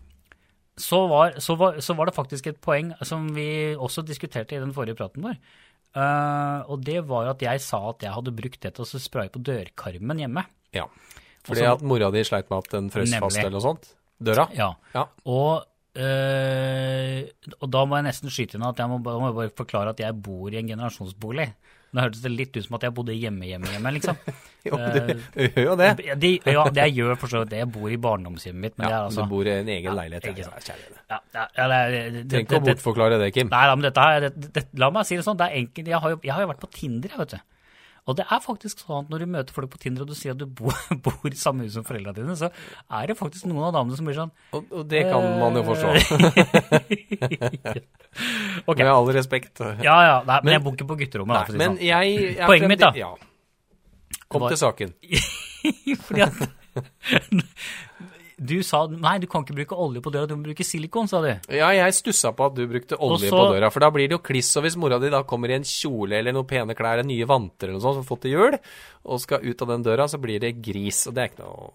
så, 0.77 1.07
var, 1.09 1.39
så, 1.41 1.57
var, 1.57 1.79
så 1.81 1.95
var 1.97 2.11
det 2.11 2.17
faktisk 2.17 2.51
et 2.51 2.61
poeng 2.61 2.93
som 3.07 3.31
vi 3.37 3.73
også 3.73 4.05
diskuterte 4.05 4.59
i 4.59 4.61
den 4.61 4.75
forrige 4.77 4.99
praten 4.99 5.25
vår. 5.25 5.39
Uh, 5.97 6.61
og 6.73 6.85
det 6.85 7.03
var 7.09 7.27
jo 7.27 7.33
at 7.35 7.43
jeg 7.45 7.63
sa 7.65 7.81
at 7.91 8.05
jeg 8.05 8.13
hadde 8.13 8.37
brukt 8.37 8.61
det 8.65 8.75
til 8.77 8.85
å 8.85 9.01
spraye 9.01 9.33
på 9.33 9.43
dørkarmen 9.45 10.25
hjemme. 10.25 10.47
ja. 10.77 10.89
Fordi 11.43 11.65
Også, 11.65 11.73
at 11.75 11.81
mora 11.91 12.07
di 12.15 12.21
sleit 12.23 12.51
med 12.53 12.61
at 12.63 12.69
den 12.71 12.89
frøs 12.95 13.11
fast 13.19 13.41
eller 13.41 13.57
noe 13.57 13.65
sånt? 13.65 13.89
Døra? 14.25 14.49
Ja. 14.57 14.71
Ja. 14.95 15.07
Og, 15.27 15.65
øh, 15.97 17.21
og 17.61 17.69
da 17.75 17.85
må 17.89 17.99
jeg 18.01 18.09
nesten 18.11 18.33
skyte 18.33 18.59
inn 18.59 18.65
at 18.69 18.81
jeg 18.83 18.91
må, 18.91 18.99
må 19.03 19.33
bare 19.37 19.53
forklare 19.57 19.93
at 19.95 20.01
jeg 20.03 20.17
bor 20.25 20.53
i 20.53 20.61
en 20.63 20.71
generasjonsbolig. 20.75 21.51
Nå 21.93 22.01
hørtes 22.01 22.23
det 22.25 22.31
litt 22.33 22.55
ut 22.57 22.65
som 22.65 22.79
at 22.79 22.87
jeg 22.87 22.95
bodde 22.97 23.13
hjemme, 23.13 23.45
hjemme, 23.45 23.69
hjemme, 23.69 23.91
liksom. 23.99 24.17
Jo, 24.63 24.77
Eh, 24.79 25.09
du 25.35 25.41
gjør 25.43 25.65
jo 25.67 25.73
det. 25.77 25.89
De, 26.23 26.29
ja, 26.47 26.63
det 26.71 26.83
jeg 26.87 26.95
gjør 27.01 27.17
for 27.19 27.33
så 27.33 27.41
vidt 27.43 27.51
det. 27.51 27.59
Jeg 27.65 27.69
bor 27.75 27.91
i 27.93 27.99
barndomshjemmet 28.01 28.63
mitt, 28.65 28.77
men 28.79 28.87
det 28.87 28.95
er 28.95 29.09
altså 29.09 29.25
Du 29.27 29.33
bor 29.35 29.49
i 29.51 29.53
en 29.59 29.69
egen 29.75 29.97
leilighet. 29.99 30.29
Ja, 30.39 30.47
sant. 30.47 30.69
kjære 30.71 31.01
ja, 31.13 31.19
ja, 31.35 31.47
ja, 31.59 31.67
det, 31.69 31.99
det, 32.15 32.23
Trenger 32.31 32.47
ikke 32.47 32.47
å 32.47 32.47
det- 32.47 32.63
det- 32.63 32.77
bortforklare 32.79 33.19
det, 33.21 33.29
Kim. 33.35 33.51
Nei 33.53 33.65
da, 33.69 33.75
men 33.77 33.85
dette 33.89 34.05
her, 34.07 34.21
det, 34.29 34.53
det, 34.55 34.63
la 34.81 34.89
meg 34.95 35.05
si 35.09 35.19
det 35.19 35.25
sånn, 35.27 35.37
det 35.43 35.49
er 35.51 35.59
enkelt. 35.59 35.91
Jeg 35.93 36.01
har 36.07 36.15
jo, 36.15 36.21
jeg 36.25 36.33
har 36.39 36.47
jo 36.47 36.51
vært 36.55 36.63
på 36.63 36.71
Tinder, 36.79 37.11
jeg, 37.13 37.19
vet 37.25 37.35
du. 37.35 37.41
Og 38.11 38.17
det 38.19 38.25
er 38.35 38.41
faktisk 38.43 38.81
sånn 38.83 39.05
at 39.05 39.11
når 39.13 39.19
du 39.23 39.27
møter 39.31 39.55
folk 39.55 39.71
på 39.71 39.79
Tinder 39.79 40.03
og 40.03 40.09
du 40.11 40.15
sier 40.19 40.33
at 40.35 40.39
du 40.41 40.47
bor, 40.47 40.75
bor 41.05 41.29
i 41.31 41.39
samme 41.39 41.63
hus 41.69 41.77
som 41.79 41.85
foreldrene 41.87 42.17
dine, 42.19 42.35
så 42.39 42.49
er 42.51 43.07
det 43.13 43.15
faktisk 43.19 43.47
noen 43.47 43.69
av 43.69 43.77
damene 43.77 43.95
som 43.99 44.09
blir 44.09 44.17
sånn 44.19 44.33
Og, 44.59 44.65
og 44.81 44.89
det 44.91 45.05
kan 45.07 45.23
man 45.39 45.55
jo 45.55 45.63
forstå. 45.69 45.89
okay. 48.67 48.83
Med 48.83 48.91
all 48.93 49.13
respekt. 49.15 49.63
ja 49.87 49.97
ja, 50.09 50.17
nei, 50.27 50.39
men 50.41 50.45
Men- 50.51 50.53
jeg 50.57 50.63
bor 50.67 50.73
ikke 50.77 50.89
på 50.91 50.99
gutterommet. 51.05 51.35
da, 51.35 51.41
Nei, 51.41 51.47
å 51.47 51.53
si 51.53 51.59
men 51.63 51.71
sånn. 51.77 51.87
jeg, 51.87 52.07
jeg 52.37 52.47
Poenget 52.51 52.69
mitt, 52.75 52.83
da. 52.83 52.91
Ja. 52.99 53.13
Kom 54.29 54.41
Var- 54.43 54.51
til 54.51 54.61
saken. 54.65 54.91
Fordi 56.09 56.21
at 56.27 56.37
Du 58.43 58.57
sa 58.67 58.87
nei, 58.91 59.19
du 59.23 59.27
kan 59.31 59.45
ikke 59.45 59.55
bruke 59.55 59.77
olje 59.79 60.03
på 60.03 60.11
døra, 60.13 60.27
du 60.27 60.35
må 60.37 60.49
bruke 60.49 60.65
silikon, 60.67 61.07
sa 61.09 61.21
du. 61.23 61.29
Ja, 61.55 61.69
jeg 61.77 61.95
stussa 61.95 62.33
på 62.35 62.47
at 62.51 62.57
du 62.59 62.65
brukte 62.67 62.99
olje 62.99 63.29
så- 63.31 63.39
på 63.39 63.55
døra, 63.55 63.71
for 63.71 63.81
da 63.81 63.91
blir 63.91 64.09
det 64.09 64.17
jo 64.17 64.19
kliss. 64.19 64.57
Og 64.57 64.65
hvis 64.65 64.77
mora 64.77 64.99
di 64.99 65.11
da 65.11 65.23
kommer 65.23 65.51
i 65.51 65.55
en 65.55 65.63
kjole 65.63 66.19
eller 66.19 66.33
noen 66.33 66.47
pene 66.49 66.75
klær, 66.75 66.99
eller 66.99 67.05
nye 67.07 67.25
vanter 67.27 67.69
eller 67.69 67.79
noe 67.79 67.85
sånt, 67.87 68.01
som 68.03 68.09
fått 68.17 68.23
til 68.23 68.33
jul, 68.33 68.59
og 69.05 69.21
skal 69.21 69.41
ut 69.47 69.63
av 69.63 69.69
den 69.69 69.83
døra, 69.85 70.09
så 70.11 70.19
blir 70.21 70.41
det 70.41 70.61
gris. 70.63 71.07
Og 71.07 71.15
det 71.15 71.23
er 71.23 71.29
ikke 71.35 71.45
noe 71.45 71.73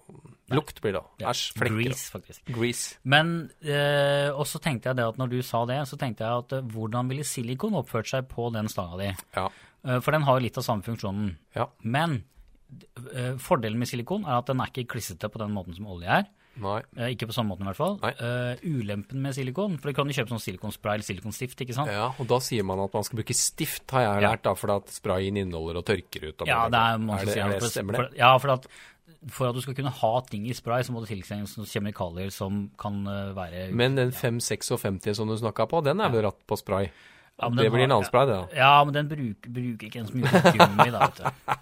Lukt 0.49 0.79
blir 0.79 0.93
det 0.93 1.01
òg. 1.01 1.07
Ja, 1.19 1.27
Æsj. 1.33 1.57
Flekker. 1.59 1.83
Grease, 1.83 2.11
faktisk. 2.13 2.45
Grease. 2.55 2.95
Men 3.03 3.51
eh, 3.61 4.29
Og 4.31 4.45
så 4.47 4.61
tenkte 4.63 4.87
jeg 4.87 4.95
det 4.95 5.03
at 5.05 5.17
når 5.19 5.29
du 5.29 5.41
sa 5.43 5.65
det, 5.65 5.81
så 5.89 5.97
tenkte 5.99 6.23
jeg 6.23 6.37
at 6.45 6.53
eh, 6.53 6.61
hvordan 6.61 7.09
ville 7.09 7.25
silikon 7.27 7.75
oppført 7.75 8.07
seg 8.07 8.29
på 8.31 8.47
den 8.53 8.69
stanga 8.71 8.95
di? 8.97 9.09
Ja. 9.35 9.49
Eh, 9.83 9.99
for 9.99 10.11
den 10.15 10.21
har 10.23 10.39
jo 10.39 10.45
litt 10.45 10.57
av 10.57 10.63
samme 10.63 10.83
funksjonen. 10.87 11.35
Ja. 11.53 11.67
Men 11.83 12.23
eh, 13.13 13.35
fordelen 13.43 13.77
med 13.77 13.89
silikon 13.91 14.23
er 14.25 14.37
at 14.39 14.45
den 14.47 14.61
er 14.63 14.71
ikke 14.71 14.87
klissete 14.95 15.27
på 15.31 15.39
den 15.43 15.51
måten 15.51 15.75
som 15.75 15.85
olje 15.91 16.07
er. 16.21 16.25
Nei. 16.63 16.79
Eh, 16.97 17.13
ikke 17.13 17.29
på 17.29 17.35
samme 17.35 17.53
måten 17.53 17.65
i 17.65 17.69
hvert 17.69 17.79
fall. 17.79 17.95
Eh, 18.07 18.63
ulempen 18.65 19.21
med 19.23 19.35
silikon, 19.37 19.77
for 19.79 19.91
du 19.91 19.97
kan 19.97 20.09
jo 20.09 20.17
kjøpe 20.17 20.33
sånn 20.33 20.43
silikonspray 20.43 20.97
eller 20.97 21.07
silikonstift, 21.07 21.63
ikke 21.65 21.75
sant? 21.77 21.91
Ja, 21.93 22.09
og 22.17 22.29
da 22.29 22.39
sier 22.43 22.65
man 22.67 22.81
at 22.83 22.93
man 22.97 23.07
skal 23.07 23.21
bruke 23.21 23.37
stift, 23.37 23.85
har 23.95 24.05
jeg 24.07 24.25
lært, 24.25 24.43
da, 24.47 24.53
for 24.57 24.75
at 24.77 24.93
sprayen 24.93 25.39
inneholder 25.43 25.81
og 25.81 25.87
tørker 25.89 26.29
ut. 26.29 26.45
Og 26.45 26.49
Ja, 26.49 26.63
det 26.73 26.83
er, 26.83 27.01
man 27.01 27.17
er 27.19 27.29
det, 27.29 27.39
er 27.41 27.57
det, 27.57 27.73
stemmer 27.73 28.01
for. 28.01 28.15
Ja, 28.17 28.31
for 28.41 28.55
at, 28.57 28.69
for 29.33 29.49
at 29.49 29.57
du 29.57 29.61
skal 29.65 29.77
kunne 29.77 29.93
ha 30.01 30.13
ting 30.29 30.47
i 30.49 30.55
spray, 30.57 30.85
så 30.87 30.95
må 30.95 31.03
det 31.03 31.11
tilsendes 31.13 31.57
noen 31.59 31.69
kjemikalier 31.69 32.33
som 32.33 32.65
kan 32.79 33.03
eh, 33.11 33.35
være 33.37 33.67
Men 33.77 33.99
den 33.99 34.15
556 34.15 35.21
som 35.21 35.29
du 35.29 35.37
snakka 35.37 35.69
på, 35.69 35.83
den 35.85 36.01
er 36.01 36.13
vel 36.13 36.25
ratt 36.29 36.41
på 36.47 36.59
spray? 36.59 36.89
Ja, 37.37 37.49
det 37.53 37.69
blir 37.69 37.83
en 37.85 37.91
annen 37.93 38.07
spray, 38.07 38.25
det 38.25 38.33
da. 38.33 38.45
Ja, 38.57 38.69
men 38.81 38.95
den 38.95 39.09
bruker, 39.11 39.51
bruker 39.53 39.85
ikke 39.85 39.99
en 40.01 40.07
så 40.09 40.17
mye 40.17 40.39
gummi, 40.55 40.87
da, 40.89 41.05
vet 41.05 41.19
du. 41.21 41.57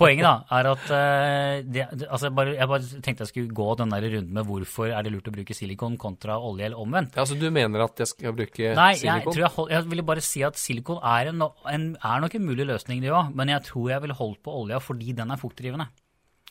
Poenget 0.00 0.24
da, 0.24 0.32
er 0.56 0.68
at 0.70 0.86
uh, 0.88 1.58
det, 1.74 1.82
altså 2.08 2.30
jeg, 2.30 2.34
bare, 2.38 2.54
jeg 2.56 2.68
bare 2.70 3.02
tenkte 3.04 3.26
jeg 3.26 3.30
skulle 3.30 3.56
gå 3.60 3.66
den 3.78 3.92
der 3.92 4.06
runden 4.14 4.32
med 4.38 4.48
hvorfor 4.48 4.88
er 4.88 5.04
det 5.04 5.12
lurt 5.12 5.28
å 5.28 5.34
bruke 5.34 5.56
silikon 5.56 5.98
kontra 6.00 6.38
olje, 6.40 6.70
eller 6.70 6.80
omvendt. 6.80 7.18
Ja, 7.20 7.26
Så 7.28 7.36
du 7.36 7.44
mener 7.52 7.84
at 7.84 8.00
jeg 8.00 8.10
skal 8.14 8.32
bruke 8.38 8.72
Nei, 8.78 8.88
jeg, 8.96 9.02
silikon? 9.04 9.36
tror 9.36 9.44
jeg, 9.44 9.52
hold, 9.58 9.74
jeg 9.76 9.90
ville 9.92 10.06
bare 10.08 10.24
si 10.24 10.46
at 10.48 10.58
silikon 10.58 11.02
er, 11.04 11.34
en, 11.34 11.44
en, 11.74 11.86
er 12.00 12.24
nok 12.24 12.38
en 12.40 12.48
mulig 12.48 12.66
løsning, 12.72 13.04
det 13.04 13.12
òg, 13.12 13.34
men 13.36 13.52
jeg 13.52 13.66
tror 13.68 13.92
jeg 13.92 14.06
ville 14.06 14.16
holdt 14.18 14.40
på 14.46 14.56
olja 14.64 14.80
fordi 14.82 15.12
den 15.20 15.36
er 15.36 15.40
fuktdrivende. 15.40 15.90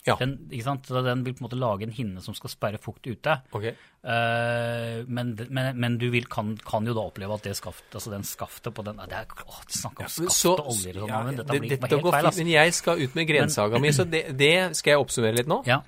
Ja. 0.04 0.18
Den, 0.20 0.34
ikke 0.52 0.66
sant? 0.66 0.84
Så 0.84 1.00
den 1.00 1.22
vil 1.24 1.32
på 1.32 1.40
en 1.40 1.46
måte 1.46 1.56
lage 1.56 1.86
en 1.86 1.92
hinne 1.96 2.20
som 2.20 2.34
skal 2.36 2.50
sperre 2.52 2.76
fukt 2.82 3.06
ute. 3.08 3.38
Okay. 3.56 3.70
Uh, 4.04 5.00
men, 5.08 5.30
men, 5.48 5.70
men 5.80 5.94
du 5.96 6.10
vil, 6.12 6.26
kan, 6.28 6.50
kan 6.60 6.84
jo 6.84 6.92
da 6.92 7.06
oppleve 7.08 7.32
at 7.38 7.46
det 7.48 7.54
skaft, 7.56 7.86
altså 7.96 8.12
den 8.12 8.26
skaftet 8.28 8.74
på 8.76 8.84
den 8.84 9.00
det 9.00 9.16
er, 9.22 9.32
å, 9.48 9.56
Snakk 9.72 10.02
om 10.04 10.10
skaft 10.12 10.36
Så- 10.36 10.52
og 10.58 10.68
oljer 10.74 10.98
og 11.00 11.06
sånn, 11.06 11.14
ja, 11.14 11.20
men 11.24 11.38
dette 11.40 11.48
det- 11.54 11.62
blir 11.64 11.72
dette 11.72 11.88
helt 11.88 12.04
går 12.04 12.16
feil. 12.18 12.28
Altså. 12.28 12.42
Men 12.44 12.50
jeg 12.52 12.74
skal 12.76 13.00
ut 13.00 13.16
med 13.16 13.30
grensaga 13.32 13.80
mi, 13.80 13.94
så 13.96 14.04
det, 14.04 14.20
det 14.36 14.50
skal 14.76 14.92
jeg 14.92 15.00
oppsummere 15.06 15.38
litt 15.40 15.48
nå. 15.48 15.58
Ja, 15.70 15.78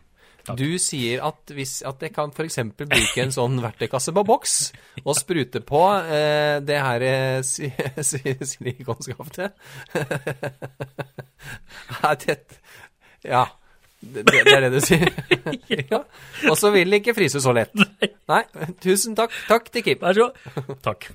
takk. 0.49 0.57
Du 0.63 0.65
sier 0.81 1.21
at, 1.29 1.53
hvis, 1.53 1.75
at 1.85 2.01
jeg 2.07 2.15
kan 2.17 2.33
f.eks. 2.33 2.57
bruke 2.79 3.21
en 3.27 3.37
sånn 3.37 3.61
verktøykasse 3.67 4.17
på 4.17 4.25
boks 4.33 4.57
og 5.05 5.13
sprute 5.19 5.61
på 5.67 5.83
eh, 6.07 6.57
det 6.65 6.81
her 6.89 7.05
eh, 7.11 7.43
si, 7.45 7.69
si, 8.01 8.23
silikonskaftet. 8.33 9.53
er 12.01 12.17
det 12.25 12.41
Ja. 13.29 13.45
Det, 14.01 14.23
det 14.29 14.43
det 14.45 14.53
er 14.53 14.67
det 14.67 14.73
du 14.77 14.81
sier? 14.85 15.09
ja. 15.93 16.03
Og 16.51 16.57
så 16.61 16.71
vil 16.75 16.91
det 16.93 17.01
ikke 17.01 17.17
fryse 17.17 17.41
så 17.41 17.55
lett. 17.57 17.73
Nei, 18.29 18.43
tusen 18.85 19.17
takk. 19.17 19.33
Takk 19.49 19.71
til 19.73 19.87
Kim. 19.87 20.03
Vær 20.03 20.19
så 20.19 20.29
god. 20.29 20.77
Takk. 20.85 21.09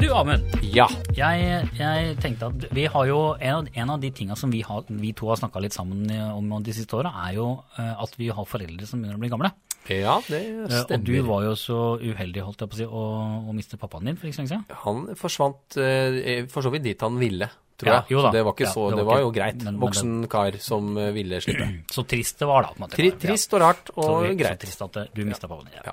Du, 0.00 0.06
Amund. 0.16 0.46
Ja. 0.70 0.86
Jeg, 1.18 1.66
jeg 1.76 2.14
tenkte 2.22 2.48
at 2.48 2.68
vi 2.74 2.86
har 2.88 3.08
jo 3.10 3.18
En 3.42 3.58
av, 3.58 3.68
en 3.74 3.92
av 3.96 4.00
de 4.00 4.12
tinga 4.14 4.36
som 4.38 4.52
vi, 4.54 4.62
har, 4.66 4.86
vi 4.88 5.10
to 5.18 5.28
har 5.28 5.40
snakka 5.42 5.60
litt 5.62 5.74
sammen 5.76 6.06
om 6.30 6.54
de 6.62 6.74
siste 6.74 6.94
åra, 6.96 7.12
er 7.26 7.40
jo 7.40 7.50
eh, 7.76 7.92
at 8.06 8.14
vi 8.18 8.30
har 8.30 8.48
foreldre 8.48 8.86
som 8.86 9.02
begynner 9.02 9.18
å 9.18 9.24
bli 9.24 9.32
gamle. 9.34 9.50
Ja, 9.88 10.20
det 10.28 10.40
stemmer. 10.70 10.98
Og 11.00 11.04
du 11.04 11.22
var 11.26 11.42
jo 11.48 11.54
så 11.58 11.78
uheldig 11.98 12.42
holdt 12.44 12.60
jeg 12.60 12.68
på 12.70 12.76
å 12.76 12.78
si, 12.78 12.84
å, 12.86 13.04
å 13.50 13.54
miste 13.56 13.78
pappaen 13.80 14.04
din 14.04 14.16
for 14.20 14.26
ikke 14.28 14.36
så 14.36 14.42
lenge 14.44 14.52
siden. 14.52 14.76
Han 14.84 15.00
forsvant 15.18 15.76
eh, 15.82 16.46
for 16.52 16.62
så 16.62 16.70
vidt 16.70 16.84
dit 16.84 17.00
han 17.00 17.16
ville, 17.18 17.48
tror 17.80 17.88
Ja, 17.90 17.96
jeg. 18.04 18.10
jo 18.14 18.20
da. 18.22 18.28
Så 18.28 18.32
det 18.36 18.44
var 18.44 18.52
ikke 18.54 18.66
Ja, 18.68 18.74
så, 18.76 18.84
det 18.90 18.96
det 19.00 19.04
var 19.06 19.10
var 19.10 19.18
ikke- 19.18 19.26
jo 19.26 19.32
greit. 19.40 19.64
men- 19.64 19.80
men 19.80 20.20
det, 20.22 20.30
kar 20.30 20.58
som 20.60 20.96
eh, 20.98 21.10
ville 21.12 21.40
slippe. 21.40 21.66
Så 21.96 22.06
trist 22.06 22.38
det 22.38 22.46
var, 22.46 22.62
da. 22.78 22.86
Tri, 22.92 23.10
trist 23.12 23.54
og 23.54 23.60
rart 23.60 23.90
og 23.96 24.04
så 24.04 24.36
greit. 24.36 24.60
trist 24.60 24.82
at 24.82 25.00
du 25.14 25.24
mista 25.24 25.48
pappaen 25.48 25.70
din. 25.72 25.80
Ja. 25.84 25.92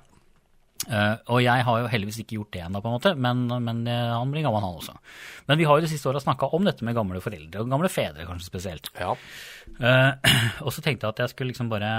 Eh, 0.88 1.16
og 1.34 1.42
jeg 1.44 1.64
har 1.68 1.82
jo 1.82 1.90
heldigvis 1.92 2.22
ikke 2.24 2.38
gjort 2.38 2.54
det 2.56 2.62
ennå, 2.64 2.80
på 2.84 2.88
en 2.88 2.96
måte, 2.96 3.12
men, 3.20 3.44
men 3.64 3.82
eh, 3.92 4.14
han 4.14 4.32
blir 4.32 4.46
gammel, 4.46 4.64
han 4.64 4.78
også. 4.80 4.96
Men 5.50 5.60
vi 5.60 5.68
har 5.68 5.80
jo 5.80 5.84
de 5.84 5.90
siste 5.92 6.08
åra 6.08 6.22
snakka 6.24 6.48
om 6.56 6.68
dette 6.68 6.86
med 6.88 6.96
gamle 6.96 7.20
foreldre, 7.24 7.64
og 7.64 7.74
gamle 7.74 7.92
fedre 7.92 8.28
kanskje 8.28 8.48
spesielt. 8.48 8.88
Ja. 8.96 9.12
Uh, 9.82 10.14
og 10.66 10.72
så 10.72 10.84
tenkte 10.84 11.06
jeg 11.06 11.16
at 11.16 11.20
jeg 11.26 11.34
skulle 11.34 11.52
liksom 11.52 11.68
bare 11.68 11.90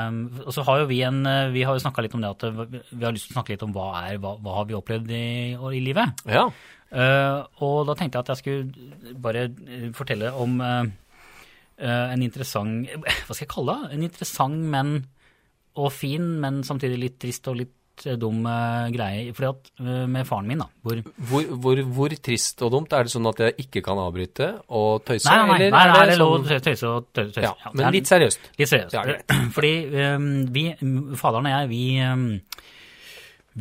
Og 0.41 0.55
så 0.57 0.63
har 0.65 0.81
jo 0.81 0.87
vi 0.89 1.03
en 1.05 1.19
Vi 1.53 1.67
har 1.69 1.77
jo 1.77 1.83
snakka 1.83 2.01
litt 2.01 2.15
om 2.17 2.23
det 2.25 2.31
at 2.31 2.47
vi 2.49 3.05
har 3.05 3.13
lyst 3.13 3.29
til 3.29 3.35
å 3.35 3.37
snakke 3.37 3.53
litt 3.53 3.65
om 3.67 3.75
hva 3.77 3.91
er 4.07 4.17
hva, 4.23 4.33
hva 4.41 4.55
har 4.57 4.65
vi 4.71 4.77
opplevd 4.79 5.13
i, 5.13 5.29
i 5.53 5.83
livet. 5.85 6.25
ja. 6.33 6.47
Og 6.89 7.77
da 7.85 7.95
tenkte 7.99 8.17
jeg 8.17 8.25
at 8.25 8.33
jeg 8.33 8.41
skulle 8.41 9.13
bare 9.21 9.45
fortelle 9.93 10.33
om 10.41 10.57
en 10.65 12.25
interessant 12.25 12.89
Hva 12.89 13.37
skal 13.37 13.45
jeg 13.45 13.53
kalle 13.53 13.77
det? 13.77 13.99
En 13.99 14.09
interessant, 14.09 14.65
men 14.73 14.95
og 15.79 15.93
fin, 15.95 16.25
men 16.43 16.63
samtidig 16.67 16.99
litt 16.99 17.19
trist 17.23 17.47
og 17.53 17.61
litt 17.61 17.78
eh, 18.07 18.17
dum 18.17 18.47
eh, 18.47 18.89
greie. 18.95 19.33
fordi 19.35 19.49
at 19.49 19.71
eh, 19.81 20.07
med 20.07 20.27
faren 20.29 20.47
min, 20.47 20.59
da 20.59 20.67
hvor 20.83 21.03
Hvor, 21.31 21.43
hvor, 21.65 21.83
hvor 21.97 22.15
trist 22.23 22.63
og 22.63 22.71
dumt? 22.73 22.93
Er 22.93 23.03
det 23.09 23.13
sånn 23.13 23.27
at 23.31 23.39
jeg 23.39 23.55
ikke 23.67 23.83
kan 23.83 23.99
avbryte 23.99 24.51
og 24.69 25.05
tøyse? 25.05 25.29
Nei, 25.29 25.39
nei, 25.39 25.47
nei, 25.47 25.57
eller 25.67 25.77
nei, 25.77 25.87
nei 25.93 26.07
det 26.07 26.15
er 26.15 26.23
lov 26.23 26.35
å 26.35 26.43
sånn- 26.47 26.65
tøyse 26.69 26.87
og 26.89 27.09
tøyse. 27.13 27.33
tøyse. 27.35 27.43
Ja, 27.43 27.55
Ja, 27.65 27.71
men 27.75 27.87
er 27.87 27.93
litt 27.99 28.07
seriøst. 28.11 28.51
Litt 28.59 28.69
seriøst. 28.69 28.95
Ja. 28.95 29.05
Fordi 29.57 29.73
um, 30.15 30.29
vi, 30.55 30.67
faderen 31.17 31.47
og 31.47 31.57
jeg, 31.57 31.69
vi, 31.69 31.85
um, 32.05 32.29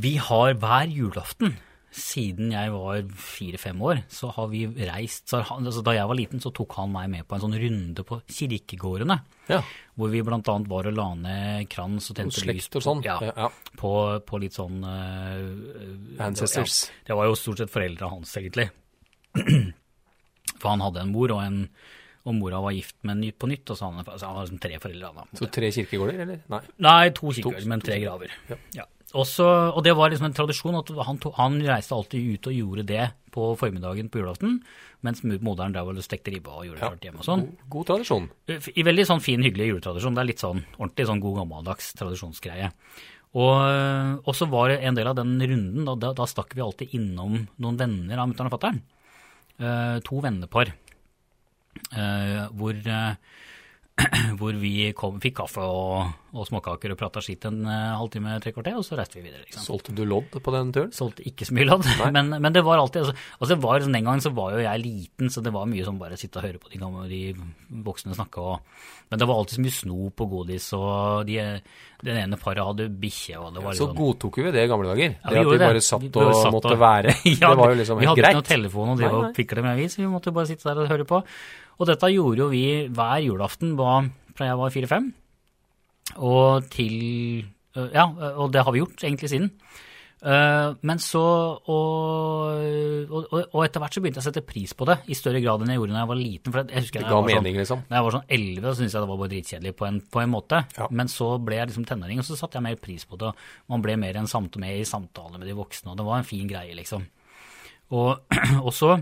vi 0.08 0.16
har 0.18 0.54
hver 0.62 0.88
julaften 0.94 1.56
siden 1.94 2.52
jeg 2.52 2.72
var 2.74 3.00
fire-fem 3.16 3.80
år, 3.82 4.02
så 4.12 4.30
har 4.36 4.50
vi 4.52 4.66
reist 4.90 5.32
så 5.32 5.40
han, 5.48 5.66
altså 5.66 5.82
Da 5.86 5.94
jeg 5.96 6.10
var 6.10 6.18
liten, 6.20 6.42
så 6.44 6.52
tok 6.54 6.76
han 6.78 6.92
meg 6.94 7.10
med 7.14 7.28
på 7.28 7.38
en 7.38 7.44
sånn 7.46 7.56
runde 7.58 8.04
på 8.08 8.20
kirkegårdene. 8.28 9.18
Ja. 9.48 9.62
Hvor 9.96 10.12
vi 10.12 10.22
annet 10.22 10.70
var 10.70 10.90
og 10.92 10.98
la 10.98 11.08
ned 11.18 11.70
krans 11.72 12.10
og 12.12 12.20
tente 12.20 12.44
lys 12.46 12.68
på, 12.68 12.82
og 12.82 12.86
sånn. 12.86 13.04
Ja, 13.08 13.18
Ja, 13.24 13.32
ja. 13.48 13.52
på, 13.80 13.92
på 14.28 14.42
litt 14.44 14.58
sånn 14.58 14.84
uh, 14.84 16.24
Ancestors. 16.28 16.90
Ja, 17.06 17.14
det 17.14 17.20
var 17.22 17.32
jo 17.32 17.40
stort 17.40 17.64
sett 17.64 17.74
foreldra 17.74 18.12
hans, 18.12 18.36
egentlig. 18.38 18.68
For 20.58 20.70
han 20.74 20.84
hadde 20.84 21.06
en 21.06 21.14
mor, 21.14 21.32
og, 21.36 21.42
en, 21.46 21.64
og 22.28 22.36
mora 22.38 22.60
var 22.66 22.76
gift 22.76 22.98
med 23.08 23.22
ny 23.24 23.32
på 23.32 23.50
nytt, 23.50 23.72
og 23.72 23.80
så 23.80 23.90
han, 23.90 24.04
så 24.04 24.28
han 24.28 24.38
var 24.38 24.46
liksom 24.48 24.62
tre 24.68 24.80
foreldre. 24.84 25.14
Da. 25.16 25.26
Så 25.40 25.50
tre 25.54 25.72
kirkegårder, 25.74 26.22
eller? 26.26 26.44
Nei. 26.52 26.62
Nei, 26.84 27.02
to 27.16 27.32
kirkegårder, 27.32 27.72
men 27.72 27.84
tre 27.86 28.00
graver. 28.04 28.34
graver. 28.50 28.64
Ja. 28.76 28.88
Ja. 29.18 29.24
Også, 29.24 29.46
og 29.74 29.82
det 29.86 29.96
var 29.98 30.12
liksom 30.14 30.28
en 30.30 30.36
tradisjon 30.38 30.78
at 30.78 30.92
han, 31.08 31.18
to, 31.22 31.32
han 31.34 31.58
reiste 31.66 31.96
alltid 31.98 32.36
ut 32.36 32.50
og 32.52 32.54
gjorde 32.54 32.86
det 32.92 33.08
på 33.34 33.50
formiddagen 33.58 34.12
på 34.14 34.22
julaften, 34.22 34.60
mens 35.06 35.24
moderen 35.26 35.74
drev 35.74 35.90
og 35.90 36.02
stekte 36.06 36.34
ribba 36.34 36.54
og 36.60 36.68
gjorde 36.68 36.80
det 36.80 36.86
klart 36.86 37.08
hjemme 37.08 37.22
og 37.24 37.28
sånn. 37.28 37.46
God, 37.48 37.68
god 37.74 37.90
tradisjon. 37.92 38.30
I 38.48 38.86
veldig 38.86 39.06
sånn 39.10 39.24
fin, 39.26 39.44
hyggelig 39.46 39.72
juletradisjon. 39.72 40.18
Det 40.18 40.24
er 40.24 40.30
litt 40.32 40.44
sånn 40.46 40.64
ordentlig 40.78 41.10
sånn 41.10 41.24
god 41.24 41.40
gammeldags 41.42 41.92
tradisjonsgreie. 41.98 42.72
Og, 43.38 44.24
og 44.24 44.34
så 44.38 44.48
var 44.50 44.72
det 44.72 44.80
en 44.88 44.98
del 44.98 45.10
av 45.10 45.18
den 45.20 45.36
runden, 45.42 45.86
da, 45.86 45.98
da, 46.00 46.14
da 46.18 46.30
stakk 46.30 46.56
vi 46.56 46.64
alltid 46.64 46.94
innom 46.98 47.42
noen 47.62 47.80
venner 47.80 48.22
av 48.22 48.32
mutter'n 48.32 48.50
og 48.50 48.56
fatter'n. 48.56 48.80
Uh, 49.58 49.98
to 50.06 50.22
vennepar. 50.22 50.72
Uh, 51.92 52.48
hvor, 52.58 52.78
uh, 52.78 53.18
hvor 54.40 54.58
vi 54.62 54.92
kom, 54.98 55.20
fikk 55.22 55.40
kaffe 55.42 55.66
og, 55.66 56.16
og 56.38 56.48
småkaker 56.48 56.94
og 56.94 57.00
prata 57.00 57.22
skitt 57.24 57.48
en 57.50 57.64
eh, 57.66 57.96
halvtime, 57.98 58.38
tre 58.44 58.54
kvarter, 58.56 58.78
og 58.78 58.86
så 58.86 58.98
reiste 59.00 59.18
vi 59.18 59.26
videre. 59.26 59.44
Liksom. 59.46 59.64
Solgte 59.66 59.96
du 59.98 60.04
lodd 60.08 60.30
på 60.32 60.54
den 60.54 60.72
turen? 60.76 60.94
Solgte 60.96 61.26
ikke 61.28 61.48
så 61.50 61.58
mye 61.58 61.68
lodd, 61.68 61.88
men, 62.16 62.36
men 62.38 62.56
det 62.56 62.64
var 62.66 62.82
alltid 62.82 63.06
altså, 63.06 63.18
altså 63.40 63.50
det 63.54 63.60
var, 63.66 63.88
Den 63.88 63.98
gangen 63.98 64.24
så 64.24 64.32
var 64.38 64.56
jo 64.56 64.64
jeg 64.64 64.84
liten, 64.84 65.34
så 65.34 65.44
det 65.44 65.54
var 65.56 65.68
mye 65.70 65.88
som 65.88 66.00
bare 66.02 66.20
sitte 66.20 66.42
og 66.42 66.48
høre 66.48 66.62
på 66.62 66.72
de, 66.74 66.80
gamle, 66.82 67.08
de 67.12 67.82
voksne 67.88 68.16
snakke. 68.18 68.44
Og, 68.44 68.88
men 69.12 69.22
det 69.22 69.28
var 69.30 69.42
alltid 69.42 69.60
så 69.60 69.66
mye 69.66 69.78
snop 69.78 70.26
og 70.26 70.34
godis, 70.38 70.70
og 70.78 71.28
de, 71.28 71.38
den 72.06 72.22
ene 72.24 72.40
paret 72.42 72.66
hadde 72.70 72.90
bikkje. 73.04 73.38
og 73.42 73.54
det 73.56 73.64
var 73.64 73.76
litt 73.76 73.82
Så 73.82 73.90
sånn... 73.90 73.98
godtok 73.98 74.42
vi 74.44 74.56
det 74.56 74.66
i 74.66 74.72
gamle 74.72 74.92
dager? 74.94 75.16
Ja, 75.18 75.34
det 75.34 75.44
at 75.44 75.52
vi 75.54 75.62
bare 75.66 75.86
satt 75.86 76.20
og 76.24 76.34
satt 76.42 76.58
måtte 76.58 76.76
være? 76.80 77.16
Ja, 77.38 77.52
det 77.52 77.58
var 77.60 77.74
jo 77.74 77.80
liksom 77.82 78.00
greit. 78.00 78.04
Vi 78.04 78.10
hadde 78.10 78.20
ikke 78.22 78.28
greit. 78.28 78.42
noe 78.42 78.50
telefon 78.52 78.92
og 78.94 79.00
drive 79.02 79.22
og 79.22 79.38
pikle 79.38 79.64
med 79.66 79.74
avis, 79.78 79.98
vi 80.00 80.10
måtte 80.10 80.36
bare 80.36 80.50
sitte 80.50 80.68
der 80.70 80.84
og 80.84 80.92
høre 80.92 81.08
på. 81.08 81.22
Og 81.78 81.90
dette 81.90 82.10
gjorde 82.10 82.42
jo 82.42 82.50
vi 82.52 82.66
hver 82.90 83.22
julaften 83.26 83.76
da 83.78 84.02
jeg 84.38 84.58
var 84.60 84.74
fire-fem, 84.74 85.08
og 86.18 86.70
til 86.74 87.46
øh, 87.78 87.90
Ja, 87.94 88.06
og 88.38 88.52
det 88.54 88.64
har 88.66 88.72
vi 88.74 88.80
gjort 88.84 89.04
egentlig 89.04 89.30
siden. 89.30 89.52
Eh, 90.26 90.74
Men 90.82 90.98
så 90.98 91.22
og, 91.70 93.12
og, 93.12 93.34
og, 93.54 93.60
etter 93.66 93.80
hvert 93.84 93.94
så 93.94 94.02
begynte 94.02 94.18
jeg 94.18 94.26
å 94.26 94.28
sette 94.32 94.42
pris 94.48 94.74
på 94.74 94.88
det 94.90 94.96
i 95.14 95.18
større 95.18 95.42
grad 95.44 95.62
enn 95.62 95.70
jeg 95.74 95.78
gjorde 95.82 95.94
da 95.94 96.00
jeg 96.02 96.10
var 96.12 96.20
liten. 96.20 96.54
For 96.56 96.64
jeg 96.64 96.84
husker 96.88 97.04
Det 97.04 97.10
ga 97.12 97.20
var 97.20 97.30
sånn- 97.30 97.44
mening, 97.44 97.60
liksom. 97.62 97.84
da 97.90 97.96
jeg 98.00 98.06
var 98.08 98.16
sånn 98.18 98.26
11, 98.40 98.64
så 98.72 98.76
syntes 98.80 98.96
jeg 98.98 99.04
det 99.06 99.12
var 99.12 99.22
bare 99.22 99.34
dritkjedelig 99.36 99.76
på 99.78 99.88
en, 99.88 100.00
på 100.02 100.24
en 100.24 100.34
måte. 100.34 100.64
Ja. 100.78 100.88
Men 100.92 101.08
så 101.14 101.28
ble 101.44 101.60
jeg 101.60 101.70
liksom 101.70 101.86
tenåring, 101.86 102.20
og 102.24 102.26
så 102.26 102.38
satte 102.40 102.58
jeg 102.58 102.64
mer 102.66 102.76
pris 102.82 103.06
på 103.06 103.20
det. 103.22 103.32
Man 103.70 103.82
ble 103.86 103.96
mer 103.98 104.18
en 104.18 104.28
samt 104.32 104.58
med 104.58 104.80
i 104.82 104.88
samtale 104.90 105.38
med 105.38 105.48
de 105.48 105.54
voksne, 105.58 105.92
og 105.94 105.98
det 106.02 106.06
var 106.10 106.18
en 106.24 106.28
fin 106.34 106.48
greie, 106.50 106.74
liksom. 106.76 107.06
Og, 107.94 108.26
og 108.66 108.74
så, 108.74 108.98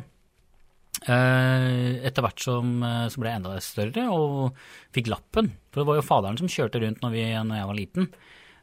etter 1.06 2.24
hvert 2.26 2.42
som 2.42 2.72
eh, 2.84 3.04
så 3.14 3.22
ble 3.22 3.30
jeg 3.30 3.42
enda 3.42 3.58
større 3.62 4.06
og 4.14 4.56
fikk 4.96 5.12
lappen, 5.12 5.52
for 5.72 5.82
det 5.84 5.88
var 5.92 6.00
jo 6.00 6.06
faderen 6.08 6.40
som 6.40 6.50
kjørte 6.50 6.82
rundt 6.82 7.04
når, 7.06 7.14
vi, 7.14 7.26
når 7.46 7.60
jeg 7.62 7.70
var 7.70 7.78
liten. 7.78 8.08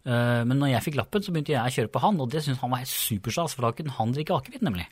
Eh, 0.03 0.41
Men 0.49 0.59
når 0.59 0.73
jeg 0.73 0.83
fikk 0.89 0.97
lappen, 0.99 1.23
så 1.23 1.31
begynte 1.31 1.53
jeg 1.55 1.63
å 1.63 1.75
kjøre 1.77 1.93
på 1.95 2.03
han, 2.03 2.19
og 2.25 2.31
det 2.33 2.43
syntes 2.43 2.59
han 2.65 2.73
var 2.73 2.83
helt 2.83 2.91
superstas, 2.91 3.55
for 3.55 3.69
da 3.69 3.71
kunne 3.79 3.95
han 3.95 4.15
drikke 4.17 4.35
akevitt, 4.41 4.65
nemlig. 4.67 4.89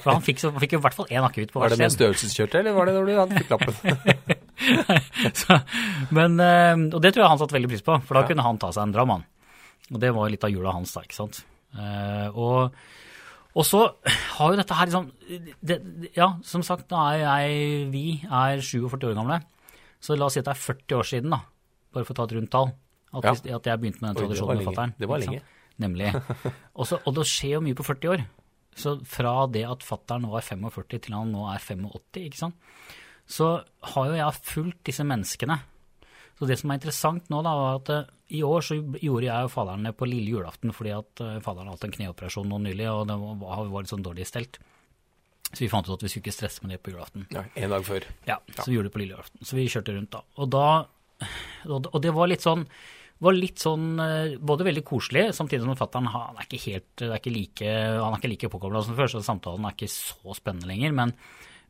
For 0.00 0.14
han 0.14 0.24
fikk, 0.24 0.40
så, 0.40 0.52
fikk 0.56 0.72
jo 0.76 0.80
i 0.80 0.84
hvert 0.86 0.96
fall 0.96 1.10
én 1.12 1.26
akevitt 1.26 1.52
på 1.52 1.60
Var 1.60 1.74
det 1.74 1.80
med 1.82 1.92
sted. 1.92 1.98
størrelseskjørte, 2.16 2.62
eller 2.62 2.72
var 2.78 2.88
det 2.88 2.94
når 2.96 3.10
du 3.10 3.36
fikk 3.42 3.52
lappen? 3.52 3.74
så, 5.42 5.58
men, 6.16 6.38
eh, 6.40 6.74
og 6.94 7.02
det 7.04 7.12
tror 7.12 7.24
jeg 7.26 7.32
han 7.34 7.42
satte 7.42 7.58
veldig 7.58 7.70
pris 7.74 7.84
på, 7.84 7.98
for 8.08 8.16
da 8.18 8.24
Ja. 8.24 8.30
kunne 8.32 8.46
han 8.48 8.58
ta 8.64 8.72
seg 8.72 8.86
en 8.88 8.94
dram, 8.96 9.12
han. 9.18 9.26
Og 9.92 10.00
det 10.00 10.10
var 10.16 10.26
jo 10.28 10.32
litt 10.34 10.44
av 10.48 10.52
jula 10.52 10.72
hans 10.76 10.92
da, 10.96 11.04
ikke 11.04 11.16
sant. 11.20 11.42
Eh, 11.76 12.28
og, 12.32 12.72
og 13.58 13.66
så 13.66 13.80
har 14.38 14.52
jo 14.52 14.58
dette 14.60 14.76
her 14.78 14.86
liksom 14.86 15.08
det, 15.66 15.78
Ja, 16.16 16.28
som 16.46 16.62
sagt, 16.62 16.86
nå 16.92 16.98
er 17.10 17.18
jeg 17.24 17.90
Vi 17.92 18.04
er 18.24 18.60
47 18.62 19.10
år 19.10 19.16
gamle. 19.18 19.40
Så 20.00 20.14
la 20.16 20.28
oss 20.28 20.36
si 20.38 20.42
at 20.42 20.46
det 20.46 20.54
er 20.54 20.62
40 20.62 20.98
år 21.00 21.06
siden, 21.10 21.32
da. 21.34 21.40
Bare 21.92 22.06
for 22.06 22.14
å 22.14 22.18
ta 22.20 22.26
et 22.28 22.36
rundt 22.38 22.52
tall. 22.54 22.70
At, 23.12 23.24
Ja. 23.24 23.56
at 23.56 23.66
jeg 23.66 23.80
begynte 23.80 24.02
med 24.04 24.14
den 24.14 24.20
tradisjonen 24.22 24.60
med 24.60 24.66
fatter'n. 24.68 24.92
Det 25.00 25.08
var 25.10 25.18
lenge. 25.18 25.40
Nemlig. 25.80 26.12
Også, 26.76 27.00
og 27.06 27.14
det 27.16 27.24
skjer 27.26 27.56
jo 27.56 27.60
mye 27.64 27.74
på 27.78 27.86
40 27.86 28.12
år. 28.14 28.24
Så 28.78 28.92
fra 29.08 29.32
det 29.50 29.64
at 29.66 29.82
fatter'n 29.82 30.28
var 30.30 30.44
45 30.46 31.00
til 31.02 31.14
han 31.16 31.32
nå 31.34 31.48
er 31.50 31.58
85, 31.58 32.28
ikke 32.28 32.38
sant. 32.38 32.54
Så 33.26 33.64
har 33.94 34.06
jo 34.06 34.14
jeg 34.20 34.38
fulgt 34.46 34.84
disse 34.86 35.02
menneskene. 35.04 35.58
Så 36.38 36.46
det 36.46 36.58
som 36.60 36.70
er 36.70 36.78
interessant 36.78 37.30
nå, 37.32 37.42
da, 37.42 37.52
var 37.58 37.78
at 37.80 37.92
eh, 37.94 38.10
i 38.38 38.42
år 38.46 38.64
så 38.64 38.76
gjorde 38.78 39.26
jeg 39.26 39.52
faderen 39.52 39.86
det 39.88 39.94
på 39.98 40.08
lille 40.08 40.36
julaften 40.36 40.74
fordi 40.76 40.92
at 40.94 41.22
eh, 41.24 41.38
faderen 41.44 41.70
hadde 41.70 41.78
hatt 41.80 41.86
en 41.88 41.96
kneoperasjon 41.96 42.50
nå 42.50 42.60
nylig, 42.68 42.86
og 42.92 43.06
det 43.10 43.16
var, 43.22 43.64
var 43.72 43.86
litt 43.86 43.94
sånn 43.94 44.04
dårlig 44.06 44.28
stelt. 44.28 44.60
Så 45.48 45.62
vi 45.64 45.70
fant 45.72 45.88
ut 45.88 45.94
at 45.96 46.04
vi 46.04 46.10
skulle 46.12 46.26
ikke 46.26 46.36
stresse 46.36 46.62
med 46.62 46.74
det 46.74 46.82
på 46.84 46.92
julaften. 46.92 47.24
Ja, 47.32 47.46
en 47.56 47.72
dag 47.72 47.86
før. 47.86 48.04
Ja, 48.28 48.36
så 48.52 48.68
vi 48.68 48.76
gjorde 48.76 48.90
det 48.90 48.94
på 48.94 49.02
lille 49.02 49.16
julaften. 49.16 49.42
Så 49.48 49.56
vi 49.56 49.66
kjørte 49.72 49.96
rundt 49.96 50.12
da. 50.14 50.22
Og 50.38 50.52
da 50.52 50.68
og 51.74 52.00
det 52.04 52.14
var 52.14 52.30
litt 52.30 52.44
sånn 52.44 52.68
var 53.18 53.34
litt 53.34 53.58
sånn 53.58 53.98
eh, 53.98 54.36
både 54.38 54.68
veldig 54.68 54.84
koselig, 54.86 55.24
samtidig 55.34 55.64
som 55.64 55.78
fatter'n 55.78 56.10
han 56.12 56.38
er 56.38 56.46
ikke 56.46 56.60
helt 56.68 57.02
er 57.02 57.16
ikke 57.16 57.34
like, 57.34 57.72
han 57.98 58.12
er 58.14 58.20
ikke 58.20 58.30
like 58.30 58.50
påkobla 58.52 58.82
som 58.86 58.94
før, 58.98 59.10
så 59.10 59.24
samtalen 59.26 59.66
er 59.66 59.74
ikke 59.74 59.90
så 59.90 60.36
spennende 60.38 60.70
lenger. 60.70 60.94
Men, 60.94 61.14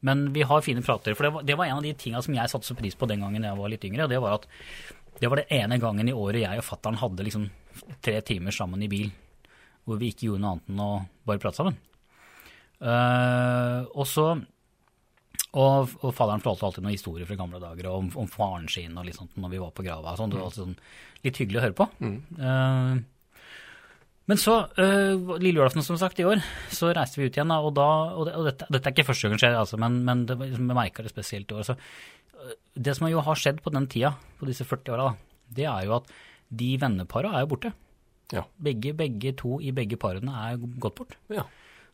men 0.00 0.28
vi 0.34 0.44
har 0.46 0.62
fine 0.62 0.82
prater. 0.84 1.16
For 1.18 1.26
det 1.26 1.32
var, 1.34 1.46
det 1.46 1.56
var 1.58 1.66
en 1.66 1.78
av 1.80 1.86
de 1.86 1.94
tinga 1.98 2.22
som 2.22 2.36
jeg 2.36 2.50
satte 2.50 2.68
så 2.68 2.76
pris 2.78 2.94
på 2.98 3.08
den 3.10 3.24
gangen 3.24 3.46
jeg 3.46 3.58
var 3.58 3.72
litt 3.72 3.86
yngre. 3.88 4.06
og 4.06 4.12
Det 4.12 4.20
var 4.22 4.36
at 4.38 4.46
det 5.18 5.30
var 5.30 5.40
det 5.40 5.48
ene 5.54 5.80
gangen 5.82 6.08
i 6.08 6.14
året 6.14 6.44
jeg 6.44 6.60
og 6.60 6.66
fatter'n 6.66 7.00
hadde 7.00 7.26
liksom 7.26 7.48
tre 8.04 8.20
timer 8.26 8.54
sammen 8.54 8.84
i 8.84 8.90
bil 8.90 9.10
hvor 9.88 9.98
vi 9.98 10.12
ikke 10.12 10.28
gjorde 10.28 10.42
noe 10.44 10.54
annet 10.54 10.70
enn 10.70 10.84
å 10.84 10.92
bare 11.26 11.40
prate 11.42 11.58
sammen. 11.58 11.78
Uh, 12.78 13.88
og 13.98 14.04
så 14.06 14.28
og, 15.56 15.94
og 16.04 16.10
faderen 16.12 16.42
fortalte 16.44 16.66
alltid 16.68 16.84
noen 16.84 16.94
historier 16.94 17.26
fra 17.26 17.38
gamle 17.38 17.60
dager 17.62 17.88
om, 17.90 18.10
om 18.20 18.28
faren 18.28 18.68
sin 18.70 18.98
og 19.00 19.06
litt 19.08 19.16
sånt 19.16 19.38
når 19.40 19.54
vi 19.54 19.60
var 19.62 19.72
på 19.74 19.84
grava. 19.86 20.12
Sånn. 20.18 20.34
Det 20.34 20.42
var 20.42 20.52
sånn, 20.52 20.74
litt 21.24 21.40
hyggelig 21.40 21.60
å 21.60 21.64
høre 21.64 21.78
på. 21.78 21.86
Eh, 22.36 22.90
men 24.28 24.40
så, 24.40 24.58
uh, 24.76 25.36
lille 25.40 25.56
julaften 25.56 25.84
som 25.84 25.96
sagt 26.00 26.20
i 26.20 26.26
år, 26.28 26.42
så 26.74 26.92
reiste 26.92 27.20
vi 27.20 27.30
ut 27.30 27.36
igjen. 27.38 27.48
Da, 27.48 27.58
og 27.64 27.74
da, 27.78 27.88
og, 28.12 28.26
det, 28.28 28.34
og 28.36 28.48
dette, 28.50 28.68
dette 28.74 28.90
er 28.90 28.96
ikke 28.96 29.08
første 29.08 29.28
gangen 29.28 29.40
skjer, 29.40 29.56
altså, 29.56 29.80
men, 29.80 30.02
men 30.04 30.26
det, 30.28 30.36
vi 30.42 30.50
merka 30.68 31.04
det 31.04 31.12
spesielt 31.14 31.48
i 31.50 31.56
år. 31.56 31.64
Så, 31.70 31.78
øh, 32.36 32.56
det 32.76 32.96
som 32.98 33.08
jo 33.08 33.24
har 33.24 33.40
skjedd 33.40 33.62
på 33.64 33.72
den 33.72 33.88
tida, 33.88 34.12
på 34.40 34.48
disse 34.50 34.66
40 34.68 34.96
åra, 34.96 35.12
det 35.56 35.64
er 35.64 35.88
jo 35.88 35.96
at 35.96 36.12
de 36.60 36.74
vennepara 36.80 37.32
er 37.36 37.46
jo 37.46 37.52
borte. 37.54 37.72
Ja. 38.34 38.44
Begge, 38.60 38.92
begge 38.96 39.32
to 39.40 39.56
i 39.64 39.72
begge 39.72 39.96
parene 40.00 40.34
er 40.44 40.60
gått 40.60 41.00
bort. 41.00 41.16
ja. 41.32 41.48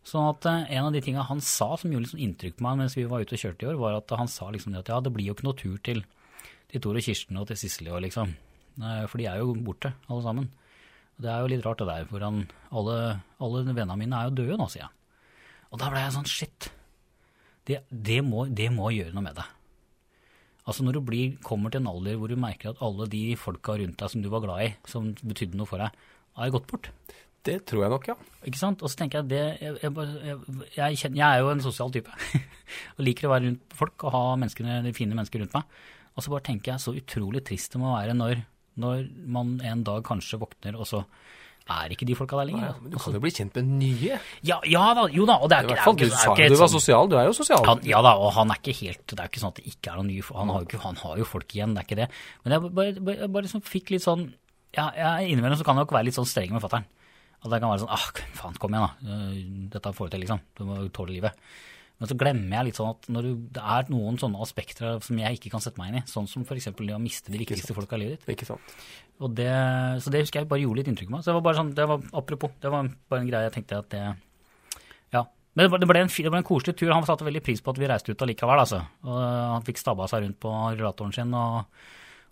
Sånn 0.05 0.27
at 0.29 0.44
eh, 0.51 0.66
En 0.77 0.90
av 0.90 0.92
de 0.92 1.01
tinga 1.01 1.23
han 1.25 1.38
sa 1.40 1.70
som 1.81 1.92
gjorde 1.92 2.05
liksom 2.09 2.20
inntrykk 2.20 2.59
på 2.59 2.64
meg 2.66 2.83
mens 2.83 2.97
vi 2.99 3.07
var 3.09 3.25
ute 3.25 3.38
og 3.38 3.40
kjørte 3.40 3.64
i 3.64 3.68
år, 3.70 3.79
var 3.81 3.94
at 3.97 4.12
han 4.18 4.29
sa 4.29 4.51
liksom 4.53 4.75
det 4.75 4.83
at 4.83 4.90
ja, 4.92 4.99
det 5.01 5.12
blir 5.14 5.31
jo 5.31 5.37
ikke 5.37 5.47
noe 5.47 5.57
tur 5.57 5.79
til, 5.87 6.03
til 6.68 6.83
Tor 6.85 6.99
og 7.01 7.07
Kirsten 7.07 7.40
og 7.40 7.47
til 7.49 7.57
Sissel 7.62 7.88
i 7.88 7.94
år, 7.94 8.03
liksom. 8.05 8.35
Eh, 8.83 9.07
For 9.09 9.23
de 9.23 9.31
er 9.31 9.40
jo 9.40 9.55
borte, 9.64 9.94
alle 10.11 10.27
sammen. 10.27 10.51
Det 11.20 11.31
er 11.31 11.42
jo 11.42 11.50
litt 11.53 11.64
rart 11.66 11.83
det 11.83 11.88
der, 11.88 12.07
for 12.11 12.24
han, 12.24 12.44
alle, 12.74 12.96
alle 13.42 13.66
vennene 13.68 13.98
mine 14.00 14.18
er 14.18 14.31
jo 14.31 14.38
døde 14.40 14.59
nå, 14.59 14.66
sier 14.72 14.87
jeg. 14.87 14.92
Og 15.74 15.81
da 15.83 15.90
ble 15.90 16.03
jeg 16.03 16.14
sånn 16.14 16.31
shit. 16.31 16.70
Det, 17.66 17.81
det, 17.88 18.20
må, 18.27 18.46
det 18.50 18.68
må 18.74 18.90
gjøre 18.94 19.14
noe 19.14 19.24
med 19.24 19.38
deg. 19.38 19.53
Altså 20.64 20.85
Når 20.85 20.96
du 20.96 21.00
blir, 21.05 21.37
kommer 21.44 21.72
til 21.72 21.83
en 21.83 21.90
alder 21.90 22.16
hvor 22.16 22.31
du 22.31 22.38
merker 22.40 22.72
at 22.72 22.81
alle 22.85 23.07
de 23.12 23.22
folka 23.37 23.77
rundt 23.81 23.98
deg 24.00 24.11
som 24.11 24.22
du 24.24 24.31
var 24.33 24.44
glad 24.44 24.64
i, 24.64 24.70
som 24.88 25.11
betydde 25.20 25.59
noe 25.61 25.68
for 25.68 25.83
deg, 25.83 26.05
har 26.38 26.55
gått 26.55 26.68
bort. 26.70 26.88
Det 27.44 27.59
tror 27.68 27.85
jeg 27.85 27.92
nok, 27.92 28.07
ja. 28.09 28.14
Ikke 28.48 28.61
sant? 28.61 28.81
Og 28.81 28.88
så 28.88 28.96
tenker 29.03 29.20
jeg 29.20 29.29
det 29.35 29.42
Jeg, 29.61 29.74
jeg, 29.83 29.92
jeg, 29.92 30.38
jeg, 30.79 31.00
kjenner, 31.03 31.18
jeg 31.20 31.27
er 31.27 31.42
jo 31.42 31.50
en 31.53 31.64
sosial 31.66 31.92
type. 31.92 32.14
og 32.96 33.05
liker 33.05 33.29
å 33.29 33.35
være 33.35 33.50
rundt 33.50 33.77
folk 33.77 34.07
og 34.09 34.14
ha 34.16 34.24
de 34.40 34.94
fine 34.96 35.12
mennesker 35.12 35.44
rundt 35.44 35.57
meg. 35.59 35.83
Og 36.14 36.24
så 36.24 36.33
bare 36.33 36.46
tenker 36.46 36.72
jeg 36.72 36.85
så 36.85 36.94
utrolig 36.96 37.44
trist 37.44 37.74
det 37.74 37.83
må 37.83 37.92
være 37.92 38.16
når, 38.16 38.40
når 38.81 39.07
man 39.31 39.57
en 39.65 39.83
dag 39.87 40.03
kanskje 40.07 40.39
våkner, 40.41 40.77
og 40.79 40.87
så 40.91 41.05
er 41.65 41.95
ikke 41.95 42.05
de 42.05 42.15
folka 42.19 42.37
der 42.37 42.51
lenger. 42.51 42.75
Men 42.83 42.91
du 42.93 42.99
kan 43.01 43.15
jo 43.17 43.21
bli 43.25 43.31
kjent 43.33 43.55
med 43.57 43.69
nye. 43.81 44.19
Ja, 44.45 44.59
ja 44.69 44.83
da, 44.99 45.07
jo 45.09 45.25
da. 45.25 45.39
Og 45.41 45.49
det 45.49 45.57
er 45.57 45.63
I 45.63 45.67
ikke, 45.71 45.77
hvert 45.79 45.87
fall, 45.87 45.97
du 45.97 46.11
sa 46.11 46.35
jo 46.35 46.49
du 46.53 46.57
var 46.61 46.69
sånn- 46.69 46.75
sosial. 46.77 47.09
Du 47.09 47.17
er 47.17 47.25
jo 47.31 47.33
sosial. 47.39 47.65
han, 47.65 47.81
ja 47.89 48.03
da, 48.05 48.13
og 48.21 48.33
han 48.37 48.51
er 48.53 48.59
ikke 48.61 48.75
helt 48.83 49.07
Det 49.07 49.19
er 49.23 49.31
ikke 49.31 49.41
sånn 49.41 49.55
at 49.55 49.61
det 49.63 49.67
ikke 49.73 49.93
er 49.93 49.97
noen 49.97 50.11
nye 50.13 50.27
Han 50.35 50.53
har 50.53 50.67
jo, 50.69 50.79
han 50.85 50.97
har 51.01 51.17
jo 51.23 51.25
folk 51.25 51.49
igjen, 51.57 51.73
det 51.75 51.81
er 51.81 51.89
ikke 51.89 52.01
det. 52.03 52.09
Men 52.45 52.53
jeg 52.53 52.75
bare, 52.75 52.93
bare, 53.01 53.29
bare 53.29 53.47
liksom 53.49 53.63
fikk 53.65 53.95
litt 53.95 54.05
sånn 54.05 54.27
ja, 54.77 54.91
jeg, 54.93 55.31
Innimellom 55.33 55.57
så 55.57 55.65
kan 55.65 55.77
jeg 55.79 55.87
nok 55.87 55.95
være 55.97 56.05
litt 56.11 56.19
sånn 56.19 56.29
streng 56.29 56.53
med 56.53 56.61
fatter'n. 56.61 56.85
At 57.45 57.51
det 57.53 57.61
kan 57.63 57.71
være 57.71 57.85
sånn 57.85 57.93
ah, 57.95 58.07
faen, 58.35 58.59
kom 58.61 58.75
igjen, 58.75 58.85
da. 58.85 59.15
Eh, 59.15 59.69
Dette 59.73 59.93
får 59.95 60.09
du 60.09 60.15
til, 60.17 60.21
liksom. 60.25 60.41
Du 60.59 60.65
må 60.69 60.81
tåle 60.93 61.13
livet. 61.17 61.33
Men 62.02 62.11
så 62.11 62.16
glemmer 62.18 62.57
jeg 62.57 62.68
litt 62.68 62.78
sånn 62.80 62.90
at 62.90 63.07
når 63.14 63.26
du, 63.26 63.33
det 63.54 63.62
er 63.76 63.90
noen 63.92 64.16
sånne 64.18 64.40
aspekter 64.42 64.98
som 65.04 65.18
jeg 65.20 65.38
ikke 65.38 65.52
kan 65.52 65.62
sette 65.62 65.78
meg 65.78 65.92
inn 65.92 66.00
i, 66.00 66.04
sånn 66.11 66.26
som 66.30 66.42
f.eks. 66.42 66.66
det 66.74 66.96
å 66.96 67.00
miste 67.02 67.30
de 67.30 67.38
viktigste 67.38 67.76
folka 67.76 67.94
i 67.96 68.02
livet 68.02 68.18
ditt. 68.18 68.33
Ikke 68.35 68.48
sant. 68.48 68.74
Og 69.22 69.30
det, 69.38 69.50
så 70.02 70.11
det 70.11 70.24
husker 70.24 70.42
jeg 70.42 70.50
bare 70.50 70.64
gjorde 70.64 70.80
litt 70.80 70.90
inntrykk 70.90 71.12
på 71.12 71.14
meg. 71.14 71.22
Så 71.22 71.30
det 71.30 71.37
var 71.38 71.46
bare 71.46 71.61
sånn, 71.61 71.70
det 71.78 71.87
var 71.87 72.02
apropos, 72.18 72.57
det 72.61 72.72
var 72.74 72.90
bare 72.90 73.22
en 73.22 73.30
greie 73.30 73.46
jeg 73.46 73.54
tenkte 73.61 73.78
at 73.85 73.90
det 73.94 74.04
Ja. 75.14 75.22
Men 75.54 75.68
det 75.68 75.70
ble, 75.70 75.80
det 75.85 75.90
ble, 75.92 76.02
en, 76.02 76.11
det 76.11 76.35
ble 76.35 76.42
en 76.42 76.50
koselig 76.50 76.74
tur. 76.80 76.90
Han 76.90 77.07
satte 77.07 77.28
veldig 77.28 77.44
pris 77.46 77.62
på 77.62 77.70
at 77.70 77.78
vi 77.78 77.90
reiste 77.92 78.11
ut 78.11 78.26
allikevel, 78.26 78.64
altså. 78.64 78.83
Og 79.07 79.20
han 79.22 79.66
fikk 79.68 79.78
stabba 79.78 80.11
seg 80.11 80.26
rundt 80.26 80.40
på 80.42 80.50
rullatoren 80.50 81.14
sin, 81.14 81.30
og, 81.38 81.62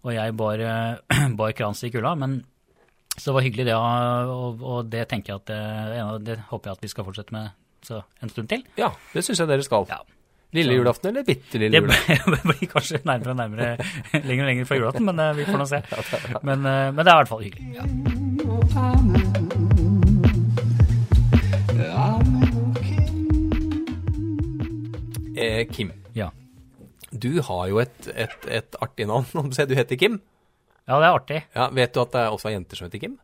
og 0.02 0.10
jeg 0.16 0.34
bar, 0.42 0.66
bar 1.38 1.54
krans 1.54 1.86
i 1.86 1.94
kulda. 1.94 2.16
Men 2.18 2.40
så 3.14 3.30
det 3.30 3.38
var 3.38 3.46
hyggelig, 3.46 3.70
det. 3.70 3.78
Og, 3.78 4.66
og 4.66 4.90
det 4.90 5.06
tenker 5.06 5.36
jeg 5.36 5.44
at 5.44 5.50
det, 5.54 6.22
det 6.26 6.40
håper 6.50 6.72
jeg 6.72 6.80
at 6.80 6.88
vi 6.88 6.90
skal 6.90 7.06
fortsette 7.06 7.38
med 7.38 7.61
så 7.86 8.02
en 8.22 8.28
stund 8.32 8.48
til. 8.52 8.64
Ja, 8.78 8.90
det 9.14 9.24
syns 9.26 9.38
jeg 9.42 9.48
dere 9.50 9.62
skal. 9.66 9.86
Ja. 9.90 9.98
Lille 10.52 10.74
julaften 10.76 11.08
eller 11.08 11.24
bitte 11.24 11.56
lille 11.58 11.80
julaften? 11.80 12.32
Det 12.36 12.42
blir 12.44 12.68
kanskje 12.68 12.98
nærmere 13.08 13.30
og 13.32 13.36
nærmere 13.40 13.76
lenger 14.28 14.44
og 14.44 14.48
lenger 14.50 14.64
fra 14.68 14.76
julaften, 14.76 15.04
men 15.08 15.18
eh, 15.24 15.32
vi 15.38 15.44
får 15.48 15.58
nå 15.62 15.68
se. 15.70 15.80
Men, 16.48 16.66
eh, 16.66 16.90
men 16.92 17.00
det 17.04 17.08
er 17.08 17.16
i 17.16 17.20
hvert 17.22 17.32
fall 17.32 17.44
hyggelig. 17.46 17.66
Ja. 17.76 17.84
Eh, 25.36 25.66
Kim, 25.72 25.92
Ja. 26.14 26.30
du 27.10 27.40
har 27.42 27.66
jo 27.68 27.78
et, 27.80 28.08
et, 28.14 28.46
et 28.48 28.76
artig 28.80 29.06
navn. 29.08 29.24
du 29.32 29.66
Du 29.66 29.74
heter 29.74 29.96
Kim. 29.96 30.20
ja, 30.88 30.98
det 30.98 31.06
er 31.06 31.12
artig. 31.14 31.42
Ja, 31.54 31.68
Vet 31.70 31.94
du 31.94 32.00
at 32.00 32.12
det 32.12 32.28
også 32.28 32.48
er 32.48 32.52
jenter 32.58 32.76
som 32.76 32.86
heter 32.86 32.98
Kim? 32.98 33.18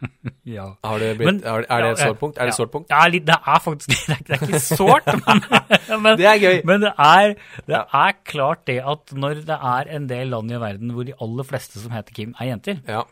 Ja. 0.56 0.64
Blitt, 0.82 1.18
Men- 1.20 1.40
er, 1.44 1.64
er 1.68 1.82
det 1.84 1.90
et 1.92 2.00
ja, 2.00 2.06
sårt 2.08 2.18
punkt? 2.20 2.38
Er 2.38 2.48
det 2.48 2.52
et 2.52 2.54
ja. 2.54 2.56
sårt 2.62 2.70
punkt? 2.72 2.88
Ja, 2.90 3.00
litt, 3.12 3.26
det 3.28 3.36
er 3.36 3.60
faktisk 3.64 3.90
det 4.08 4.16
er, 4.16 4.22
det 4.26 4.36
er 4.36 4.46
ikke 4.48 4.60
sårt, 4.64 5.10
men, 5.26 6.02
men, 6.02 6.18
Det 6.18 6.26
er 6.30 6.40
gøy. 6.42 6.60
men 6.70 6.80
det 6.86 6.92
er, 6.96 7.34
det 7.68 7.80
er 8.00 8.16
klart 8.32 8.64
det 8.70 8.78
at 8.94 9.12
når 9.14 9.42
det 9.50 9.58
er 9.74 9.92
en 9.98 10.08
del 10.10 10.32
land 10.34 10.50
i 10.56 10.60
verden 10.62 10.94
hvor 10.96 11.06
de 11.08 11.14
aller 11.20 11.48
fleste 11.52 11.78
som 11.82 11.92
heter 11.94 12.16
Kim, 12.16 12.34
er 12.40 12.50
jenter, 12.52 12.80
Ja. 12.88 13.02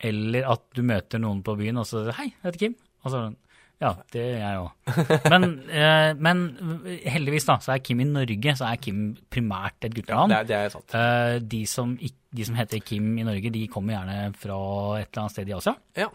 eller 0.00 0.48
at 0.56 0.64
du 0.74 0.82
møter 0.82 1.20
noen 1.22 1.42
på 1.46 1.54
byen 1.60 1.78
og 1.82 1.86
så 1.86 2.06
Hei, 2.16 2.30
jeg 2.32 2.48
heter 2.48 2.58
Kim. 2.66 2.74
Og 3.04 3.10
så 3.14 3.20
Ja, 3.82 3.92
det 4.14 4.22
er 4.22 4.40
jeg 4.40 4.62
òg. 4.62 5.28
Men, 5.32 5.46
eh, 5.82 6.10
men 6.22 6.42
heldigvis, 7.10 7.46
da, 7.48 7.58
så 7.64 7.74
er 7.74 7.84
Kim 7.84 8.02
i 8.04 8.08
Norge, 8.08 8.56
så 8.58 8.68
er 8.70 8.82
Kim 8.82 9.04
primært 9.32 9.88
et 9.88 9.96
guttenavn. 9.96 10.30
Det 10.30 10.40
er, 10.40 10.50
det 10.50 10.58
er 10.58 10.74
sant. 10.76 10.98
Eh, 10.98 11.38
de, 11.54 11.62
som, 11.70 11.96
de 11.98 12.46
som 12.48 12.58
heter 12.58 12.82
Kim 12.86 13.16
i 13.18 13.26
Norge, 13.26 13.54
de 13.54 13.64
kommer 13.72 13.98
gjerne 13.98 14.20
fra 14.38 14.60
et 15.00 15.08
eller 15.10 15.24
annet 15.24 15.34
sted 15.34 15.50
i 15.50 15.56
Asia. 15.58 15.74
Ja. 15.98 16.12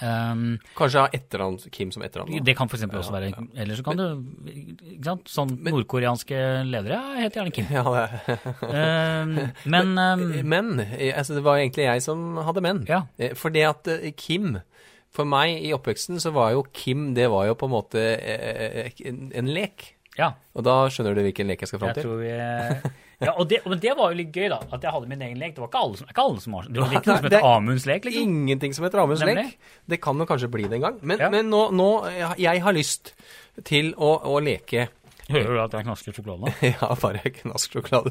Um, 0.00 0.56
Kanskje 0.74 1.02
etternavn 1.14 1.58
Kim 1.70 1.90
som 1.92 2.02
etternavn. 2.02 2.40
det 2.42 2.54
kan 2.56 2.66
f.eks. 2.66 2.82
også 2.88 3.12
være 3.12 3.28
ja. 3.28 3.42
Eller 3.60 3.76
så 3.76 3.84
kan 3.86 4.00
du 4.00 4.06
ikke 4.48 5.04
sant? 5.04 5.28
Sånn 5.30 5.52
nordkoreanske 5.68 6.38
ledere 6.66 6.98
heter 7.20 7.42
gjerne 7.42 7.52
Kim. 7.54 7.68
Ja, 7.76 7.84
det. 7.92 8.38
Um, 8.64 9.34
men 9.70 9.92
um, 9.98 10.24
Men 10.48 10.72
eh, 10.80 11.12
altså, 11.12 11.36
det 11.36 11.44
var 11.44 11.60
egentlig 11.60 11.86
jeg 11.86 12.02
som 12.08 12.40
hadde 12.40 12.64
menn. 12.64 12.82
Ja. 12.88 13.04
Fordi 13.20 13.36
For 13.38 13.54
det 13.54 13.66
at 13.68 13.92
eh, 13.92 14.10
Kim 14.16 14.56
For 15.12 15.28
meg 15.28 15.58
i 15.60 15.72
oppveksten 15.76 16.16
så 16.22 16.30
var 16.32 16.54
jo 16.54 16.62
Kim 16.72 17.10
det 17.16 17.26
var 17.32 17.46
jo 17.50 17.54
på 17.60 17.68
en 17.68 17.74
måte 17.74 18.00
eh, 18.00 18.90
en, 19.08 19.26
en 19.36 19.50
lek. 19.52 19.90
ja, 20.18 20.30
Og 20.56 20.64
da 20.64 20.76
skjønner 20.92 21.14
du 21.16 21.20
hvilken 21.26 21.48
lek 21.50 21.60
jeg 21.64 21.68
skal 21.72 21.82
fram 21.82 21.92
til? 21.96 22.06
tror 22.06 22.22
vi 22.22 22.30
ja, 23.26 23.34
og 23.38 23.44
det, 23.50 23.60
men 23.68 23.78
det 23.78 23.92
var 23.94 24.10
jo 24.10 24.16
litt 24.18 24.32
gøy, 24.34 24.48
da. 24.50 24.56
At 24.72 24.82
jeg 24.82 24.90
hadde 24.96 25.06
min 25.12 25.20
egen 25.22 25.36
lek. 25.38 25.52
Det 25.54 25.62
var 25.62 25.68
ikke 25.70 25.82
alle 25.84 26.00
som, 26.00 26.08
ikke 26.10 26.24
alle 26.24 26.40
som 26.42 26.56
har 26.58 26.64
Det 26.72 26.80
var 26.82 26.96
ikke 26.96 27.06
noe 27.12 27.18
som 27.20 27.28
heter 27.28 27.36
het 27.36 27.44
er 27.44 27.50
Amunds 27.52 27.84
lek, 27.86 28.08
liksom. 28.08 28.24
Ingenting 28.32 28.74
som 28.74 28.86
heter 28.88 29.02
Amunds 29.04 29.22
lek. 29.28 29.52
Det 29.92 30.00
kan 30.02 30.18
jo 30.24 30.26
kanskje 30.32 30.50
bli 30.56 30.64
det 30.66 30.80
en 30.80 30.86
gang. 30.88 30.98
Men, 31.06 31.20
Ja. 31.22 31.28
men 31.30 31.52
nå, 31.52 31.60
nå 31.76 31.90
eh, 32.10 32.34
Jeg 32.42 32.64
har 32.64 32.74
lyst 32.74 33.12
til 33.68 33.92
å, 33.94 34.16
å 34.32 34.40
leke 34.42 34.88
Hører 35.28 35.54
du 35.54 35.60
at 35.62 35.76
jeg 35.78 35.86
knasker 35.86 36.16
sjokolade? 36.16 36.50
Ja, 36.72 36.88
bare 36.98 37.30
knask 37.36 37.72
sjokolade. 37.76 38.10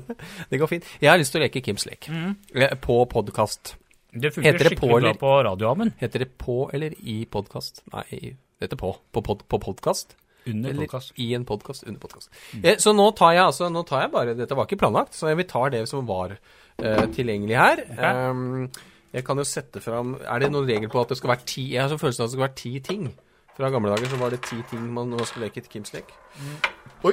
Det 0.49 0.57
går 0.61 0.69
fint. 0.71 0.87
Jeg 1.03 1.11
har 1.11 1.19
lyst 1.19 1.33
til 1.35 1.41
å 1.41 1.43
leke 1.43 1.61
Kims 1.65 1.83
lek. 1.89 2.07
mm. 2.07 2.77
På 2.81 3.01
podkast. 3.11 3.75
Det 4.11 4.33
funker 4.35 4.51
Heter 4.51 4.69
det 4.69 4.75
på, 4.75 4.87
skikkelig 4.87 5.13
bra 5.19 5.43
på 5.47 5.57
på 5.59 5.67
Amund. 5.69 5.93
Heter 5.99 6.19
det 6.25 6.29
på 6.37 6.55
eller 6.73 6.95
i 6.99 7.25
podkast? 7.31 7.83
Nei, 7.93 8.35
det 8.59 8.67
heter 8.67 8.79
på. 8.79 8.95
På, 9.11 9.21
pod, 9.23 9.45
på 9.47 9.59
podkast. 9.59 10.17
Under 10.45 10.73
podkast. 10.73 11.13
i 11.15 11.33
en 11.33 11.45
podkast, 11.45 11.83
under 11.87 11.99
podkast. 12.01 12.29
Eh, 12.63 12.77
så 12.77 12.91
nå 12.97 13.11
tar 13.15 13.35
jeg 13.37 13.45
altså, 13.45 13.69
nå 13.69 13.83
tar 13.87 14.03
jeg 14.03 14.11
bare 14.11 14.33
Dette 14.35 14.57
var 14.57 14.67
ikke 14.67 14.81
planlagt, 14.81 15.15
så 15.15 15.31
vi 15.37 15.45
tar 15.47 15.71
det 15.71 15.85
som 15.87 16.07
var 16.09 16.33
eh, 16.35 17.05
tilgjengelig 17.13 17.55
her. 17.55 17.83
Um, 18.31 18.67
jeg 19.13 19.23
kan 19.27 19.39
jo 19.39 19.43
sette 19.47 19.81
fram 19.83 20.15
Er 20.23 20.39
det 20.39 20.51
noen 20.53 20.67
regel 20.67 20.91
på 20.91 21.01
at 21.01 21.11
det 21.11 21.17
skal 21.19 21.33
være 21.33 21.43
ti 21.43 21.65
Jeg 21.73 21.81
har 21.81 21.89
sånn 21.91 21.99
følelsen 21.99 22.23
av 22.23 22.27
at 22.27 22.31
det 22.31 22.37
skal 22.37 22.45
være 22.47 22.59
ti 22.63 22.73
ting. 22.87 23.07
Fra 23.57 23.69
gamle 23.69 23.91
dager 23.91 24.07
så 24.13 24.17
var 24.17 24.31
det 24.31 24.41
ti 24.47 24.61
ting 24.69 24.83
man 24.95 25.09
nå 25.11 25.19
skulle 25.27 25.49
leke 25.49 25.59
i 25.59 25.67
Kims 25.73 25.91
lek. 25.93 26.13
Oi! 27.03 27.11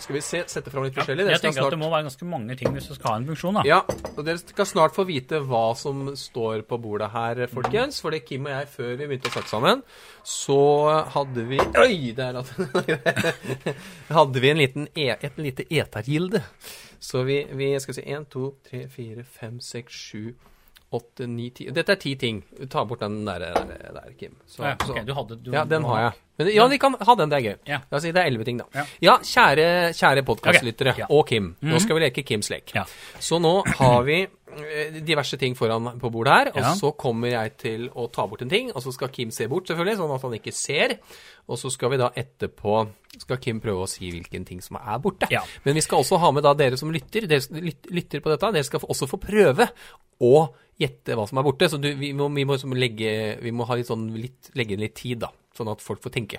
Skal 0.00 0.16
vi 0.16 0.20
se, 0.24 0.40
sette 0.50 0.72
fram 0.72 0.86
litt 0.86 0.96
forskjellig? 0.96 1.26
Ja, 1.28 1.34
Jeg 1.36 1.42
tenker 1.44 1.60
tenker 1.60 1.68
at 1.68 1.74
det 1.76 1.78
må 1.82 1.90
være 1.92 2.06
ganske 2.08 2.26
mange 2.28 2.56
ting 2.58 2.72
hvis 2.74 2.88
det 2.90 2.96
skal 2.96 3.12
ha 3.12 3.18
en 3.20 3.26
funksjon, 3.28 3.58
da. 3.58 3.62
ja, 3.68 3.78
og 4.16 4.22
dere 4.26 4.40
skal 4.40 4.66
snart 4.68 4.96
få 4.96 5.04
vite 5.08 5.38
hva 5.44 5.62
som 5.78 6.08
står 6.18 6.64
på 6.68 6.78
bordet 6.82 7.10
her, 7.12 7.42
folkens. 7.52 8.00
Fordi 8.02 8.22
Kim 8.24 8.48
og 8.48 8.54
jeg, 8.56 8.70
før 8.72 8.90
vi 8.96 9.08
begynte 9.12 9.30
å 9.30 9.34
snakke 9.36 9.52
sammen, 9.52 9.84
så 10.26 10.58
hadde 11.14 11.46
vi 11.52 11.60
Oi! 11.84 12.10
Der 12.16 12.40
hadde 14.18 14.42
vi 14.42 14.50
en 14.50 14.60
liten 14.64 14.88
e, 14.96 15.10
et 15.14 15.38
lite 15.38 15.68
etergilde. 15.70 16.42
Så 16.98 17.22
vi, 17.28 17.42
vi 17.54 17.70
skal 17.80 18.00
si 18.00 18.06
1, 18.08 18.26
2, 18.32 18.50
3, 18.72 18.84
4, 18.90 19.24
5, 19.38 19.60
6, 19.60 20.02
7, 20.10 20.34
8, 20.90 21.26
9, 21.26 21.50
10 21.50 21.70
Dette 21.74 21.92
er 21.96 21.98
ti 22.00 22.14
ting. 22.16 22.44
Ta 22.70 22.84
bort 22.86 23.00
den 23.02 23.24
der, 23.26 23.42
der, 23.42 23.90
der 23.96 24.12
Kim. 24.18 24.36
Så, 24.46 24.62
Ja, 24.62 24.74
okay. 24.74 25.00
ok, 25.00 25.06
du 25.06 25.14
hadde, 25.14 25.36
du, 25.42 25.50
ja, 25.52 25.64
den 25.64 25.84
har 25.84 26.00
jeg. 26.00 26.12
Men, 26.36 26.50
ja, 26.54 26.66
vi 26.68 26.78
kan 26.78 26.96
ha 27.00 27.14
den, 27.18 27.32
det 27.32 27.36
er 27.36 27.44
gøy. 27.44 27.56
Ja. 27.66 27.80
La 27.90 27.98
oss 27.98 28.04
si 28.04 28.12
det 28.12 28.22
er 28.22 28.30
elleve 28.30 28.44
ting, 28.46 28.60
da. 28.60 28.84
Ja. 29.02 29.16
Kjære, 29.24 29.66
kjære 29.96 30.22
podkastlyttere 30.28 30.94
okay. 30.94 31.08
og 31.10 31.26
Kim. 31.28 31.54
Nå 31.64 31.80
skal 31.82 31.98
vi 31.98 32.04
leke 32.06 32.26
Kims 32.28 32.52
lek. 32.52 32.76
Så 33.18 33.40
nå 33.42 33.54
har 33.80 34.02
vi 34.06 34.22
diverse 35.04 35.36
ting 35.40 35.56
foran 35.58 35.98
på 36.00 36.10
bordet 36.14 36.32
her, 36.32 36.48
og 36.54 36.60
Ja. 36.62 36.74
så 36.78 36.92
kommer 36.96 37.28
jeg 37.30 37.56
til 37.58 37.88
å 37.90 38.06
ta 38.12 38.26
bort 38.26 38.42
en 38.42 38.48
ting, 38.48 38.70
og 38.72 38.82
så 38.82 38.92
skal 38.94 39.08
Kim 39.08 39.30
se 39.30 39.46
bort, 39.48 39.66
selvfølgelig, 39.66 39.96
sånn 39.98 40.14
at 40.14 40.22
han 40.22 40.32
ikke 40.38 40.52
ser. 40.54 40.98
Og 41.48 41.58
så 41.58 41.70
skal 41.70 41.90
vi 41.90 41.96
da 41.98 42.10
etterpå 42.10 42.88
skal 43.18 43.36
Kim 43.38 43.60
prøve 43.60 43.82
å 43.84 43.88
si 43.88 44.10
hvilken 44.10 44.44
ting 44.46 44.60
som 44.62 44.76
er 44.76 44.98
borte. 45.02 45.26
Ja. 45.30 45.42
Men 45.64 45.74
vi 45.74 45.80
skal 45.82 45.98
også 45.98 46.18
ha 46.18 46.30
med 46.30 46.42
da 46.42 46.54
dere 46.54 46.76
som 46.78 46.90
lytter, 46.92 47.26
dere 47.26 47.40
lytter 47.90 48.20
på 48.20 48.30
dette, 48.30 48.52
dere 48.52 48.64
skal 48.64 48.80
også 48.80 49.08
få 49.08 49.18
prøve 49.18 49.68
å 50.20 50.48
gjette 50.78 51.14
hva 51.16 51.26
som 51.28 51.38
er 51.38 51.42
borte. 51.42 51.68
Så 51.68 51.80
du, 51.80 51.94
vi 51.94 52.12
må, 52.12 52.28
vi 52.34 52.44
må, 52.44 52.54
liksom 52.54 52.74
legge, 52.76 53.38
vi 53.42 53.50
må 53.52 53.66
ha 53.66 53.74
litt 53.74 53.86
sånn, 53.88 54.08
litt, 54.14 54.50
legge 54.54 54.72
inn 54.76 54.80
litt 54.80 54.94
tid, 54.94 55.18
da, 55.20 55.30
sånn 55.56 55.70
at 55.72 55.80
folk 55.80 56.02
får 56.02 56.12
tenke 56.12 56.38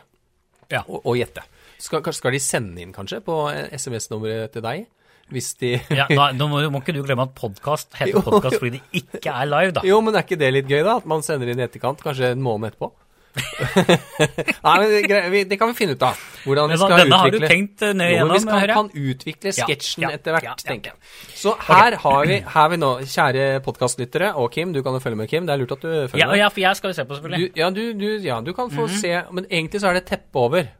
Ja. 0.71 0.83
og, 0.87 1.05
og 1.05 1.15
gjette. 1.17 1.43
Skal, 1.79 2.01
skal 2.13 2.31
de 2.31 2.39
sende 2.39 2.81
inn, 2.81 2.91
kanskje, 2.93 3.21
på 3.23 3.35
SMS-nummeret 3.71 4.51
til 4.53 4.61
deg? 4.65 4.87
Hvis 5.33 5.53
de 5.59 5.73
Ja, 5.99 6.05
da, 6.07 6.29
nå 6.35 6.47
må, 6.51 6.61
må 6.71 6.79
ikke 6.83 6.95
du 6.95 7.01
glemme 7.03 7.27
at 7.27 7.33
podkast 7.37 7.97
heter 7.99 8.23
podkast 8.23 8.61
fordi 8.61 8.77
det 8.77 9.03
ikke 9.03 9.33
er 9.33 9.49
live, 9.49 9.73
da. 9.75 9.83
Jo, 9.87 9.99
men 10.05 10.15
er 10.15 10.23
ikke 10.27 10.39
det 10.39 10.53
litt 10.55 10.71
gøy, 10.71 10.79
da? 10.87 10.99
At 11.01 11.09
man 11.09 11.25
sender 11.25 11.51
inn 11.51 11.59
i 11.59 11.67
etterkant, 11.67 12.03
kanskje 12.05 12.31
en 12.35 12.43
måned 12.45 12.71
etterpå? 12.71 12.93
Nei, 14.65 14.75
men 14.81 15.49
det, 15.49 15.57
kan 15.59 15.69
vi 15.69 15.75
finne 15.77 15.93
ut 15.93 16.03
av. 16.07 16.21
Hvordan 16.45 16.71
vi 16.71 16.77
skal 16.79 16.89
skal 16.89 17.03
denne 17.03 17.19
har 17.21 17.29
du 17.29 17.37
utvikle 17.37 17.49
tenkt 17.51 17.83
eh, 17.85 17.91
nøye 17.97 18.15
Jo, 18.15 18.23
vi 18.31 18.39
skal, 18.41 18.71
kan 18.71 18.89
utvikle 18.89 19.51
Ja, 19.51 19.67
sketsjen 19.67 20.05
ja, 20.07 20.11
etter 20.17 20.33
hvert, 20.33 20.47
ja, 20.47 20.55
ja, 20.55 20.65
tenker 20.71 20.93
jeg. 20.93 21.11
Så 21.37 21.53
her 21.67 21.99
har 22.01 22.31
vi, 22.31 22.39
her 22.55 22.71
vi 22.73 22.79
nå, 22.81 22.91
kjære 23.13 23.45
podkastlyttere, 23.67 24.31
og 24.41 24.49
Kim, 24.55 24.73
du 24.73 24.81
kan 24.85 24.97
jo 24.97 25.03
følge 25.03 25.19
med, 25.21 25.29
Kim. 25.31 25.45
Det 25.45 25.53
er 25.53 25.61
lurt 25.61 25.75
at 25.77 25.85
du 25.85 25.89
følger 25.91 26.23
Ja, 26.23 26.31
med. 26.31 26.41
ja, 26.41 26.49
for 26.53 26.63
jeg 26.63 26.81
skal 26.81 26.93
jo 26.93 26.97
se 26.97 27.05
på, 27.05 27.19
selvfølgelig. 27.19 27.51
Du, 27.53 27.61
ja, 27.61 27.69
du, 27.77 27.83
du, 27.99 28.07
ja, 28.25 28.41
du 28.41 28.51
kan 28.57 28.73
få 28.73 28.89
se, 28.95 29.13
men 29.37 29.49
egentlig 29.51 29.83
så 29.83 29.91
er 29.91 29.99
det 29.99 30.07
teppe 30.09 30.45
over. 30.47 30.71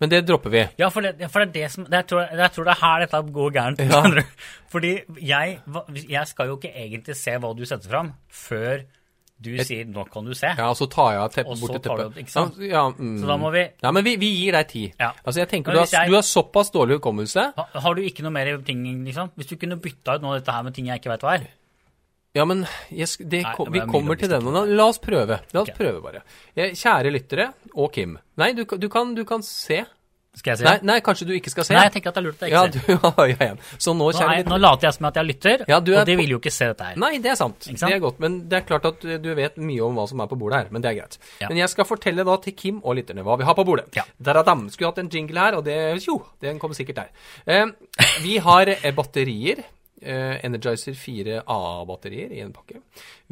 Men 0.00 0.10
det 0.10 0.24
dropper 0.26 0.50
vi. 0.50 0.64
Ja, 0.78 0.88
for 0.90 1.00
det, 1.06 1.30
for 1.30 1.44
det 1.44 1.48
er 1.48 1.52
det 1.62 1.70
som 1.72 1.86
Jeg 1.90 2.06
tror, 2.10 2.24
jeg 2.34 2.50
tror 2.52 2.64
det 2.66 2.72
er 2.74 2.80
her 2.82 3.04
dette 3.04 3.20
går 3.36 3.52
gærent. 3.54 3.78
Ja. 3.78 4.24
Fordi 4.72 4.92
jeg, 5.22 5.60
jeg 6.10 6.26
skal 6.26 6.50
jo 6.50 6.56
ikke 6.58 6.72
egentlig 6.74 7.14
se 7.16 7.36
hva 7.38 7.52
du 7.56 7.64
setter 7.64 7.88
fram, 7.92 8.12
før 8.28 8.82
du 9.44 9.50
sier 9.66 9.84
'nå 9.84 10.04
kan 10.10 10.24
du 10.24 10.30
se'. 10.32 10.54
Ja, 10.56 10.68
og 10.70 10.76
så 10.78 10.86
tar 10.88 11.12
jeg 11.12 11.44
så 11.44 11.60
bort 11.60 11.72
til 11.72 11.80
tar 11.82 11.96
du 11.96 12.02
teppet. 12.04 12.18
ikke 12.22 12.30
sant? 12.32 12.54
Ja, 12.58 12.66
ja, 12.70 12.84
mm. 12.90 13.18
Så 13.20 13.26
da 13.26 13.36
må 13.36 13.50
vi 13.52 13.64
Ja, 13.82 13.90
men 13.90 14.04
vi, 14.04 14.16
vi 14.16 14.30
gir 14.38 14.52
deg 14.52 14.68
tid. 14.68 14.92
Ja. 14.98 15.10
Altså, 15.26 15.40
jeg 15.42 15.48
tenker 15.48 15.72
du 15.72 15.78
har, 15.78 15.86
jeg- 15.90 16.08
du 16.08 16.14
har 16.14 16.22
såpass 16.22 16.70
dårlig 16.70 16.98
hukommelse. 17.00 17.52
Har, 17.56 17.68
Har 17.80 17.94
du 17.94 18.00
ikke 18.02 18.22
noe 18.22 18.30
mer 18.32 18.56
ting, 18.62 19.04
liksom? 19.04 19.30
Hvis 19.36 19.46
du 19.48 19.56
kunne 19.56 19.76
bytta 19.76 20.14
ut 20.16 20.22
noe 20.22 20.34
av 20.36 20.40
dette 20.40 20.52
her 20.54 20.62
med 20.62 20.74
ting 20.74 20.86
jeg 20.86 21.00
ikke 21.00 21.10
veit 21.10 21.20
hva 21.20 21.34
er? 21.38 21.46
Ja, 22.34 22.44
men 22.50 22.64
jeg, 22.90 23.06
det, 23.30 23.44
Nei, 23.46 23.66
vi 23.70 23.78
er 23.78 23.90
kommer 23.90 24.18
til 24.18 24.32
den. 24.32 24.48
La 24.74 24.88
oss 24.90 24.98
prøve. 25.02 25.38
La 25.54 25.60
oss 25.60 25.68
okay. 25.68 25.76
prøve, 25.78 26.00
bare. 26.02 26.24
Eh, 26.56 26.72
Kjære 26.74 27.12
lyttere 27.14 27.52
og 27.78 27.92
Kim. 27.94 28.16
Nei, 28.42 28.50
du, 28.58 28.64
du, 28.66 28.88
kan, 28.90 29.12
du 29.14 29.22
kan 29.28 29.44
se. 29.46 29.84
Skal 30.34 30.50
jeg 30.50 30.58
si 30.58 30.64
Nei, 30.66 30.78
nei, 30.82 30.96
kanskje 31.06 31.28
du 31.28 31.30
ikke 31.36 31.52
skal 31.52 31.66
se? 31.68 31.74
Nei, 31.76 31.84
jeg 31.86 31.94
tenker 31.94 32.10
at 32.10 32.16
det 32.16 32.20
er 32.20 32.24
lurt 32.26 32.40
at 32.42 32.48
jeg 32.50 32.54
ikke 32.56 32.72
du 32.74 32.80
ser. 32.80 32.96
ja, 33.06 33.26
igjen. 33.30 33.60
Så 33.78 33.92
nå, 33.94 34.08
Nå, 34.18 34.30
nå 34.50 34.58
later 34.58 34.88
jeg 34.88 34.96
som 34.96 35.06
at 35.06 35.20
jeg 35.20 35.28
lytter, 35.28 35.62
Ja, 35.70 35.78
er 35.78 36.00
og 36.00 36.08
de 36.10 36.16
vil 36.18 36.34
jo 36.34 36.40
ikke 36.42 36.52
se 36.54 36.72
dette 36.72 36.88
her. 36.88 36.98
Nei, 36.98 37.12
det 37.22 37.30
er 37.30 37.38
sant. 37.38 37.68
Det 37.68 37.90
er 37.90 38.02
godt. 38.02 38.18
Men 38.24 38.40
det 38.50 38.58
er 38.58 38.66
klart 38.66 38.88
at 38.90 38.98
du 39.04 39.12
du 39.24 39.30
vet 39.38 39.60
mye 39.62 39.86
om 39.86 39.94
hva 39.94 40.08
som 40.10 40.24
er 40.24 40.32
på 40.32 40.38
bordet 40.40 40.64
her. 40.64 40.74
Men 40.74 40.82
det 40.82 40.90
er 40.90 40.98
greit. 40.98 41.20
Ja. 41.38 41.52
Men 41.52 41.62
jeg 41.62 41.70
skal 41.70 41.86
fortelle 41.86 42.26
da 42.26 42.34
til 42.42 42.56
Kim 42.58 42.82
og 42.82 42.98
lytterne 42.98 43.22
hva 43.26 43.38
vi 43.38 43.46
har 43.46 43.54
på 43.54 43.66
bordet. 43.68 43.86
Ja. 43.94 44.08
Daradam. 44.18 44.66
Skulle 44.74 44.90
hatt 44.90 44.98
en 45.04 45.12
jingle 45.14 45.46
her, 45.46 45.60
og 45.60 45.70
det 45.70 45.78
Jo, 46.02 46.18
den 46.42 46.58
kom 46.58 46.74
sikkert 46.74 47.04
der. 47.04 47.30
Eh, 47.46 47.70
vi 48.26 48.40
har 48.42 48.74
eh, 48.74 48.90
batterier. 48.96 49.62
Eh, 50.04 50.36
Energizer 50.44 50.94
4 50.94 51.42
A-batterier 51.50 52.32
i 52.32 52.42
en 52.44 52.52
pakke. 52.54 52.80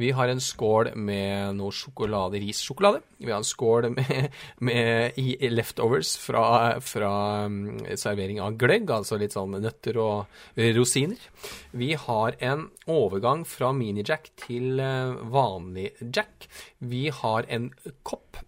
Vi 0.00 0.10
har 0.16 0.32
en 0.32 0.40
skål 0.42 0.92
med 0.96 1.58
noe 1.58 1.74
sjokolade, 1.76 2.40
rissjokolade. 2.42 3.02
Vi 3.20 3.30
har 3.30 3.42
en 3.42 3.46
skål 3.46 3.90
med, 3.96 4.30
med 4.58 5.20
leftovers 5.52 6.14
fra, 6.20 6.44
fra 6.80 7.12
um, 7.46 7.78
servering 7.94 8.40
av 8.42 8.56
gløgg, 8.60 8.90
altså 8.90 9.20
litt 9.20 9.36
sånn 9.36 9.58
nøtter 9.62 10.00
og 10.02 10.58
rosiner. 10.78 11.28
Vi 11.76 11.92
har 12.06 12.38
en 12.40 12.68
overgang 12.90 13.44
fra 13.48 13.72
mini-jack 13.76 14.32
til 14.46 14.80
eh, 14.82 15.18
vanlig 15.32 15.92
jack. 16.00 16.48
Vi 16.78 17.08
har 17.22 17.46
en 17.52 17.70
kopp 18.02 18.40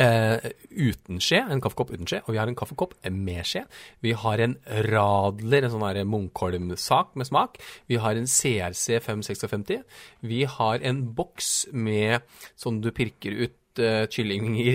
Eh, 0.00 0.50
uten 0.70 1.18
skje, 1.20 1.42
en 1.52 1.60
kaffekopp 1.60 1.90
uten 1.92 2.08
skje, 2.08 2.22
og 2.24 2.32
vi 2.32 2.38
har 2.40 2.48
en 2.48 2.56
kaffekopp 2.56 2.94
med 3.12 3.44
skje. 3.44 3.66
Vi 4.00 4.14
har 4.16 4.40
en 4.40 4.54
Radler, 4.86 5.66
en 5.66 5.74
sånn 5.74 5.98
Munkholm-sak 6.08 7.12
med 7.20 7.28
smak. 7.28 7.58
Vi 7.90 7.98
har 8.00 8.16
en 8.16 8.28
CRC 8.30 9.02
556. 9.04 9.82
Vi 10.24 10.44
har 10.48 10.80
en 10.80 11.02
boks 11.16 11.68
med 11.72 12.24
sånn 12.56 12.80
du 12.80 12.88
pirker 12.96 13.36
ut 13.44 13.82
uh, 13.82 14.06
kylling 14.08 14.54
i, 14.62 14.70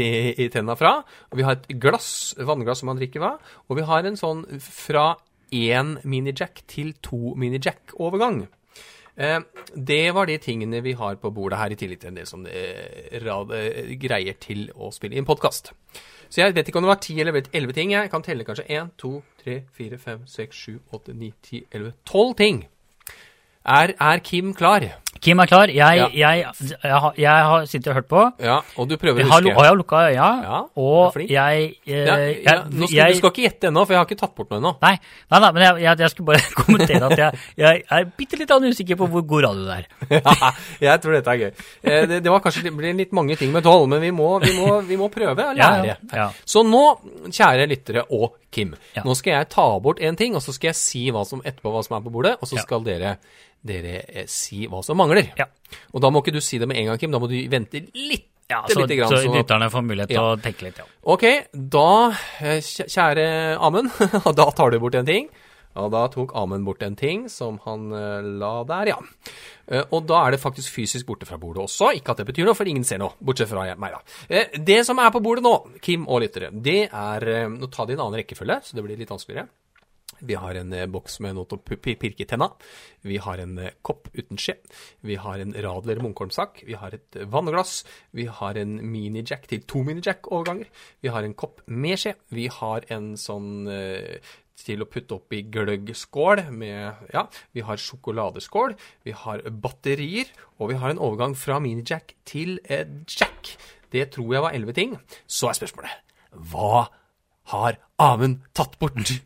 i 0.45 0.49
tenna 0.53 0.77
fra. 0.77 0.99
Og 1.31 1.41
vi 1.41 1.47
har 1.47 1.57
et 1.57 1.71
glass, 1.81 2.35
vannglass 2.38 2.83
som 2.83 2.93
man 2.93 3.01
drikker 3.01 3.23
fra. 3.23 3.33
Og 3.65 3.79
vi 3.79 3.88
har 3.89 4.05
en 4.05 4.19
sånn 4.19 4.45
fra 4.61 5.15
én 5.55 5.95
mini-jack 6.05 6.67
til 6.69 6.93
to 7.01 7.33
mini-jack-overgang. 7.39 8.45
Eh, 9.15 9.39
det 9.75 10.12
var 10.12 10.28
de 10.28 10.38
tingene 10.43 10.82
vi 10.84 10.93
har 10.93 11.15
på 11.15 11.32
bordet 11.32 11.60
her, 11.60 11.71
i 11.71 11.80
tillegg 11.80 12.01
til 12.01 12.12
en 12.12 12.19
del 12.19 12.28
sånne 12.28 12.51
eh, 12.51 13.15
eh, 13.15 13.95
greier 13.99 14.36
til 14.43 14.67
å 14.75 14.91
spille 14.91 15.15
inn 15.15 15.28
podkast. 15.28 15.71
Så 16.28 16.41
jeg 16.41 16.56
vet 16.56 16.67
ikke 16.67 16.82
om 16.82 16.88
det 16.88 16.91
var 16.91 17.01
ti 17.04 17.15
eller 17.21 17.38
elleve 17.54 17.75
ting. 17.78 17.93
Jeg 17.93 18.12
kan 18.12 18.25
telle 18.25 18.43
kanskje 18.47 18.67
én, 18.75 18.91
to, 18.99 19.21
tre, 19.39 19.62
fire, 19.78 19.99
fem, 20.01 20.25
seks, 20.28 20.58
sju, 20.65 20.80
åtte, 20.91 21.15
ni, 21.15 21.32
ti, 21.45 21.63
elleve, 21.71 21.95
tolv 22.08 22.36
ting. 22.39 22.65
Er, 23.65 23.95
er 23.95 24.21
Kim 24.25 24.54
klar? 24.54 24.84
Kim 25.25 25.41
er 25.41 25.49
klar. 25.49 25.71
Jeg, 25.73 25.97
ja. 25.97 26.07
jeg, 26.13 26.43
jeg, 26.69 26.91
har, 27.01 27.15
jeg, 27.17 27.45
har 27.49 27.65
sittet 27.69 27.89
og 27.89 27.97
hørt 27.97 28.07
på. 28.11 28.23
Ja, 28.45 28.59
Og 28.77 28.89
du 28.89 28.95
prøver 29.01 29.23
å 29.23 29.25
huske? 29.25 29.49
Jeg 29.49 29.57
har 29.57 29.77
lukka 29.79 30.01
øya, 30.05 30.27
ja, 30.45 30.59
og 30.77 31.17
jeg, 31.23 31.71
ja, 31.89 32.17
ja, 32.45 32.55
skal, 32.61 32.61
Du 32.77 32.85
skal 32.85 33.31
ikke 33.31 33.45
gjette 33.47 33.71
ennå, 33.71 33.85
for 33.88 33.95
jeg 33.95 34.01
har 34.01 34.09
ikke 34.09 34.19
tatt 34.19 34.35
bort 34.38 34.53
noe 34.53 34.61
ennå. 34.61 34.75
Nei, 34.83 34.93
nei, 35.33 35.39
nei, 35.41 35.51
men 35.57 35.81
jeg, 35.81 36.11
skulle 36.13 36.29
bare 36.29 36.43
kommentere 36.59 37.09
at 37.09 37.41
jeg, 37.57 37.81
er 37.97 38.07
bitte 38.19 38.39
litt 38.39 38.53
usikker 38.55 38.99
på 38.99 39.09
hvor 39.15 39.25
god 39.33 39.47
radio 39.47 39.65
det 39.65 39.79
er. 39.79 39.89
ja, 40.19 40.51
jeg 40.89 41.03
tror 41.03 41.17
dette 41.17 41.35
er 41.35 41.41
gøy. 41.41 41.65
Eh, 41.81 42.01
det, 42.11 42.21
det 42.25 42.33
var 42.33 42.43
kanskje 42.45 42.65
det 42.67 42.75
ble 42.77 42.93
litt 42.99 43.15
mange 43.17 43.39
ting 43.39 43.53
med 43.55 43.65
tolv, 43.65 43.88
men 43.91 44.03
vi 44.03 44.13
må, 44.15 44.35
vi, 44.43 44.53
må, 44.59 44.77
vi 44.85 44.99
må, 44.99 45.09
prøve 45.13 45.49
å 45.49 45.55
lære. 45.57 45.97
Så 46.45 46.65
nå, 46.67 46.83
kjære 47.31 47.69
lyttere 47.71 48.05
og 48.13 48.38
Kim, 48.55 48.71
nå 49.03 49.17
skal 49.17 49.39
jeg 49.39 49.49
ta 49.51 49.65
bort 49.83 49.99
en 50.05 50.15
ting, 50.15 50.38
og 50.38 50.43
så 50.43 50.53
skal 50.55 50.71
jeg 50.71 50.79
si 50.79 51.01
hva 51.11 51.25
som, 51.27 51.41
etterpå 51.43 51.73
hva 51.73 51.81
som 51.83 51.97
er 51.97 52.05
på 52.05 52.13
bordet, 52.13 52.38
og 52.39 52.47
så 52.47 52.61
skal 52.61 52.85
dere 52.85 53.17
dere 53.65 53.99
eh, 54.06 54.30
si 54.30 54.65
hva 54.69 54.82
som 54.86 54.99
mangler. 54.99 55.32
Ja. 55.39 55.49
Og 55.93 56.04
da 56.04 56.12
må 56.13 56.21
ikke 56.23 56.36
du 56.36 56.41
si 56.43 56.60
det 56.62 56.69
med 56.69 56.80
en 56.82 56.91
gang, 56.91 57.01
Kim. 57.01 57.13
Da 57.13 57.21
må 57.21 57.30
du 57.32 57.38
vente 57.51 57.82
litt. 57.93 58.30
Ja, 58.45 58.60
så, 58.69 58.84
litt 58.84 58.99
grann, 58.99 59.10
så 59.10 59.34
lytterne 59.34 59.71
får 59.73 59.82
mulighet 59.82 60.12
til 60.12 60.19
ja. 60.19 60.25
å 60.36 60.38
tenke 60.38 60.67
litt, 60.67 60.78
ja. 60.78 60.86
Ok, 61.10 61.23
da, 61.73 62.13
eh, 62.45 62.60
kjære 62.62 63.25
Amund, 63.58 63.89
da 64.38 64.45
tar 64.54 64.69
du 64.69 64.78
bort 64.84 64.97
en 64.99 65.08
ting. 65.08 65.32
Og 65.82 65.89
da 65.91 66.04
tok 66.13 66.36
Amund 66.38 66.63
bort 66.63 66.86
en 66.86 66.93
ting 66.95 67.25
som 67.28 67.58
han 67.65 67.89
uh, 67.91 68.21
la 68.23 68.51
der, 68.69 68.93
ja. 68.93 68.99
Og 69.89 70.06
da 70.08 70.21
er 70.21 70.36
det 70.36 70.39
faktisk 70.39 70.71
fysisk 70.71 71.10
borte 71.10 71.28
fra 71.28 71.39
bordet 71.41 71.65
også. 71.65 71.89
Ikke 71.97 72.13
at 72.13 72.21
det 72.21 72.28
betyr 72.30 72.45
noe, 72.47 72.56
for 72.56 72.69
ingen 72.69 72.86
ser 72.88 73.01
noe. 73.01 73.17
Bortsett 73.17 73.49
fra 73.49 73.65
meg, 73.82 73.97
da. 73.97 74.45
Det 74.62 74.78
som 74.88 75.01
er 75.01 75.10
på 75.12 75.23
bordet 75.25 75.43
nå, 75.43 75.56
Kim 75.84 76.06
og 76.06 76.21
lyttere, 76.23 76.54
det 76.54 76.84
er 76.86 77.28
Nå 77.51 77.67
tar 77.73 77.89
de 77.89 77.97
en 77.97 78.06
annen 78.06 78.21
rekkefølge, 78.21 78.62
så 78.69 78.78
det 78.78 78.86
blir 78.86 79.01
litt 79.01 79.12
vanskeligere. 79.12 79.49
Vi 80.23 80.37
har 80.39 80.55
en 80.55 80.71
eh, 80.73 80.87
boks 80.87 81.19
med 81.23 81.35
noe 81.35 81.47
til 81.49 81.59
å 81.59 81.79
pirke 81.83 82.23
i 82.23 82.27
tenna. 82.29 82.47
Vi 83.05 83.17
har 83.21 83.41
en 83.41 83.57
eh, 83.59 83.75
kopp 83.85 84.07
uten 84.15 84.39
skje. 84.39 84.55
Vi 85.05 85.17
har 85.19 85.41
en 85.43 85.51
Radler 85.65 85.99
Munkholm-sak. 86.03 86.61
Vi 86.67 86.77
har 86.79 86.95
et 86.95 87.19
eh, 87.19 87.27
vannglass. 87.31 87.81
Vi 88.15 88.27
har 88.39 88.59
en 88.61 88.77
mini-jack 88.79 89.49
til 89.51 89.65
to 89.67 89.83
mini-jack-overganger. 89.87 90.71
Vi 91.03 91.11
har 91.11 91.27
en 91.27 91.35
kopp 91.35 91.61
med 91.67 91.99
skje. 92.01 92.15
Vi 92.31 92.47
har 92.61 92.87
en 92.95 93.13
sånn 93.19 93.67
til 94.55 94.81
å 94.81 94.87
putte 94.87 95.17
oppi 95.17 95.41
gløggskål 95.51 96.45
med 96.55 97.11
Ja, 97.11 97.25
vi 97.53 97.65
har 97.67 97.81
sjokoladeskål. 97.81 98.77
Vi 99.03 99.15
har 99.25 99.43
batterier. 99.51 100.31
Og 100.55 100.71
vi 100.71 100.79
har 100.79 100.93
en 100.93 101.01
overgang 101.01 101.35
fra 101.37 101.59
mini-jack 101.59 102.15
til 102.29 102.61
jack. 102.63 103.55
Det 103.91 104.07
tror 104.15 104.31
jeg 104.31 104.45
var 104.47 104.55
elleve 104.55 104.75
ting. 104.77 104.95
Så 105.27 105.51
er 105.51 105.59
spørsmålet 105.59 106.01
hva 106.51 106.85
har 107.51 107.77
Amund 108.01 108.41
tatt 108.53 108.79
bort? 108.79 108.95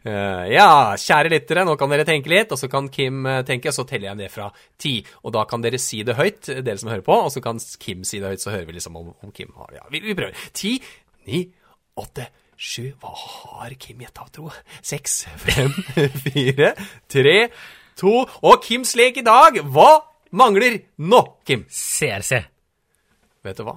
Eh, 0.00 0.44
ja, 0.48 0.96
kjære 0.96 1.28
lyttere, 1.28 1.60
nå 1.68 1.74
kan 1.76 1.90
dere 1.92 2.06
tenke 2.08 2.30
litt, 2.32 2.52
og 2.54 2.56
så 2.56 2.70
kan 2.72 2.86
Kim 2.88 3.18
tenke, 3.26 3.42
tenke, 3.50 3.72
så 3.76 3.84
teller 3.84 4.08
jeg 4.08 4.16
ned 4.16 4.32
fra 4.32 4.46
ti. 4.80 4.94
Og 5.28 5.34
da 5.36 5.42
kan 5.48 5.60
dere 5.60 5.76
si 5.82 6.00
det 6.08 6.14
høyt, 6.16 6.48
dere 6.48 6.80
som 6.80 6.88
hører 6.88 7.04
på, 7.04 7.18
og 7.26 7.28
så 7.34 7.42
kan 7.44 7.60
Kim 7.82 8.00
si 8.08 8.22
det 8.22 8.30
høyt, 8.32 8.40
så 8.40 8.54
hører 8.54 8.64
vi 8.70 8.78
liksom 8.78 8.96
om, 8.96 9.10
om 9.20 9.34
Kim 9.36 9.52
har 9.58 9.74
Ja, 9.76 9.84
vi, 9.92 10.00
vi 10.06 10.16
prøver. 10.16 10.46
Ti, 10.56 10.72
ni, 11.28 11.42
åtte, 12.00 12.30
sju 12.56 12.86
Hva 13.02 13.12
har 13.12 13.76
Kim 13.82 14.00
gjetta, 14.00 14.24
tro? 14.32 14.48
Seks, 14.80 15.18
fem, 15.44 15.76
fire, 16.24 16.72
tre, 17.12 17.36
to 18.00 18.16
Og 18.24 18.64
Kims 18.64 18.96
lek 18.96 19.20
i 19.20 19.26
dag, 19.26 19.60
hva 19.68 19.90
mangler 20.32 20.80
nå, 20.96 21.22
Kim? 21.44 21.68
CRC. 21.68 22.40
Vet 23.44 23.60
du 23.60 23.68
hva? 23.68 23.76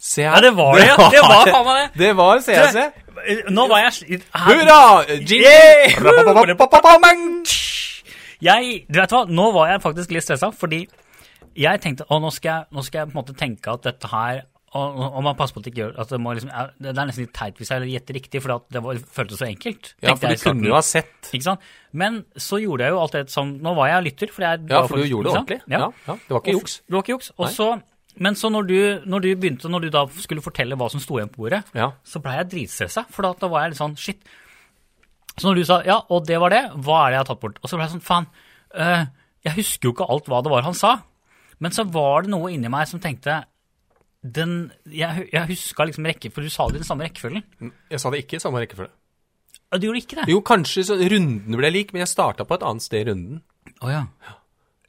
Her. 0.00 0.22
Ja, 0.24 0.40
det 0.40 0.52
var 0.56 0.78
det. 0.78 0.86
Det, 0.88 1.08
det 1.12 1.22
var 1.26 1.50
faen 1.54 1.66
meg 1.66 1.80
det. 1.80 1.88
Det 2.00 2.12
var 2.16 2.40
CSC. 2.46 2.78
Nå 3.52 3.66
var 3.68 3.82
jeg 3.84 3.96
slitt. 3.98 4.28
Hurra! 4.32 4.80
Jeg, 8.40 8.84
du 8.88 8.96
vet 8.96 9.12
hva, 9.12 9.26
Nå 9.28 9.50
var 9.52 9.74
jeg 9.74 9.82
faktisk 9.84 10.14
litt 10.16 10.24
stressa, 10.24 10.48
fordi 10.56 10.86
jeg 11.60 11.82
tenkte 11.82 12.06
å, 12.08 12.20
nå 12.22 12.30
skal 12.32 12.50
jeg, 12.52 12.70
nå 12.72 12.84
skal 12.86 13.02
jeg 13.02 13.10
på 13.10 13.12
en 13.12 13.20
måte 13.20 13.36
tenke 13.36 13.74
at 13.74 13.84
dette 13.84 14.08
her 14.08 14.46
og, 14.70 14.98
og 15.02 15.22
man 15.26 15.34
passer 15.34 15.56
på 15.56 15.58
at 15.58 15.64
det 15.66 15.72
ikke 15.72 15.80
gjør 15.80 15.96
at 15.98 16.12
det, 16.14 16.18
må 16.22 16.32
liksom, 16.36 16.50
det 16.78 16.90
er 16.92 17.08
nesten 17.08 17.24
litt 17.24 17.32
teit 17.34 17.56
hvis 17.58 17.72
jeg 17.74 17.88
gjetter 17.90 18.14
riktig, 18.14 18.42
for 18.44 18.62
det 18.70 18.82
var, 18.84 19.00
føltes 19.16 19.40
så 19.40 19.48
enkelt. 19.48 19.88
Ja, 19.98 20.14
for 20.14 20.30
du 20.30 20.44
kunne 20.44 20.68
jo 20.70 20.76
ha 20.76 20.82
sett. 20.86 21.16
Ikke 21.34 21.48
sant? 21.48 21.64
Men 21.90 22.20
så 22.38 22.60
gjorde 22.62 22.86
jeg 22.86 22.94
jo 22.94 23.00
alt 23.02 23.16
det 23.18 23.24
som 23.34 23.50
Nå 23.64 23.72
var 23.74 23.90
jeg 23.90 24.04
lytter. 24.06 24.30
For 24.30 24.46
jeg, 24.46 24.62
ja, 24.70 24.84
for 24.86 25.02
du 25.02 25.08
gjorde 25.10 25.26
det 25.26 25.32
ordentlig. 25.34 25.58
Ja. 25.66 25.80
ja. 25.80 25.88
ja. 26.06 26.16
Det 26.22 26.36
var 26.36 26.44
ikke 26.44 26.54
juks. 26.54 26.76
Det 26.86 26.94
var 26.94 27.02
ikke 27.02 27.14
juks. 27.16 27.32
Og 27.34 27.50
så 27.56 27.68
men 28.18 28.36
så 28.38 28.50
når 28.50 28.66
du, 28.66 28.76
når 29.06 29.22
du, 29.24 29.28
begynte, 29.38 29.70
når 29.70 29.86
du 29.86 29.90
da 29.94 30.04
skulle 30.18 30.42
fortelle 30.44 30.78
hva 30.78 30.88
som 30.90 31.02
sto 31.02 31.18
igjen 31.18 31.30
på 31.30 31.44
bordet, 31.44 31.62
ja. 31.76 31.92
så 32.02 32.22
blei 32.22 32.38
jeg 32.40 32.50
dritstressa, 32.54 33.04
for 33.12 33.26
da, 33.26 33.34
da, 33.38 33.50
var 33.52 33.64
jeg 33.64 33.74
litt 33.74 33.80
sånn 33.80 33.98
shit. 34.00 34.24
Så 35.36 35.46
når 35.46 35.60
du 35.60 35.64
sa 35.68 35.78
ja, 35.86 36.00
og 36.10 36.26
det 36.28 36.40
var 36.42 36.52
det, 36.54 36.64
hva 36.82 37.04
er 37.04 37.12
det 37.12 37.18
jeg 37.18 37.22
har 37.22 37.30
tatt 37.30 37.44
bort? 37.44 37.60
Og 37.62 37.70
så 37.70 37.78
ble 37.78 37.86
jeg 37.86 37.94
sånn 37.94 38.04
faen, 38.04 38.26
øh, 38.74 39.04
jeg 39.46 39.56
husker 39.60 39.88
jo 39.88 39.94
ikke 39.94 40.10
alt 40.12 40.28
hva 40.28 40.42
det 40.44 40.52
var 40.52 40.66
han 40.66 40.76
sa. 40.76 40.96
Men 41.60 41.76
så 41.76 41.84
var 41.92 42.24
det 42.24 42.32
noe 42.32 42.50
inni 42.52 42.72
meg 42.72 42.88
som 42.90 43.00
tenkte 43.02 43.42
den, 44.20 44.72
Jeg, 44.92 45.30
jeg 45.32 45.48
huska 45.48 45.86
liksom 45.88 46.08
rekke, 46.08 46.32
for 46.34 46.44
du 46.44 46.52
sa 46.52 46.66
det 46.68 46.80
i 46.80 46.82
den 46.82 46.88
samme 46.88 47.06
rekkefølgen. 47.06 47.44
Mm, 47.60 47.72
jeg 47.94 48.02
sa 48.02 48.10
det 48.12 48.24
ikke 48.24 48.36
i 48.36 48.42
samme 48.42 48.60
rekkefølge. 48.60 48.92
Du 49.70 49.86
gjorde 49.86 50.02
ikke 50.02 50.18
det? 50.18 50.26
Jo, 50.32 50.40
kanskje 50.42 50.82
så 50.88 50.96
runden 50.98 51.56
ble 51.56 51.70
lik, 51.70 51.94
men 51.94 52.02
jeg 52.02 52.10
starta 52.10 52.44
på 52.44 52.58
et 52.58 52.64
annet 52.66 52.84
sted 52.84 53.04
i 53.04 53.12
runden. 53.12 53.40
Oh, 53.78 53.88
ja. 53.92 54.02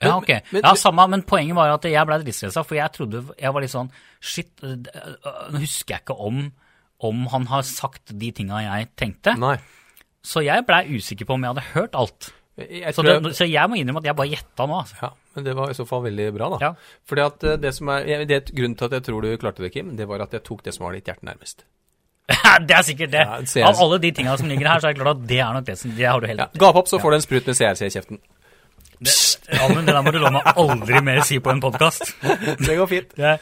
Ja, 0.01 0.15
ok. 0.17 0.31
Men, 0.51 0.63
ja, 0.65 0.73
samme, 0.79 1.05
men 1.13 1.23
poenget 1.27 1.57
var 1.57 1.75
at 1.75 1.85
jeg 1.85 2.07
ble 2.09 2.17
dritstressa, 2.23 2.63
for 2.65 2.77
jeg 2.79 2.93
trodde 2.95 3.21
Jeg 3.37 3.53
var 3.53 3.61
litt 3.61 3.73
sånn 3.73 3.91
Shit, 4.17 4.51
nå 4.61 5.61
husker 5.61 5.95
jeg 5.95 6.03
ikke 6.03 6.17
om, 6.17 6.43
om 7.05 7.23
han 7.33 7.47
har 7.51 7.65
sagt 7.65 8.13
de 8.13 8.29
tinga 8.37 8.61
jeg 8.65 8.91
tenkte. 8.99 9.33
Nei. 9.41 9.55
Så 10.21 10.43
jeg 10.45 10.65
blei 10.67 10.83
usikker 10.93 11.25
på 11.25 11.37
om 11.37 11.45
jeg 11.45 11.55
hadde 11.55 11.67
hørt 11.71 11.97
alt. 11.97 12.29
Jeg 12.61 12.93
så, 12.93 13.01
det, 13.05 13.33
så, 13.33 13.47
jeg 13.49 13.71
må 13.71 13.79
innrømme 13.79 14.03
at 14.03 14.09
jeg 14.11 14.17
bare 14.19 14.29
gjetta 14.29 14.67
nå. 14.69 14.79
Altså. 14.83 14.97
Ja, 15.01 15.09
men 15.35 15.45
Det 15.47 15.55
var 15.57 15.71
i 15.71 15.77
så 15.77 15.85
fall 15.89 16.03
veldig 16.05 16.27
bra, 16.35 16.49
da. 16.53 16.59
Ja. 16.61 16.97
Fordi 17.09 17.23
at 17.25 17.45
det 17.63 17.71
som 17.77 17.89
er, 17.93 18.25
det 18.29 18.43
Grunnen 18.51 18.77
til 18.77 18.89
at 18.89 18.97
jeg 18.99 19.07
tror 19.07 19.25
du 19.25 19.31
klarte 19.41 19.65
det, 19.65 19.71
Kim, 19.73 19.95
det 19.97 20.09
var 20.09 20.25
at 20.27 20.35
jeg 20.35 20.43
tok 20.45 20.61
det 20.67 20.75
som 20.75 20.85
var 20.85 20.97
ditt 20.97 21.09
hjerte 21.09 21.25
nærmest. 21.25 21.65
det 22.67 22.75
er 22.75 22.85
sikkert 22.85 23.13
det. 23.15 23.23
Ja, 23.23 23.71
Av 23.71 23.81
alle 23.81 23.99
de 24.03 24.11
tinga 24.15 24.35
som 24.37 24.51
ligger 24.51 24.69
her, 24.69 24.83
så 24.83 24.89
er 24.89 24.95
det 24.95 25.01
klart 25.01 25.17
at 25.17 25.25
det 25.31 25.39
er 25.41 25.57
nok 25.57 25.65
det 25.67 25.77
som 25.79 25.95
det 25.97 26.07
har 26.07 26.21
du 26.21 26.29
helt 26.29 26.43
ja. 26.43 26.51
Gap 26.63 26.79
opp, 26.83 26.91
så 26.91 26.99
får 27.01 27.15
du 27.15 27.17
en 27.17 27.25
sprut 27.25 27.49
med 27.49 27.57
CRC 27.57 27.87
i 27.87 27.95
kjeften. 27.95 28.21
Ja, 29.01 29.65
men 29.71 29.87
det 29.87 29.95
der 29.95 30.03
må 30.05 30.11
du 30.13 30.19
love 30.21 30.35
meg 30.35 30.45
aldri 30.61 30.99
mer 31.01 31.23
si 31.25 31.39
på 31.41 31.49
en 31.49 31.61
podkast. 31.63 32.11
Det 32.67 32.75
går 32.77 32.89
fint. 32.89 33.15
Det, 33.17 33.39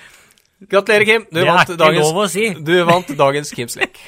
Gratulerer, 0.72 1.06
Kim. 1.08 1.26
Du 1.28 1.40
det 1.40 1.48
vant, 1.48 1.74
dagens, 1.80 2.32
si. 2.32 2.46
du 2.56 2.74
vant 2.88 3.12
dagens 3.20 3.52
Kims 3.56 3.76
lek. 3.80 4.00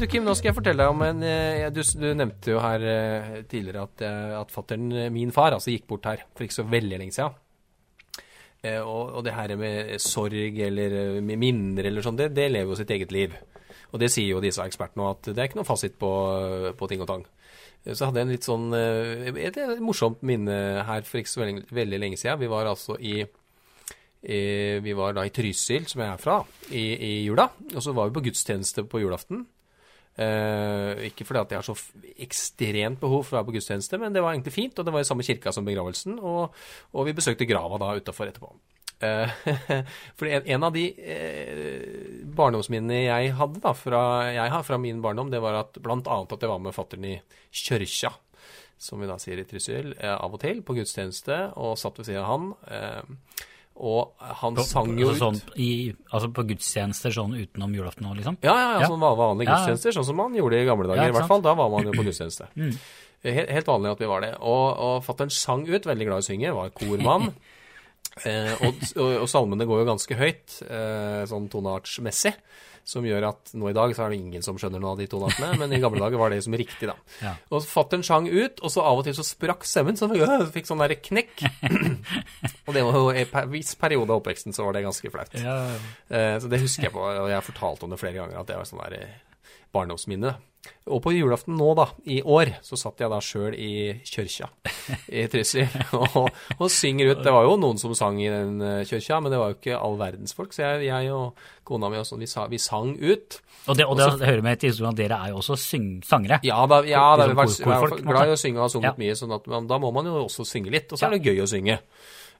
Du, 0.00 0.06
Kim, 0.08 0.24
nå 0.24 0.32
skal 0.32 0.48
jeg 0.48 0.56
fortelle 0.56 0.80
deg 0.80 0.94
om 0.94 1.02
en 1.04 1.18
eh, 1.28 1.66
Du, 1.76 1.82
du 1.84 2.06
nevnte 2.16 2.54
jo 2.54 2.60
her 2.64 2.80
eh, 2.80 3.40
tidligere 3.44 3.84
at, 3.84 4.04
eh, 4.08 4.32
at 4.38 4.52
fattern, 4.54 4.88
min 5.12 5.32
far, 5.36 5.52
altså 5.52 5.74
gikk 5.74 5.84
bort 5.90 6.08
her 6.08 6.24
for 6.32 6.48
ikke 6.48 6.56
så 6.62 6.64
veldig 6.64 7.02
lenge 7.02 7.12
siden. 7.12 7.36
Eh, 8.60 8.80
og, 8.80 9.14
og, 9.16 9.22
det 9.24 9.32
her 9.32 9.54
med 9.56 9.94
sorg 10.04 10.58
eller 10.66 10.92
eh, 10.92 11.18
med 11.24 11.40
minner 11.40 11.86
eller 11.88 12.04
sånn, 12.04 12.18
det, 12.18 12.28
det, 12.36 12.50
lever 12.52 12.68
jo 12.68 12.76
sitt 12.76 12.92
eget 12.92 13.14
liv. 13.14 13.36
Og 13.90 14.02
det 14.02 14.10
sier 14.12 14.34
jo 14.34 14.42
disse 14.44 14.62
ekspertene 14.62 15.08
at 15.14 15.30
det 15.30 15.38
er 15.40 15.48
ikke 15.48 15.62
noe 15.62 15.68
fasit 15.68 15.96
på, 15.98 16.10
på 16.76 16.88
ting 16.90 17.00
og 17.02 17.08
tang. 17.10 17.24
Så 17.80 17.96
så 17.96 18.06
hadde 18.06 18.20
jeg 18.20 18.28
en 18.28 18.32
litt 18.34 18.44
sånn 18.46 18.66
et 18.76 19.56
morsomt 19.80 20.20
minne 20.28 20.84
her 20.84 21.06
for 21.08 21.22
ikke 21.22 21.32
så 21.32 21.40
veldig, 21.40 21.62
veldig 21.72 22.00
lenge 22.02 22.18
siden. 22.20 22.42
Vi 22.42 22.50
var 22.52 22.68
altså 22.68 22.98
i, 23.00 23.22
i 24.20 24.40
Vi 24.84 24.94
var 24.98 25.16
da 25.16 25.24
i 25.24 25.32
Trysil, 25.32 25.88
som 25.88 26.04
jeg 26.04 26.12
er 26.12 26.20
fra, 26.20 26.36
i, 26.68 26.84
i 26.92 27.12
jula. 27.24 27.48
Og 27.72 27.80
så 27.80 27.96
var 27.96 28.10
vi 28.10 28.18
på 28.18 28.26
gudstjeneste 28.28 28.84
på 28.84 29.00
julaften. 29.00 29.46
Eh, 30.18 31.06
ikke 31.06 31.24
fordi 31.24 31.40
at 31.40 31.52
jeg 31.54 31.62
har 31.62 31.66
så 31.66 31.76
ekstremt 32.20 33.00
behov 33.00 33.22
for 33.24 33.36
å 33.36 33.40
være 33.40 33.48
på 33.48 33.54
gudstjeneste, 33.56 34.00
men 34.02 34.12
det 34.14 34.24
var 34.24 34.34
egentlig 34.34 34.56
fint, 34.56 34.76
og 34.76 34.86
det 34.86 34.94
var 34.94 35.04
i 35.04 35.08
samme 35.08 35.24
kirka 35.24 35.52
som 35.54 35.66
begravelsen, 35.66 36.18
og, 36.18 36.56
og 36.92 37.06
vi 37.08 37.14
besøkte 37.16 37.48
grava 37.48 37.78
da 37.80 37.94
utafor 37.96 38.28
etterpå. 38.28 38.50
Eh, 39.06 39.36
for 40.18 40.28
en, 40.28 40.66
av 40.66 40.74
de 40.74 40.88
eh, 40.92 42.24
barndomsminnene 42.36 43.04
jeg 43.06 43.36
hadde 43.38 43.62
da, 43.64 43.72
fra, 43.76 44.02
jeg 44.34 44.56
har 44.56 44.66
fra 44.66 44.80
min 44.82 45.00
barndom, 45.04 45.30
det 45.32 45.40
var 45.40 45.62
at 45.62 45.80
annet 45.80 46.34
at 46.36 46.42
jeg 46.42 46.52
var 46.52 46.66
med 46.66 46.76
fattern 46.76 47.06
i 47.08 47.14
kjørkja, 47.62 48.12
som 48.80 49.00
vi 49.00 49.08
da 49.08 49.16
sier 49.20 49.40
i 49.40 49.46
Trysil, 49.48 49.94
av 50.00 50.34
og 50.36 50.42
til, 50.42 50.60
på 50.64 50.76
gudstjeneste, 50.76 51.38
og 51.60 51.78
satt 51.80 52.00
ved 52.00 52.10
siden 52.10 52.24
av 52.24 52.30
han. 52.32 52.52
Og 53.80 54.12
han 54.42 54.58
sang 54.68 54.90
jo 55.00 55.08
altså, 55.08 55.30
ut 55.32 55.40
sånn, 55.40 55.54
i, 55.56 55.68
altså 56.12 56.28
på 56.36 56.42
gudstjenester 56.50 57.14
sånn 57.16 57.32
utenom 57.38 57.72
julaften 57.72 58.04
òg, 58.10 58.18
liksom? 58.18 58.36
ja, 58.44 58.52
ja, 58.52 58.66
ja, 58.74 58.80
Ja. 58.82 58.88
sånn 58.92 59.00
va- 59.00 59.14
vanlige 59.16 59.48
gudstjenester, 59.54 59.94
sånn 59.96 60.04
som 60.10 60.18
man 60.20 60.34
gjorde 60.36 60.58
i 60.60 60.66
gamle 60.68 60.86
dager. 60.90 61.00
Ja, 61.06 61.08
I 61.08 61.14
hvert 61.16 61.30
fall, 61.30 61.40
da 61.46 61.54
var 61.56 61.70
man 61.72 61.86
jo 61.88 61.94
på 61.96 62.04
gudstjeneste. 62.08 62.50
Mm. 62.60 62.74
Helt, 63.24 63.50
helt 63.56 63.66
vanlig 63.72 63.90
at 63.94 64.02
vi 64.04 64.06
var 64.10 64.20
det. 64.24 64.34
Og, 64.40 64.66
og 64.84 65.02
fattern 65.04 65.32
sang 65.32 65.64
ut, 65.68 65.88
veldig 65.88 66.06
glad 66.10 66.20
i 66.20 66.24
å 66.24 66.28
synge, 66.28 66.52
var 66.56 66.70
kormann. 66.76 67.30
eh, 68.28 68.52
og, 68.66 68.84
og, 68.96 69.10
og 69.24 69.28
salmene 69.32 69.66
går 69.68 69.82
jo 69.82 69.88
ganske 69.94 70.16
høyt, 70.20 70.58
eh, 70.68 71.22
sånn 71.30 71.48
toneartsmessig, 71.52 72.34
som 72.90 73.06
gjør 73.06 73.28
at 73.30 73.52
nå 73.54 73.70
i 73.70 73.76
dag 73.76 73.94
så 73.96 74.04
er 74.04 74.12
det 74.14 74.18
ingen 74.20 74.44
som 74.44 74.58
skjønner 74.60 74.82
noe 74.82 74.96
av 74.96 75.00
de 75.00 75.06
toneartene, 75.10 75.52
men 75.60 75.72
i 75.76 75.80
gamle 75.82 76.02
dager 76.02 76.20
var 76.20 76.34
det 76.34 76.40
som 76.46 76.56
riktig, 76.58 76.90
da. 76.90 76.96
Ja. 77.26 77.34
Og 77.54 77.62
fattern 77.68 78.02
sang 78.06 78.26
ut, 78.26 78.58
og 78.64 78.72
så 78.74 78.82
av 78.86 79.00
og 79.00 79.06
til 79.06 79.14
så 79.16 79.24
sprakk 79.26 79.64
stemmen, 79.68 79.98
så 80.00 80.08
fikk, 80.12 80.26
øh, 80.26 80.46
fikk 80.54 80.68
sånn 80.70 80.82
der 80.82 80.96
knekk. 80.98 81.46
og 82.66 82.74
det 82.76 82.84
var 82.86 83.00
jo 83.00 83.08
en 83.14 83.50
viss 83.54 83.74
periode 83.78 84.10
av 84.10 84.20
oppveksten 84.20 84.56
så 84.56 84.66
var 84.66 84.76
det 84.76 84.86
ganske 84.88 85.14
flaut. 85.14 85.38
Ja, 85.40 85.58
Uh, 86.10 86.36
Så 86.42 86.48
det 86.50 86.58
husker 86.62 86.88
jeg 86.88 86.92
på, 86.94 87.02
og 87.02 87.28
jeg 87.30 87.36
har 87.36 87.44
fortalt 87.46 87.84
om 87.86 87.92
det 87.92 87.98
flere 88.00 88.16
ganger, 88.18 88.40
at 88.40 88.48
det 88.48 88.56
var 88.58 88.66
sånn 88.66 88.80
der 88.82 88.96
eh, 88.98 89.18
barndomsminne. 89.74 90.36
Og 90.92 90.98
på 91.00 91.12
julaften 91.14 91.54
nå, 91.56 91.70
da, 91.78 91.86
i 92.04 92.18
år, 92.20 92.50
så 92.66 92.76
satt 92.76 93.00
jeg 93.00 93.08
da 93.08 93.16
sjøl 93.24 93.54
i 93.56 93.94
kjørkja 94.04 94.48
i 95.16 95.22
Trysil 95.32 95.70
og, 95.96 96.26
og 96.58 96.66
synger 96.72 97.14
ut. 97.14 97.22
Det 97.24 97.32
var 97.32 97.46
jo 97.48 97.54
noen 97.62 97.80
som 97.80 97.94
sang 97.96 98.18
i 98.20 98.28
den 98.28 98.60
eh, 98.60 98.82
kjørkja, 98.88 99.22
men 99.24 99.32
det 99.32 99.38
var 99.40 99.54
jo 99.54 99.56
ikke 99.56 99.78
all 99.80 99.96
verdens 100.00 100.36
folk. 100.36 100.52
Så 100.52 100.66
jeg, 100.66 100.90
jeg 100.90 101.14
og 101.16 101.40
kona 101.64 101.88
mi 101.88 102.00
og 102.02 102.04
sånn, 102.08 102.20
vi, 102.20 102.28
vi 102.52 102.60
sang 102.60 102.92
ut. 102.98 103.40
Og 103.70 103.78
det, 103.78 103.86
og 103.88 103.96
det, 103.96 104.10
det 104.20 104.28
hører 104.28 104.44
med 104.44 104.60
til 104.60 104.74
historien 104.74 104.92
at 104.92 105.00
dere 105.00 105.20
er 105.24 105.32
jo 105.32 105.40
også 105.40 105.56
syng, 105.64 105.88
sangere. 106.04 106.42
Ja, 106.44 106.60
da, 106.68 106.82
ja, 106.88 107.04
da 107.16 107.30
vi 107.30 107.38
Liksom 107.40 107.70
vært 107.70 107.96
jeg 107.96 108.04
er 108.04 108.08
glad 108.12 108.32
i 108.32 108.36
å 108.36 108.40
synge 108.44 108.60
og 108.60 108.66
har 108.66 108.74
sunget 108.76 108.90
Ja. 108.92 108.96
mye, 109.00 109.16
sånn 109.16 109.36
at 109.38 109.52
da 109.72 109.80
må 109.80 109.94
man 109.96 110.12
jo 110.12 110.18
også 110.26 110.48
synge 110.48 110.74
litt. 110.76 110.92
Og 110.92 111.00
så 111.00 111.08
er 111.08 111.16
det 111.16 111.24
gøy 111.30 111.40
å 111.44 111.48
synge. 111.48 111.80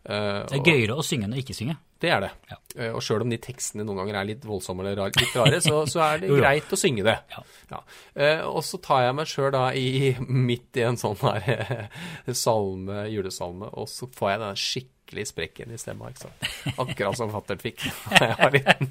Uh, 0.00 0.44
Det 0.48 0.60
er 0.60 0.66
gøyere 0.74 0.96
å 1.00 1.04
synge 1.04 1.28
enn 1.28 1.36
å 1.36 1.40
ikke 1.40 1.56
synge. 1.56 1.80
Det 2.00 2.08
er 2.10 2.20
det. 2.24 2.30
Ja. 2.48 2.56
Eh, 2.76 2.92
Og 2.96 3.02
sjøl 3.04 3.22
om 3.26 3.30
de 3.32 3.36
tekstene 3.44 3.84
noen 3.84 3.98
ganger 4.00 4.20
er 4.22 4.28
litt 4.30 4.44
voldsomme 4.48 4.80
eller 4.84 4.96
rar, 4.96 5.10
litt 5.20 5.34
rare, 5.36 5.58
så, 5.60 5.82
så 5.90 6.00
er 6.06 6.22
det 6.22 6.28
Jo, 6.32 6.38
greit 6.40 6.72
å 6.72 6.78
synge 6.80 7.04
det. 7.04 7.16
Ja. 7.34 7.42
Ja. 7.74 7.80
Eh, 8.14 8.40
og 8.48 8.62
så 8.64 8.80
tar 8.80 9.02
jeg 9.04 9.18
meg 9.18 9.28
sjøl 9.28 9.50
da 9.52 9.66
i, 9.76 10.14
midt 10.50 10.80
i 10.80 10.86
en 10.88 10.96
sånn 11.00 11.18
her 11.20 11.50
eh, 11.52 12.32
salme, 12.32 13.04
julesalme, 13.12 13.68
og 13.76 13.90
så 13.92 14.08
får 14.16 14.32
jeg 14.32 14.42
den 14.46 14.60
skikkelig 14.64 14.96
sprekken 15.26 15.72
i 15.74 15.78
stemma, 15.80 16.10
ikke 16.12 16.26
sant. 16.26 16.76
Akkurat 16.80 17.18
som 17.18 17.30
fatter'n 17.32 17.60
fikk 17.60 17.84
da 18.10 18.28
jeg 18.28 18.36
var 18.38 18.54
liten. 18.54 18.90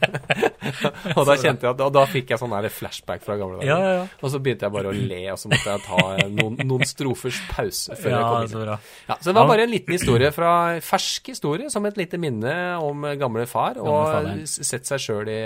og 1.17 1.23
da 1.27 1.35
kjente 1.39 1.65
jeg 1.65 1.71
at, 1.71 1.83
og 1.85 1.93
da 1.95 2.03
fikk 2.09 2.33
jeg 2.33 2.41
sånn 2.41 2.55
her 2.55 2.67
flashback 2.73 3.23
fra 3.25 3.37
gamle 3.39 3.59
dager. 3.59 3.69
Ja, 3.69 3.77
ja, 3.79 3.93
ja. 4.01 4.05
Og 4.19 4.33
så 4.33 4.41
begynte 4.43 4.67
jeg 4.67 4.75
bare 4.75 4.91
å 4.91 4.95
le, 4.95 5.21
og 5.33 5.39
så 5.41 5.51
måtte 5.51 5.75
jeg 5.75 5.85
ta 5.85 6.27
noen, 6.35 6.59
noen 6.69 6.89
strofers 6.89 7.39
pause 7.51 7.97
før 7.99 8.15
jeg 8.15 8.23
kom 8.25 8.45
inn. 8.45 8.51
så 8.53 8.63
bra. 8.63 8.77
Ja, 9.07 9.17
så 9.17 9.31
det 9.31 9.37
var 9.39 9.51
bare 9.53 9.65
en 9.67 9.73
liten 9.73 9.95
historie 9.95 10.31
fra 10.35 10.53
fersk 10.83 11.31
historie, 11.33 11.71
som 11.73 11.87
et 11.89 11.99
lite 11.99 12.19
minne 12.21 12.55
om 12.83 13.07
gamle 13.19 13.47
far. 13.49 13.79
Og 13.79 14.45
sett 14.49 14.89
seg 14.89 15.03
sjøl 15.03 15.31
i 15.31 15.39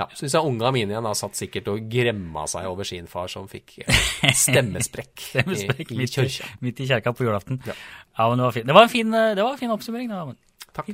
Ja, 0.00 0.06
syns 0.16 0.32
jeg 0.32 0.46
unga 0.46 0.70
mine 0.72 0.94
igjen 0.94 1.04
har 1.04 1.16
satt 1.18 1.36
sikkert 1.36 1.68
og 1.72 1.88
gremma 1.92 2.46
seg 2.48 2.68
over 2.70 2.88
sin 2.88 3.08
far 3.10 3.28
som 3.28 3.48
fikk 3.50 3.82
eh, 3.84 4.30
stemmesprekk, 4.32 5.12
Stemmesprekk 5.30 5.92
i, 5.92 5.98
i 6.00 6.08
i, 6.08 6.30
midt 6.64 6.80
i 6.80 6.88
kjerka 6.88 7.12
på 7.16 7.26
julaften. 7.26 7.60
Ja. 7.68 7.76
Ja, 8.18 8.28
men 8.28 8.38
det 8.38 8.44
var 8.44 8.52
fin. 8.52 8.66
Det 8.66 8.72
var 8.74 8.82
en 8.82 8.88
fin, 8.88 9.14
eh, 9.14 9.34
det 9.34 9.42
var 9.42 9.52
en 9.52 9.58
fin 9.58 9.70
oppsummering. 9.70 10.08
Det 10.08 10.16
var. 10.16 10.34
Takk. 10.72 10.90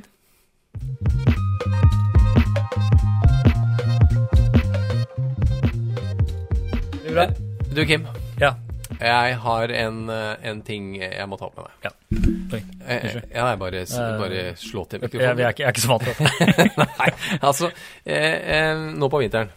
Du, 7.73 7.85
Kim. 7.85 8.07
Ja. 8.39 8.53
Jeg 8.99 9.37
har 9.43 9.71
en, 9.73 10.09
eh, 10.09 10.49
en 10.49 10.61
ting 10.65 10.95
jeg 11.01 11.27
må 11.29 11.37
ta 11.37 11.49
opp 11.49 11.57
med 11.57 11.65
deg. 11.67 11.73
ja. 11.83 11.91
Oi. 12.53 12.61
Eh, 12.87 13.05
eh, 13.05 13.15
jeg 13.33 13.59
bare, 13.59 13.83
bare 14.17 14.43
slå 14.55 14.85
til 14.87 15.01
Jeg, 15.01 15.09
mikrofonen. 15.09 15.37
jeg, 15.37 15.45
er 15.45 15.49
ikke, 15.49 15.63
jeg 15.63 15.67
er 15.67 15.73
ikke 15.75 15.81
så 15.81 15.91
vant 15.91 16.03
til 16.03 16.13
det. 16.15 16.67
Nei, 17.01 17.09
altså 17.41 17.71
Nå 18.97 19.09
på 19.11 19.19
vinteren 19.21 19.51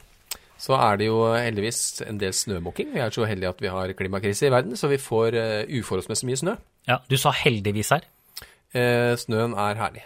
så 0.60 0.74
er 0.76 0.98
det 1.00 1.06
jo 1.06 1.20
heldigvis 1.32 2.02
en 2.04 2.18
del 2.20 2.34
snømåking. 2.36 2.90
Vi 2.92 3.00
er 3.00 3.14
så 3.14 3.24
heldige 3.24 3.48
at 3.48 3.62
vi 3.64 3.70
har 3.72 3.92
klimakrise 3.96 4.44
i 4.44 4.50
verden, 4.52 4.76
så 4.76 4.90
vi 4.90 4.98
får 5.00 5.32
uforholdsmessig 5.78 6.26
mye 6.28 6.36
snø. 6.36 6.56
Ja, 6.88 7.00
du 7.10 7.16
sa 7.20 7.32
heldigvis 7.36 7.92
her. 7.94 8.06
Eh, 8.72 9.14
snøen 9.18 9.56
er 9.58 9.78
herlig. 9.80 10.04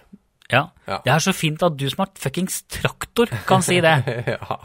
Ja. 0.52 0.68
Ja. 0.86 1.00
Det 1.04 1.12
er 1.12 1.24
så 1.24 1.32
fint 1.32 1.62
at 1.64 1.76
du 1.78 1.84
som 1.90 2.04
har 2.04 2.12
fuckings 2.20 2.62
traktor, 2.68 3.30
kan 3.48 3.64
si 3.64 3.80
det. 3.84 3.96
ja. 4.34 4.58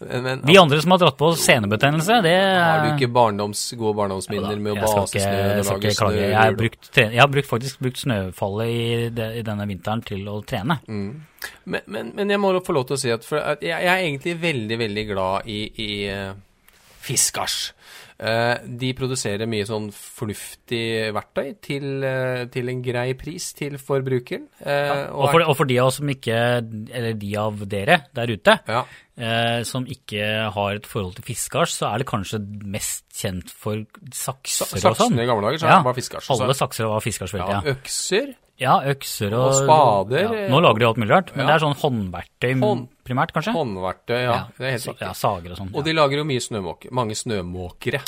Men, 0.00 0.42
Vi 0.44 0.56
andre 0.58 0.80
som 0.82 0.90
har 0.90 0.98
dratt 0.98 1.16
på 1.16 1.30
senebetennelse, 1.38 2.18
det 2.26 2.34
har 2.34 2.82
du 2.84 2.88
ikke 2.96 3.08
barndoms, 3.14 3.62
gode 3.78 3.94
barndomsminner 4.00 4.58
med 4.60 4.74
å 4.74 4.80
base 4.82 5.04
ikke, 5.06 5.22
snø 5.22 5.38
og 5.38 5.70
lage 5.70 5.92
snø? 5.94 6.10
Jeg 6.18 6.36
har, 6.36 6.56
brukt, 6.58 6.90
jeg 6.98 7.20
har 7.20 7.30
brukt, 7.30 7.48
faktisk 7.48 7.80
brukt 7.84 8.02
snøfallet 8.02 8.72
i, 8.74 8.84
det, 9.14 9.28
i 9.40 9.44
denne 9.46 9.66
vinteren 9.70 10.02
til 10.04 10.26
å 10.28 10.40
trene. 10.46 10.80
Men, 10.90 11.86
men, 11.86 12.12
men 12.18 12.34
jeg 12.34 12.42
må 12.42 12.52
få 12.66 12.76
lov 12.76 12.88
til 12.90 12.98
å 12.98 13.00
si 13.00 13.14
at, 13.14 13.26
jeg, 13.30 13.70
jeg 13.70 13.92
er 13.94 14.04
egentlig 14.08 14.36
veldig, 14.42 14.80
veldig 14.82 15.06
glad 15.12 15.50
i, 15.54 15.60
i 15.86 15.90
uh, 16.10 16.34
Fiskars. 17.00 17.60
Eh, 18.20 18.66
de 18.80 18.90
produserer 18.92 19.48
mye 19.48 19.64
sånn 19.64 19.86
fornuftig 19.96 21.08
verktøy 21.16 21.54
til, 21.64 21.86
eh, 22.04 22.42
til 22.52 22.68
en 22.68 22.82
grei 22.84 23.14
pris 23.16 23.46
til 23.56 23.78
forbrukeren. 23.80 24.44
Ja, 24.60 25.06
Og 25.08 25.30
for, 25.32 25.44
og 25.46 25.56
for 25.56 25.70
de 25.70 25.78
av 25.80 25.88
oss 25.88 26.00
som 26.02 26.10
ikke, 26.12 26.36
eller 26.92 27.16
de 27.16 27.30
av 27.40 27.62
dere 27.64 28.02
der 28.12 28.28
ute, 28.28 28.58
ja, 28.68 28.82
eh, 29.16 29.62
som 29.64 29.88
ikke 29.88 30.52
har 30.52 30.76
et 30.76 30.88
forhold 30.90 31.16
til 31.16 31.24
fiskars, 31.30 31.78
så 31.80 31.94
er 31.94 32.02
det 32.04 32.10
kanskje 32.12 32.42
mest 32.60 33.06
kjent 33.16 33.48
for 33.48 33.86
sakser 34.12 34.68
og 34.68 34.76
sånn. 34.76 34.98
Saksene 35.00 35.24
i 35.24 35.30
gamle 35.30 35.48
dager 35.48 35.64
så 35.64 35.72
ja, 35.72 35.80
var 35.88 35.96
fiskars. 35.96 36.28
Alle 36.36 36.58
sakser 36.60 36.92
var 36.92 37.00
fiskars, 37.00 37.32
vel, 37.32 37.48
ja. 37.48 37.62
økser. 37.72 38.34
Ja, 38.60 38.74
økser 38.84 39.32
og, 39.32 39.46
Og 39.48 39.54
spader, 39.62 40.26
Ja. 40.28 40.48
Nå 40.52 40.60
lager 40.60 40.78
de 40.82 40.84
alt 40.90 40.98
mulig 41.00 41.10
rart, 41.10 41.30
men 41.34 41.46
Ja. 41.46 41.52
det 41.56 41.62
er 41.62 41.66
sånn 41.66 41.78
håndverktøy 41.80 42.60
Hånd- 42.60 42.88
primært, 43.08 43.32
kanskje? 43.32 43.54
Håndverktøy, 43.56 44.18
ja. 44.22 44.34
Det 44.58 44.66
er 44.66 44.70
helt 44.76 44.84
riktig. 44.86 45.00
ja 45.00 45.12
sager 45.14 45.50
og 45.50 45.56
sånn. 45.58 45.70
Og 45.74 45.84
de 45.84 45.92
lager 45.96 46.16
jo 46.20 46.24
mye 46.28 46.40
snømåker. 46.44 46.92
Mange 46.92 47.16
snømåkere. 47.16 48.00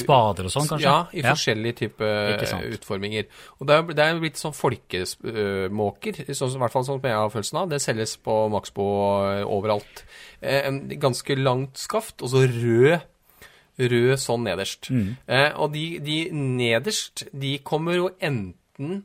Spader 0.00 0.44
og 0.48 0.50
sånn, 0.50 0.66
kanskje? 0.66 0.88
Ja, 0.88 1.06
i 1.12 1.20
forskjellige 1.22 1.76
typer 1.76 2.72
utforminger. 2.72 3.26
Og 3.60 3.66
det 3.68 3.76
er, 3.76 3.82
det 3.92 3.98
er 4.08 4.18
blitt 4.20 4.40
sånn 4.40 4.56
folkemåker, 4.56 6.24
sånn, 6.34 6.54
i 6.56 6.60
hvert 6.62 6.72
fall 6.74 6.84
sånn 6.86 6.98
som 7.00 7.06
jeg 7.08 7.18
har 7.18 7.30
følelsen 7.32 7.60
av. 7.62 7.68
Det 7.72 7.80
selges 7.82 8.16
på 8.24 8.36
Maxbo 8.52 8.86
eh, 9.28 9.44
overalt. 9.44 10.04
Eh, 10.42 10.66
en 10.68 10.80
ganske 10.88 11.36
langt 11.38 11.76
skaft, 11.80 12.22
og 12.22 12.32
så 12.32 12.46
rød 12.48 13.02
rød 13.82 14.18
sånn 14.20 14.44
nederst. 14.44 14.90
Mm. 14.92 15.16
Eh, 15.26 15.52
og 15.56 15.72
de, 15.72 15.98
de 16.04 16.18
nederst, 16.32 17.24
de 17.32 17.54
kommer 17.64 17.96
jo 17.96 18.10
enten 18.20 19.02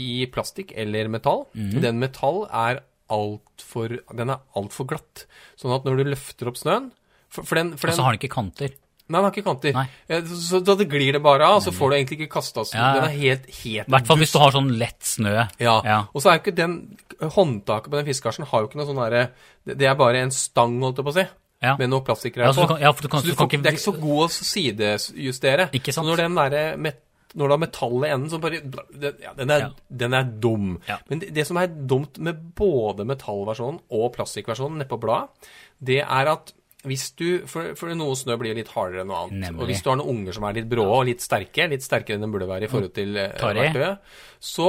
i 0.00 0.26
plastikk 0.32 0.72
eller 0.76 1.10
metall. 1.12 1.44
Mm. 1.54 1.74
Den 1.84 2.00
metall 2.02 2.44
er 2.50 2.82
altfor 3.14 3.98
Den 4.16 4.32
er 4.32 4.40
altfor 4.56 4.88
glatt. 4.88 5.26
Sånn 5.60 5.74
at 5.76 5.84
når 5.86 6.00
du 6.00 6.08
løfter 6.14 6.48
opp 6.48 6.56
snøen 6.56 6.88
For, 7.28 7.44
for 7.44 7.60
den, 7.60 7.74
for 7.76 7.90
Og 7.90 7.92
den 7.92 7.98
så 7.98 8.06
har 8.06 8.16
den 8.16 8.22
ikke 8.22 8.32
kanter. 8.32 8.72
Nei, 9.04 9.18
den 9.18 9.26
har 9.26 9.34
ikke 9.34 9.44
kanter. 9.44 9.74
Nei. 9.76 10.20
Så, 10.40 10.62
da 10.64 10.74
glir 10.80 11.12
det 11.12 11.20
bare 11.20 11.44
av, 11.44 11.58
så 11.60 11.74
får 11.76 11.90
du 11.90 11.96
egentlig 11.98 12.16
ikke 12.22 12.38
kasta 12.38 12.62
snø. 12.64 12.80
Ja. 12.80 12.92
Den 12.96 13.04
er 13.10 13.16
helt, 13.18 13.48
helt 13.58 13.90
I 13.90 13.92
hvert 13.92 14.06
fall 14.08 14.20
hvis 14.22 14.32
du 14.32 14.38
har 14.40 14.54
sånn 14.54 14.70
lett 14.80 15.04
snø. 15.04 15.34
ja. 15.60 15.74
Ja. 15.84 15.98
Og 16.14 16.24
så 16.24 16.30
er 16.32 16.38
jo 16.38 16.44
ikke 16.46 16.56
den 16.56 16.78
Håndtaket 17.20 17.92
på 17.92 17.98
den 18.00 18.08
fiskekarsen 18.08 18.48
har 18.48 18.62
jo 18.62 18.66
ikke 18.66 18.80
noe 18.80 18.88
sånn 18.88 18.98
derre 18.98 19.20
det, 19.68 19.86
er 19.86 19.94
bare 19.96 20.24
en 20.24 20.32
stang, 20.34 20.74
holdt 20.82 20.98
jeg 20.98 21.06
på 21.06 21.12
å 21.12 21.16
si. 21.18 21.26
Ja. 21.64 21.76
Med 21.80 21.92
noe 21.92 22.04
plastikkgreier 22.04 22.50
ja, 22.50 22.56
på. 22.56 22.66
kan, 22.72 22.80
ja, 22.82 22.90
for 22.92 23.06
du 23.06 23.10
kan, 23.12 23.22
Så 23.22 23.28
du 23.28 23.32
du 23.32 23.36
kan 23.38 23.48
får, 23.48 23.62
det 23.62 23.70
er 23.70 23.76
ikke 23.76 23.84
så 23.84 23.94
god 24.00 24.24
å 24.24 24.28
sidejustere. 24.34 25.68
Ikke 25.78 25.94
sant? 25.94 26.04
Så 26.04 26.10
når 26.10 26.24
den 26.24 26.40
derre 26.40 26.64
met, 26.80 26.98
når 27.34 27.50
du 27.50 27.54
har 27.56 27.60
metall 27.64 27.96
i 28.06 28.10
enden, 28.14 28.30
så 28.30 28.38
bare 28.42 28.60
den, 28.62 29.16
ja, 29.22 29.32
den, 29.38 29.50
er, 29.50 29.64
Ja. 29.66 29.70
den 30.04 30.14
er 30.14 30.24
dum. 30.24 30.68
Ja. 30.88 30.98
Men 31.10 31.18
det, 31.22 31.32
det 31.34 31.46
som 31.48 31.58
er 31.58 31.66
dumt 31.66 32.18
med 32.22 32.42
både 32.54 33.06
metallversjonen 33.08 33.80
og 33.90 34.12
plastikkversjonen 34.14 34.82
nedpå 34.84 35.00
bladet, 35.02 35.50
det 35.82 36.00
er 36.04 36.30
at 36.34 36.54
hvis 36.84 37.06
du, 37.16 37.46
for, 37.48 37.72
for 37.80 37.88
noe 37.96 38.12
snø 38.14 38.34
blir 38.36 38.54
litt 38.58 38.68
hardere 38.74 39.00
enn 39.02 39.08
noe 39.08 39.22
annet. 39.24 39.38
Nemlig. 39.46 39.62
Og 39.62 39.70
hvis 39.70 39.80
du 39.82 39.88
har 39.88 39.96
noen 39.96 40.10
unger 40.18 40.36
som 40.36 40.44
er 40.44 40.58
litt 40.58 40.66
brå 40.68 40.84
og 40.84 41.06
litt 41.08 41.22
sterke, 41.24 41.64
litt 41.72 41.82
sterkere 41.86 42.18
enn 42.18 42.26
de 42.26 42.28
burde 42.34 42.48
være 42.50 42.68
i 42.68 42.68
forhold 42.68 42.92
til 42.92 43.16
eh, 43.16 43.32
verktøyet, 43.40 44.16
så 44.38 44.66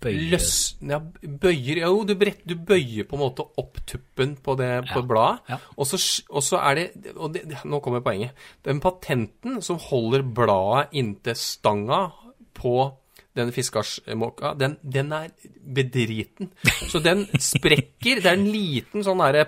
Bøyer. 0.00 0.30
løs, 0.32 0.76
ja, 0.80 0.98
bøyer 0.98 1.82
Jo, 1.82 2.04
du, 2.08 2.14
brett, 2.16 2.40
du 2.48 2.54
bøyer 2.56 3.04
på 3.04 3.16
en 3.18 3.20
måte 3.20 3.44
opp 3.60 3.76
tuppen 3.86 4.34
på 4.42 4.54
det 4.56 4.70
på 4.88 5.00
Ja. 5.02 5.06
bladet, 5.06 5.40
Ja. 5.52 5.58
og, 5.76 5.86
så, 5.86 5.98
og 6.30 6.42
så 6.42 6.56
er 6.70 6.74
det 6.74 7.12
og 7.16 7.32
det, 7.34 7.42
Nå 7.64 7.80
kommer 7.84 8.00
poenget. 8.00 8.32
Den 8.64 8.80
patenten 8.80 9.60
som 9.62 9.78
holder 9.78 10.22
bladet 10.22 10.88
inntil 10.92 11.36
stanga 11.36 12.10
på 12.54 12.92
den 13.36 13.50
fiskarsmåka, 13.52 14.54
den, 14.58 14.76
den 14.82 15.12
er 15.12 15.28
bedriten. 15.74 16.50
Så 16.88 17.00
den 17.02 17.26
sprekker. 17.38 18.20
Det 18.22 18.26
er 18.30 18.36
en 18.38 18.46
liten 18.52 19.02
sånn 19.04 19.18
derre 19.18 19.44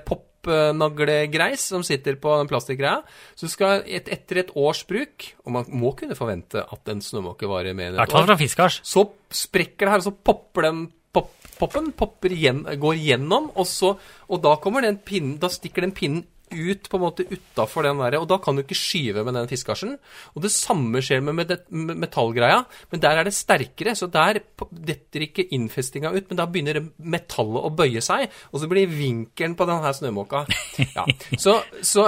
popnaglegreis 0.46 1.64
som 1.72 1.84
sitter 1.86 2.18
på 2.20 2.34
den 2.40 2.50
plastikkgreia. 2.50 3.02
Så 3.38 3.50
skal 3.52 3.84
et, 3.86 4.08
etter 4.12 4.42
et 4.42 4.52
års 4.56 4.84
bruk, 4.88 5.30
og 5.44 5.56
man 5.58 5.72
må 5.72 5.92
kunne 5.98 6.18
forvente 6.18 6.62
at 6.62 6.92
en 6.92 7.02
snømåke 7.04 7.48
varer 7.50 7.76
mer 7.76 7.92
enn 7.92 8.00
et 8.02 8.14
år, 8.14 8.36
fiskars. 8.40 8.80
så 8.86 9.06
sprekker 9.32 9.86
det 9.86 9.94
her, 9.94 10.04
og 10.04 10.08
så 10.08 10.14
popper 10.30 10.68
den 10.68 10.86
pop, 11.16 11.32
poppen 11.58 11.90
popper 11.96 12.34
igjen, 12.36 12.64
går 12.80 13.02
gjennom, 13.02 13.50
og, 13.54 13.66
så, 13.68 13.94
og 14.28 14.42
da 14.44 14.56
den 14.84 15.00
pinnen, 15.04 15.36
da 15.42 15.50
stikker 15.52 15.86
den 15.86 15.94
pinnen 15.96 16.24
ut 16.52 16.88
på 16.90 16.98
en 16.98 17.02
måte 17.02 17.26
utafor 17.26 17.86
den 17.86 18.00
der, 18.00 18.18
og 18.20 18.28
da 18.30 18.38
kan 18.42 18.56
du 18.56 18.62
ikke 18.62 18.78
skyve 18.78 19.24
med 19.26 19.34
den 19.34 19.48
fiskasjen. 19.50 19.96
Og 20.34 20.44
det 20.44 20.52
samme 20.54 21.02
skjer 21.04 21.24
med, 21.26 21.52
metallgreia, 21.70 22.62
men 22.92 23.02
der 23.02 23.20
er 23.20 23.26
det 23.26 23.34
sterkere, 23.36 23.96
så 23.98 24.08
der 24.12 24.40
detter 24.70 25.26
ikke 25.26 25.48
innfestinga 25.56 26.12
ut, 26.14 26.28
men 26.30 26.38
da 26.38 26.46
begynner 26.50 26.82
metallet 27.02 27.66
å 27.66 27.72
bøye 27.76 28.02
seg, 28.04 28.30
og 28.52 28.62
så 28.62 28.70
blir 28.70 28.90
vinkelen 28.92 29.56
på 29.58 29.68
denne 29.68 29.94
snømåka. 29.96 30.46
Ja. 30.96 31.06
Så, 31.40 31.58
så 31.84 32.06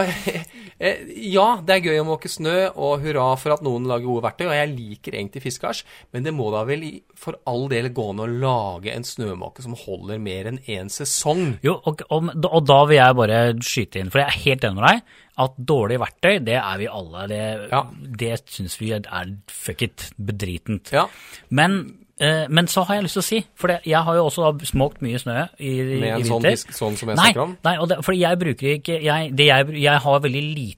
ja, 0.79 1.47
det 1.67 1.75
er 1.75 1.87
gøy 1.89 2.01
å 2.01 2.07
måke 2.07 2.31
snø, 2.31 2.69
og 2.79 3.03
hurra 3.03 3.33
for 3.41 3.57
at 3.57 3.63
noen 3.67 3.87
lager 3.91 4.07
gode 4.07 4.23
verktøy, 4.29 4.47
og 4.47 4.55
jeg 4.55 4.73
liker 4.77 5.17
egentlig 5.19 5.43
fiskars, 5.43 5.81
men 6.15 6.23
det 6.27 6.33
må 6.37 6.51
da 6.55 6.61
vel 6.69 6.85
for 7.19 7.39
all 7.51 7.67
del 7.73 7.91
gå 7.95 8.05
an 8.13 8.23
å 8.23 8.29
lage 8.31 8.95
en 8.95 9.07
snømåke 9.07 9.65
som 9.65 9.75
holder 9.75 10.21
mer 10.23 10.47
enn 10.53 10.61
én 10.71 10.91
sesong. 10.93 11.57
Jo, 11.67 11.81
og, 11.83 12.05
og, 12.15 12.31
og 12.47 12.67
da 12.69 12.81
vil 12.87 13.01
jeg 13.01 13.19
bare 13.19 13.41
skyte 13.59 14.03
inn, 14.05 14.13
for 14.15 14.23
jeg 14.23 14.31
er 14.31 14.45
helt 14.47 14.69
enig 14.69 14.79
med 14.81 14.89
deg, 14.89 15.17
at 15.39 15.59
dårlig 15.71 16.01
verktøy, 16.03 16.33
det 16.47 16.57
er 16.59 16.79
vi 16.81 16.87
alle. 16.91 17.27
Det, 17.31 17.43
Ja. 17.71 17.83
det 18.23 18.33
syns 18.51 18.79
vi 18.81 18.93
er 18.97 19.35
fuck 19.51 19.83
it, 19.87 20.09
bedritent. 20.19 20.91
Ja, 20.95 21.09
Men, 21.51 21.79
eh, 21.83 22.08
men 22.51 22.67
så 22.71 22.83
har 22.89 22.99
jeg 22.99 23.05
lyst 23.07 23.19
til 23.19 23.23
å 23.23 23.27
si, 23.29 23.39
for 23.55 23.73
jeg 23.79 24.03
har 24.09 24.17
jo 24.19 24.25
også 24.27 24.49
da 24.49 24.67
smokt 24.67 25.03
mye 25.05 25.21
snø 25.23 25.37
i, 25.59 25.71
i 25.71 26.01
med 26.01 26.11
en 26.17 26.25
i 26.25 26.29
sånn 26.29 26.43
fisk 26.49 26.73
sånn 26.75 26.97
som 26.99 27.13
jeg 27.13 27.19
Nei, 27.21 27.31
snakker 27.31 27.45
om. 27.45 27.57
nei 27.69 27.75
det, 27.93 27.99
for 28.07 28.19
jeg 28.19 28.41
bruker 28.41 28.75
ikke 28.79 28.99
jeg, 29.05 29.33
det 29.39 29.47
jeg, 29.51 29.69
jeg 29.85 30.05
har 30.07 30.21
veldig 30.25 30.43
lite 30.49 30.77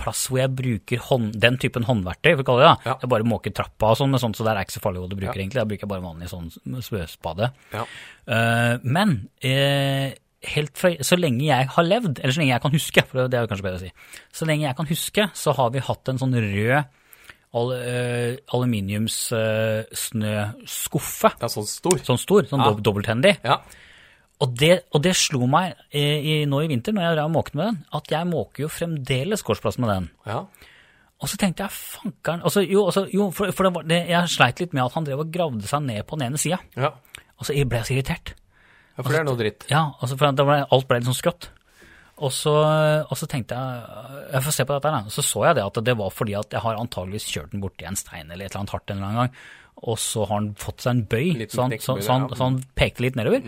plass 0.00 0.26
hvor 0.30 0.40
jeg 0.40 0.52
bruker 0.56 1.02
hånd, 1.10 1.34
den 1.42 1.58
typen 1.60 1.84
håndverktøy, 1.84 2.30
for 2.38 2.40
å 2.44 2.46
kalle 2.48 2.62
det 2.62 2.68
det. 2.70 2.88
Ja. 2.88 2.94
Jeg 3.02 3.10
bare 3.12 3.26
måker 3.28 3.52
trappa 3.52 3.90
og 3.92 3.98
sånn, 4.00 4.16
sånt, 4.22 4.38
så 4.38 4.46
det 4.46 4.54
er 4.54 4.62
ikke 4.64 4.76
så 4.78 4.84
farlig 4.84 5.02
hva 5.02 5.10
du 5.10 5.16
bruker 5.18 5.36
Ja. 5.36 5.42
egentlig. 5.42 5.60
Da 5.60 5.68
bruker 5.68 5.84
jeg 5.84 5.92
bare 5.92 6.04
vanlig 6.06 6.30
sånn 6.32 6.48
svøspade. 6.84 7.50
Ja. 7.74 7.84
Uh, 8.24 8.78
men 8.82 9.16
uh, 9.44 10.08
helt 10.56 10.78
fra, 10.78 10.92
så 11.04 11.18
lenge 11.20 11.44
jeg 11.44 11.68
har 11.74 11.84
levd, 11.86 12.20
eller 12.22 12.32
så 12.32 12.40
lenge 12.42 12.54
jeg 12.54 12.64
kan 12.64 12.76
huske, 12.76 13.04
for 13.08 13.28
det 13.28 13.38
er 13.38 13.44
jo 13.44 13.50
kanskje 13.52 13.66
bedre 13.66 13.80
å 13.80 13.84
si, 13.84 13.92
så 14.40 14.48
lenge 14.48 14.68
jeg 14.68 14.78
kan 14.78 14.88
huske, 14.88 15.28
så 15.36 15.54
har 15.58 15.72
vi 15.74 15.84
hatt 15.84 16.12
en 16.12 16.20
sånn 16.22 16.36
rød 16.36 17.02
al, 17.54 17.72
uh, 17.72 18.36
aluminiumssnøskuffe. 18.56 21.30
ja, 21.40 21.48
sånn 21.48 21.66
stor. 21.66 21.98
sånn 21.98 22.18
stor, 22.18 22.42
sånn 22.50 22.60
Ja. 22.60 22.64
dob 22.70 22.80
dobbelthendig. 22.82 23.36
Ja. 23.44 23.60
Og 24.40 24.54
det, 24.54 24.82
og 24.92 25.02
det 25.02 25.16
slo 25.16 25.46
meg 25.46 25.74
i, 25.92 26.42
i, 26.42 26.44
nå 26.44 26.60
i 26.62 26.66
vinter, 26.68 26.92
når 26.92 27.16
jeg 27.16 27.30
måkte 27.32 27.54
med 27.56 27.66
den, 27.66 27.84
at 27.92 28.04
jeg 28.10 28.26
måker 28.26 28.60
jo 28.62 28.68
fremdeles 28.68 29.42
gårdsplass 29.42 29.78
med 29.78 29.88
den. 29.88 30.10
ja. 30.26 30.44
Og 31.16 31.28
så 31.28 31.36
tenkte 31.40 31.62
jeg, 31.64 31.70
fankeren 31.72 32.42
altså, 32.42 32.60
Jo, 32.60 32.84
altså, 32.84 33.06
jo 33.08 33.30
for, 33.32 33.50
for 33.50 33.62
det 33.64 33.74
var, 33.74 33.82
det, 33.88 34.08
jeg 34.10 34.28
sleit 34.28 34.60
litt 34.60 34.72
med 34.76 34.84
at 34.84 34.92
han 34.92 35.04
drev 35.06 35.18
og 35.20 35.32
gravde 35.32 35.66
seg 35.66 35.82
ned 35.82 36.04
på 36.04 36.16
den 36.18 36.26
ene 36.26 36.36
sida. 36.36 36.58
ja. 36.76 36.90
Og 37.38 37.44
så 37.44 37.52
ble 37.68 37.78
jeg 37.78 37.86
så 37.86 37.92
irritert. 37.94 38.34
Ja, 38.96 39.02
for 39.02 39.12
det 39.12 39.18
er 39.20 39.24
noe 39.24 39.36
dritt. 39.36 39.64
Ja, 39.68 39.92
altså 40.00 40.16
for 40.16 40.32
det 40.32 40.44
ble, 40.48 40.66
alt 40.72 40.86
ble 40.88 40.98
litt 41.00 41.08
sånn 41.08 41.16
skrått. 41.16 41.48
Og 42.16 42.32
så, 42.32 42.52
og 43.04 43.12
så 43.20 43.26
tenkte 43.28 43.52
jeg 43.52 44.30
Jeg 44.32 44.44
får 44.46 44.54
se 44.56 44.64
på 44.64 44.72
dette 44.72 44.92
da. 44.94 45.00
Så 45.12 45.20
så 45.26 45.42
jeg 45.44 45.58
det 45.58 45.66
at 45.66 45.80
det 45.84 45.94
var 46.00 46.10
fordi 46.14 46.32
at 46.38 46.54
jeg 46.56 46.64
har 46.64 46.78
antageligvis 46.80 47.26
kjørt 47.28 47.52
den 47.52 47.60
borti 47.60 47.84
en 47.84 47.98
stein 47.98 48.30
eller 48.30 48.46
et 48.46 48.50
eller 48.54 48.62
annet 48.62 48.72
hardt 48.72 48.90
en 48.90 48.96
eller 48.96 49.10
annen 49.10 49.20
gang. 49.26 49.34
Og 49.84 49.98
så 50.00 50.24
har 50.24 50.32
han 50.38 50.46
fått 50.56 50.80
seg 50.86 50.94
en 50.94 51.02
bøy, 51.04 51.26
så 51.52 51.66
han, 51.66 51.74
så, 51.76 51.98
så, 52.00 52.12
han, 52.14 52.28
så 52.32 52.46
han 52.46 52.54
pekte 52.80 53.04
litt 53.04 53.18
nedover. 53.20 53.42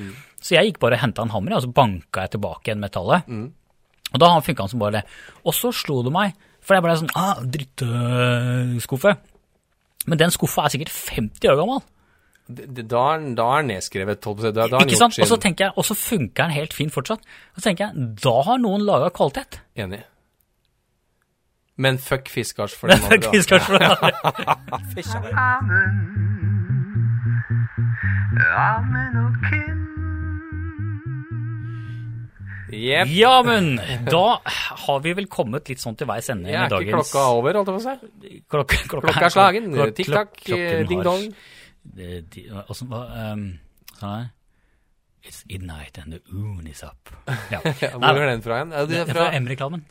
Så 0.44 0.58
jeg 0.58 0.68
gikk 0.68 0.82
bare 0.84 0.98
og 0.98 1.00
henta 1.06 1.24
en 1.24 1.32
hammer, 1.32 1.54
og 1.56 1.64
så 1.64 1.70
banka 1.72 2.26
jeg 2.26 2.34
tilbake 2.36 2.68
igjen 2.68 2.82
metallet. 2.84 3.30
Og 4.12 4.20
da 4.20 4.28
funka 4.44 4.66
han 4.66 4.72
som 4.74 4.82
bare 4.82 4.98
det. 4.98 5.04
Og 5.48 5.56
så 5.56 5.72
slo 5.72 6.02
det 6.04 6.12
meg, 6.12 6.36
for 6.60 6.76
jeg 6.76 6.84
ble 6.84 6.98
sånn 7.00 7.14
ah, 7.16 7.40
Drittskuffe. 7.56 9.14
Men 10.08 10.20
den 10.20 10.30
skuffa 10.32 10.66
er 10.68 10.74
sikkert 10.76 10.92
50 10.92 11.48
år 11.48 11.56
gammel. 11.62 11.80
Da 12.48 13.00
er 13.14 13.18
den 13.26 13.66
nedskrevet, 13.68 14.24
holdt 14.24 14.38
på 14.40 14.44
å 14.44 14.46
si. 14.48 14.52
Da, 14.56 14.66
da 14.72 14.78
Ikke 14.84 14.96
sant? 14.96 15.18
Og 15.20 15.28
så 15.28 15.36
tenker 15.42 15.66
jeg, 15.68 15.72
og 15.76 15.84
så 15.84 15.94
funker 15.98 16.46
den 16.48 16.54
helt 16.56 16.72
fint 16.72 16.94
fortsatt. 16.94 17.20
Og 17.52 17.60
så 17.60 17.66
tenker 17.68 17.90
jeg, 17.90 18.06
da 18.24 18.36
har 18.46 18.58
noen 18.62 18.86
laga 18.88 19.10
kvalitet. 19.12 19.58
Enig. 19.76 20.00
Men 21.78 21.98
fuck 22.02 22.26
fiskars 22.32 22.72
for 22.74 22.88
den 22.90 23.04
andre. 23.04 23.30
Fiskars 23.36 23.68
for 23.68 23.78
den 23.78 23.84
Amen. 25.38 26.00
Amen 28.48 29.20
og 29.26 29.36
Kim. 29.48 29.84
Jepp. 32.68 33.08
Ja, 33.16 33.38
men 33.46 33.78
da 34.10 34.24
har 34.44 34.98
vi 35.04 35.14
vel 35.16 35.26
kommet 35.32 35.70
litt 35.72 35.80
sånn 35.80 35.96
til 35.98 36.06
veis 36.10 36.28
ende 36.32 36.50
Jeg 36.52 36.68
dagens 36.68 36.74
er 36.74 36.84
ikke 36.84 36.98
klokka 36.98 37.22
over, 37.38 37.56
holdt 37.56 37.70
jeg 37.70 37.78
på 37.78 37.80
å 37.80 37.86
si. 37.86 38.40
Klokka, 38.52 38.80
Klokka 38.92 39.24
er 39.24 39.32
slagen. 39.32 39.70
Tikk-takk, 39.96 40.34
klok- 40.44 41.24
Det- 41.94 42.48
Åssen 42.68 42.90
var 42.92 43.12
um, 43.32 43.46
Sånn 43.98 44.10
her 44.16 44.26
It's 45.26 45.42
midnight 45.48 45.98
and 45.98 46.12
the 46.14 46.20
moon 46.30 46.66
is 46.70 46.82
up. 46.86 47.10
Ja. 47.52 47.58
Hvor 47.64 48.20
er 48.22 48.28
den 48.30 48.42
fra 48.44 48.60
igjen? 48.60 48.72
Er 48.72 48.86
det 48.86 49.00
det 49.00 49.06
fra 49.10 49.24
fra 49.28 49.38
M-reklamen. 49.40 49.82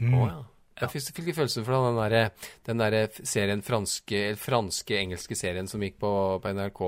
Å 0.00 0.26
ja. 0.28 0.42
Jeg 0.80 0.90
fikk 0.90 1.16
fikk 1.16 1.26
litt 1.28 1.36
følelse 1.38 1.62
for 1.66 1.86
den 1.86 1.98
der, 2.00 2.30
den 2.66 2.80
der 2.82 2.94
serien, 3.22 3.60
franske, 3.62 4.22
franske, 4.40 4.96
engelske 4.98 5.36
serien 5.38 5.68
som 5.70 5.82
gikk 5.84 6.00
på, 6.02 6.10
på 6.42 6.50
NRK 6.54 6.80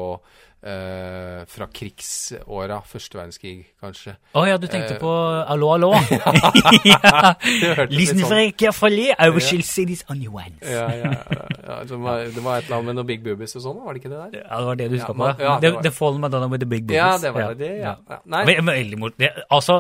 eh, 0.66 1.44
fra 1.50 1.66
krigsåra, 1.72 2.80
første 2.88 3.18
verdenskrig, 3.18 3.54
kanskje. 3.82 4.16
Å 4.36 4.42
ja, 4.48 4.56
du 4.60 4.66
tenkte 4.70 4.96
uh, 4.96 5.00
på 5.00 5.12
Allo, 5.54 5.70
allo? 5.76 5.90
ja. 6.92 7.34
Listen 7.92 8.20
sånn- 8.22 8.30
very 8.32 8.52
carefully, 8.52 9.08
I 9.14 9.28
will 9.30 9.42
yeah. 9.44 9.62
see 9.62 9.86
this 9.86 10.02
your 10.10 10.40
hands. 10.40 10.62
Ja, 10.66 10.86
ja, 10.90 11.12
ja. 11.12 11.78
Det, 11.86 11.98
var, 12.00 12.24
det 12.32 12.42
var 12.44 12.58
et 12.60 12.66
eller 12.68 12.78
annet 12.78 12.90
med 12.90 12.98
noen 13.00 13.08
big 13.08 13.22
boobies 13.24 13.56
og 13.58 13.64
sånn, 13.66 13.80
var 13.84 13.96
det 13.96 14.02
ikke 14.02 14.12
det 14.12 14.22
der? 14.24 14.42
Ja, 14.46 14.58
det 14.60 14.68
var 14.70 14.80
det 14.80 14.88
du 14.90 14.96
huska 14.96 15.12
Ja, 15.12 15.18
på? 15.20 15.30
ja, 15.46 15.54
det 15.62 15.72
var- 15.76 15.86
the 15.86 15.94
Fall 15.96 16.18
Madonna 16.22 16.50
with 16.52 16.62
the 16.64 16.70
Big 16.70 16.86
Boobies. 16.86 16.98
Ja, 16.98 17.18
det 17.22 17.32
var 17.36 17.54
det, 17.58 17.72
ja. 17.82 17.94
ja. 18.10 18.20
Nei, 18.24 18.44
Ve- 18.50 18.58
Veldig. 18.66 19.12
Det, 19.20 19.30
altså, 19.50 19.78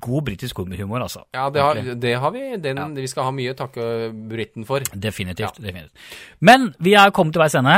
god 0.00 0.24
britisk 0.30 0.56
humor, 0.64 1.00
altså. 1.04 1.24
ja, 1.34 1.48
det 1.50 1.62
har, 1.62 1.82
det 2.06 2.14
har 2.18 2.30
vi. 2.34 2.46
Den, 2.62 2.80
Vi 2.96 3.06
skal 3.10 3.28
ha 3.28 3.34
mye 3.34 3.52
å 3.52 3.58
takke 3.58 3.90
Britten 4.30 4.64
for. 4.68 4.80
Definitivt. 4.94 5.60
definitivt. 5.60 5.92
Men 6.40 6.72
vi 6.80 6.94
er 6.96 7.12
kommet 7.14 7.36
til 7.36 7.42
veis 7.44 7.54
ende. 7.58 7.76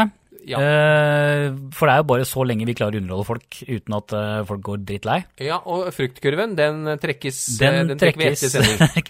Ja. 0.49 0.59
Eh, 0.64 1.53
for 1.76 1.86
det 1.90 1.94
er 1.94 2.01
jo 2.03 2.07
bare 2.09 2.24
så 2.28 2.44
lenge 2.49 2.64
vi 2.68 2.74
klarer 2.78 2.96
å 2.96 3.03
underholde 3.03 3.26
folk 3.28 3.59
uten 3.68 3.96
at 3.99 4.14
eh, 4.16 4.42
folk 4.49 4.62
går 4.68 4.82
drittlei. 4.88 5.18
Ja, 5.44 5.59
og 5.68 5.90
fruktkurven, 5.92 6.55
den 6.59 6.82
trekkes 7.03 7.42
Den, 7.61 7.90
den 7.92 8.01
trekker 8.01 8.22
vi 8.22 8.30
trekkes 8.32 8.57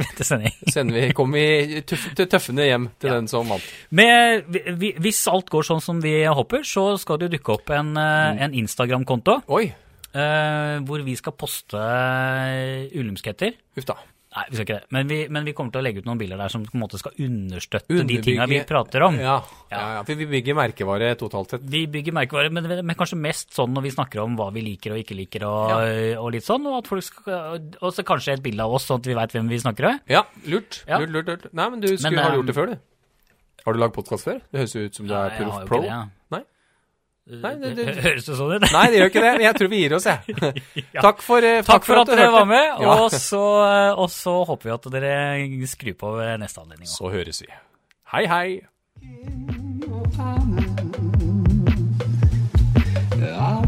etter 0.13 0.29
sending. 0.33 0.57
sending. 0.67 0.97
Vi, 1.09 1.13
kommer 1.17 1.39
vi 1.39 1.83
tøff, 1.87 2.09
tøffende 2.19 2.67
hjem 2.69 2.89
til 2.99 3.15
den 3.15 3.29
som 3.31 3.47
vant. 3.49 3.69
Men 3.95 4.43
vi- 4.51 4.65
vi- 4.83 4.95
hvis 4.99 5.23
alt 5.31 5.49
går 5.55 5.69
sånn 5.71 5.81
som 5.85 6.01
vi 6.03 6.17
håper, 6.27 6.67
så 6.67 6.91
skal 6.99 7.19
det 7.23 7.31
dukke 7.39 7.55
opp 7.61 7.71
en, 7.71 7.95
mm. 7.95 8.43
en 8.49 8.59
Instagram-konto 8.65 9.43
Oi, 9.49 9.69
Uh, 10.09 10.81
hvor 10.89 11.03
vi 11.05 11.13
skal 11.21 11.35
poste 11.37 11.77
ullumskheter. 12.97 13.53
huff 13.77 13.85
da. 13.87 13.95
Nei, 14.39 14.45
vi 14.53 14.55
skal 14.59 14.67
ikke 14.69 14.77
det. 14.79 14.87
Men 14.95 15.09
vi, 15.11 15.17
men 15.35 15.47
vi 15.49 15.53
kommer 15.59 15.75
til 15.75 15.81
å 15.81 15.85
legge 15.85 16.03
ut 16.03 16.07
noen 16.07 16.21
bilder 16.21 16.39
der 16.39 16.53
som 16.53 16.63
på 16.63 16.77
en 16.77 16.83
måte 16.85 16.99
skal 17.01 17.17
understøtte 17.25 17.89
de 17.91 17.97
Underbygge- 18.05 18.25
tinga 18.29 18.47
vi 18.47 18.61
prater 18.69 19.05
om. 19.09 19.17
Ja, 19.19 19.35
ja, 19.73 19.81
ja, 19.97 20.03
for 20.07 20.21
vi 20.21 20.29
bygger 20.31 20.55
merkevare 20.59 21.09
totalt 21.19 21.55
sett. 21.57 21.65
Vi 21.73 21.81
bygger 21.91 22.15
merkevare, 22.15 22.53
men, 22.55 22.69
men 22.87 22.99
kanskje 22.99 23.19
mest 23.19 23.51
sånn 23.57 23.75
når 23.75 23.89
vi 23.89 23.95
snakker 23.97 24.23
om 24.23 24.37
hva 24.39 24.51
vi 24.55 24.63
liker 24.69 24.95
og 24.95 25.03
ikke 25.03 25.17
liker, 25.19 25.47
og, 25.49 25.75
og 26.23 26.31
litt 26.37 26.47
sånn. 26.47 26.69
Og 26.71 26.79
at 26.85 26.91
folk 26.93 27.07
skal, 27.09 27.59
og 27.81 27.91
så 27.97 28.05
kanskje 28.07 28.37
et 28.39 28.45
bilde 28.45 28.63
av 28.63 28.77
oss, 28.79 28.87
sånn 28.87 29.03
at 29.03 29.11
vi 29.11 29.17
veit 29.19 29.35
hvem 29.35 29.51
vi 29.51 29.59
snakker 29.65 29.91
om. 29.91 29.99
Ja, 30.13 30.23
lurt. 30.47 30.85
Ja. 30.87 31.01
lurt, 31.03 31.11
lurt, 31.17 31.33
lurt. 31.35 31.49
Nei, 31.53 31.67
men 31.75 31.83
du 31.83 31.91
skulle, 31.97 32.15
Men, 32.15 32.23
ha 32.29 32.37
gjort 32.39 32.53
det 32.53 32.57
før, 32.61 32.71
du? 32.77 32.87
Har 33.67 33.75
du 33.75 33.83
lagd 33.83 33.97
podkast 33.99 34.25
før? 34.31 34.39
Det 34.53 34.63
høres 34.63 34.77
jo 34.79 34.87
ut 34.87 34.95
som 35.03 35.09
du 35.11 35.17
er 35.19 35.35
proff 35.41 35.65
pro. 35.69 35.83
det, 35.83 35.91
ja. 35.91 36.05
Nei? 37.29 37.51
Det, 37.61 37.71
det, 37.77 37.85
Høres 38.07 38.25
det 38.25 38.37
sånn 38.39 38.55
ut? 38.57 38.65
nei, 38.73 38.85
det 38.93 39.01
gjør 39.03 39.11
ikke 39.13 39.23
det. 39.27 39.33
Men 39.37 39.45
jeg 39.45 39.57
tror 39.59 39.69
vi 39.75 39.81
gir 39.83 39.95
oss, 39.99 40.07
jeg. 40.09 40.19
Ja. 40.97 41.03
Takk 41.05 41.21
for, 41.23 41.45
takk 41.45 41.67
Takk 41.69 41.85
for 41.91 42.01
at 42.01 42.09
du 42.09 42.15
dere 42.17 42.25
hørte. 42.31 42.39
var 42.39 42.49
med, 42.49 42.67
Ja. 42.87 42.95
og, 43.05 43.13
så, 43.13 43.43
og 44.01 44.09
så 44.15 44.37
håper 44.49 44.71
vi 44.71 44.75
at 44.79 44.91
dere 44.97 45.15
skrur 45.69 45.99
på 46.01 46.15
ved 46.17 46.39
neste 46.41 46.65
anledning. 46.65 46.89
også. 46.89 47.05
Så 47.05 47.13
høres 47.13 47.43
vi. 47.45 47.53
Hei, 48.15 48.25
hei. 48.31 48.49
Amen. 53.39 53.68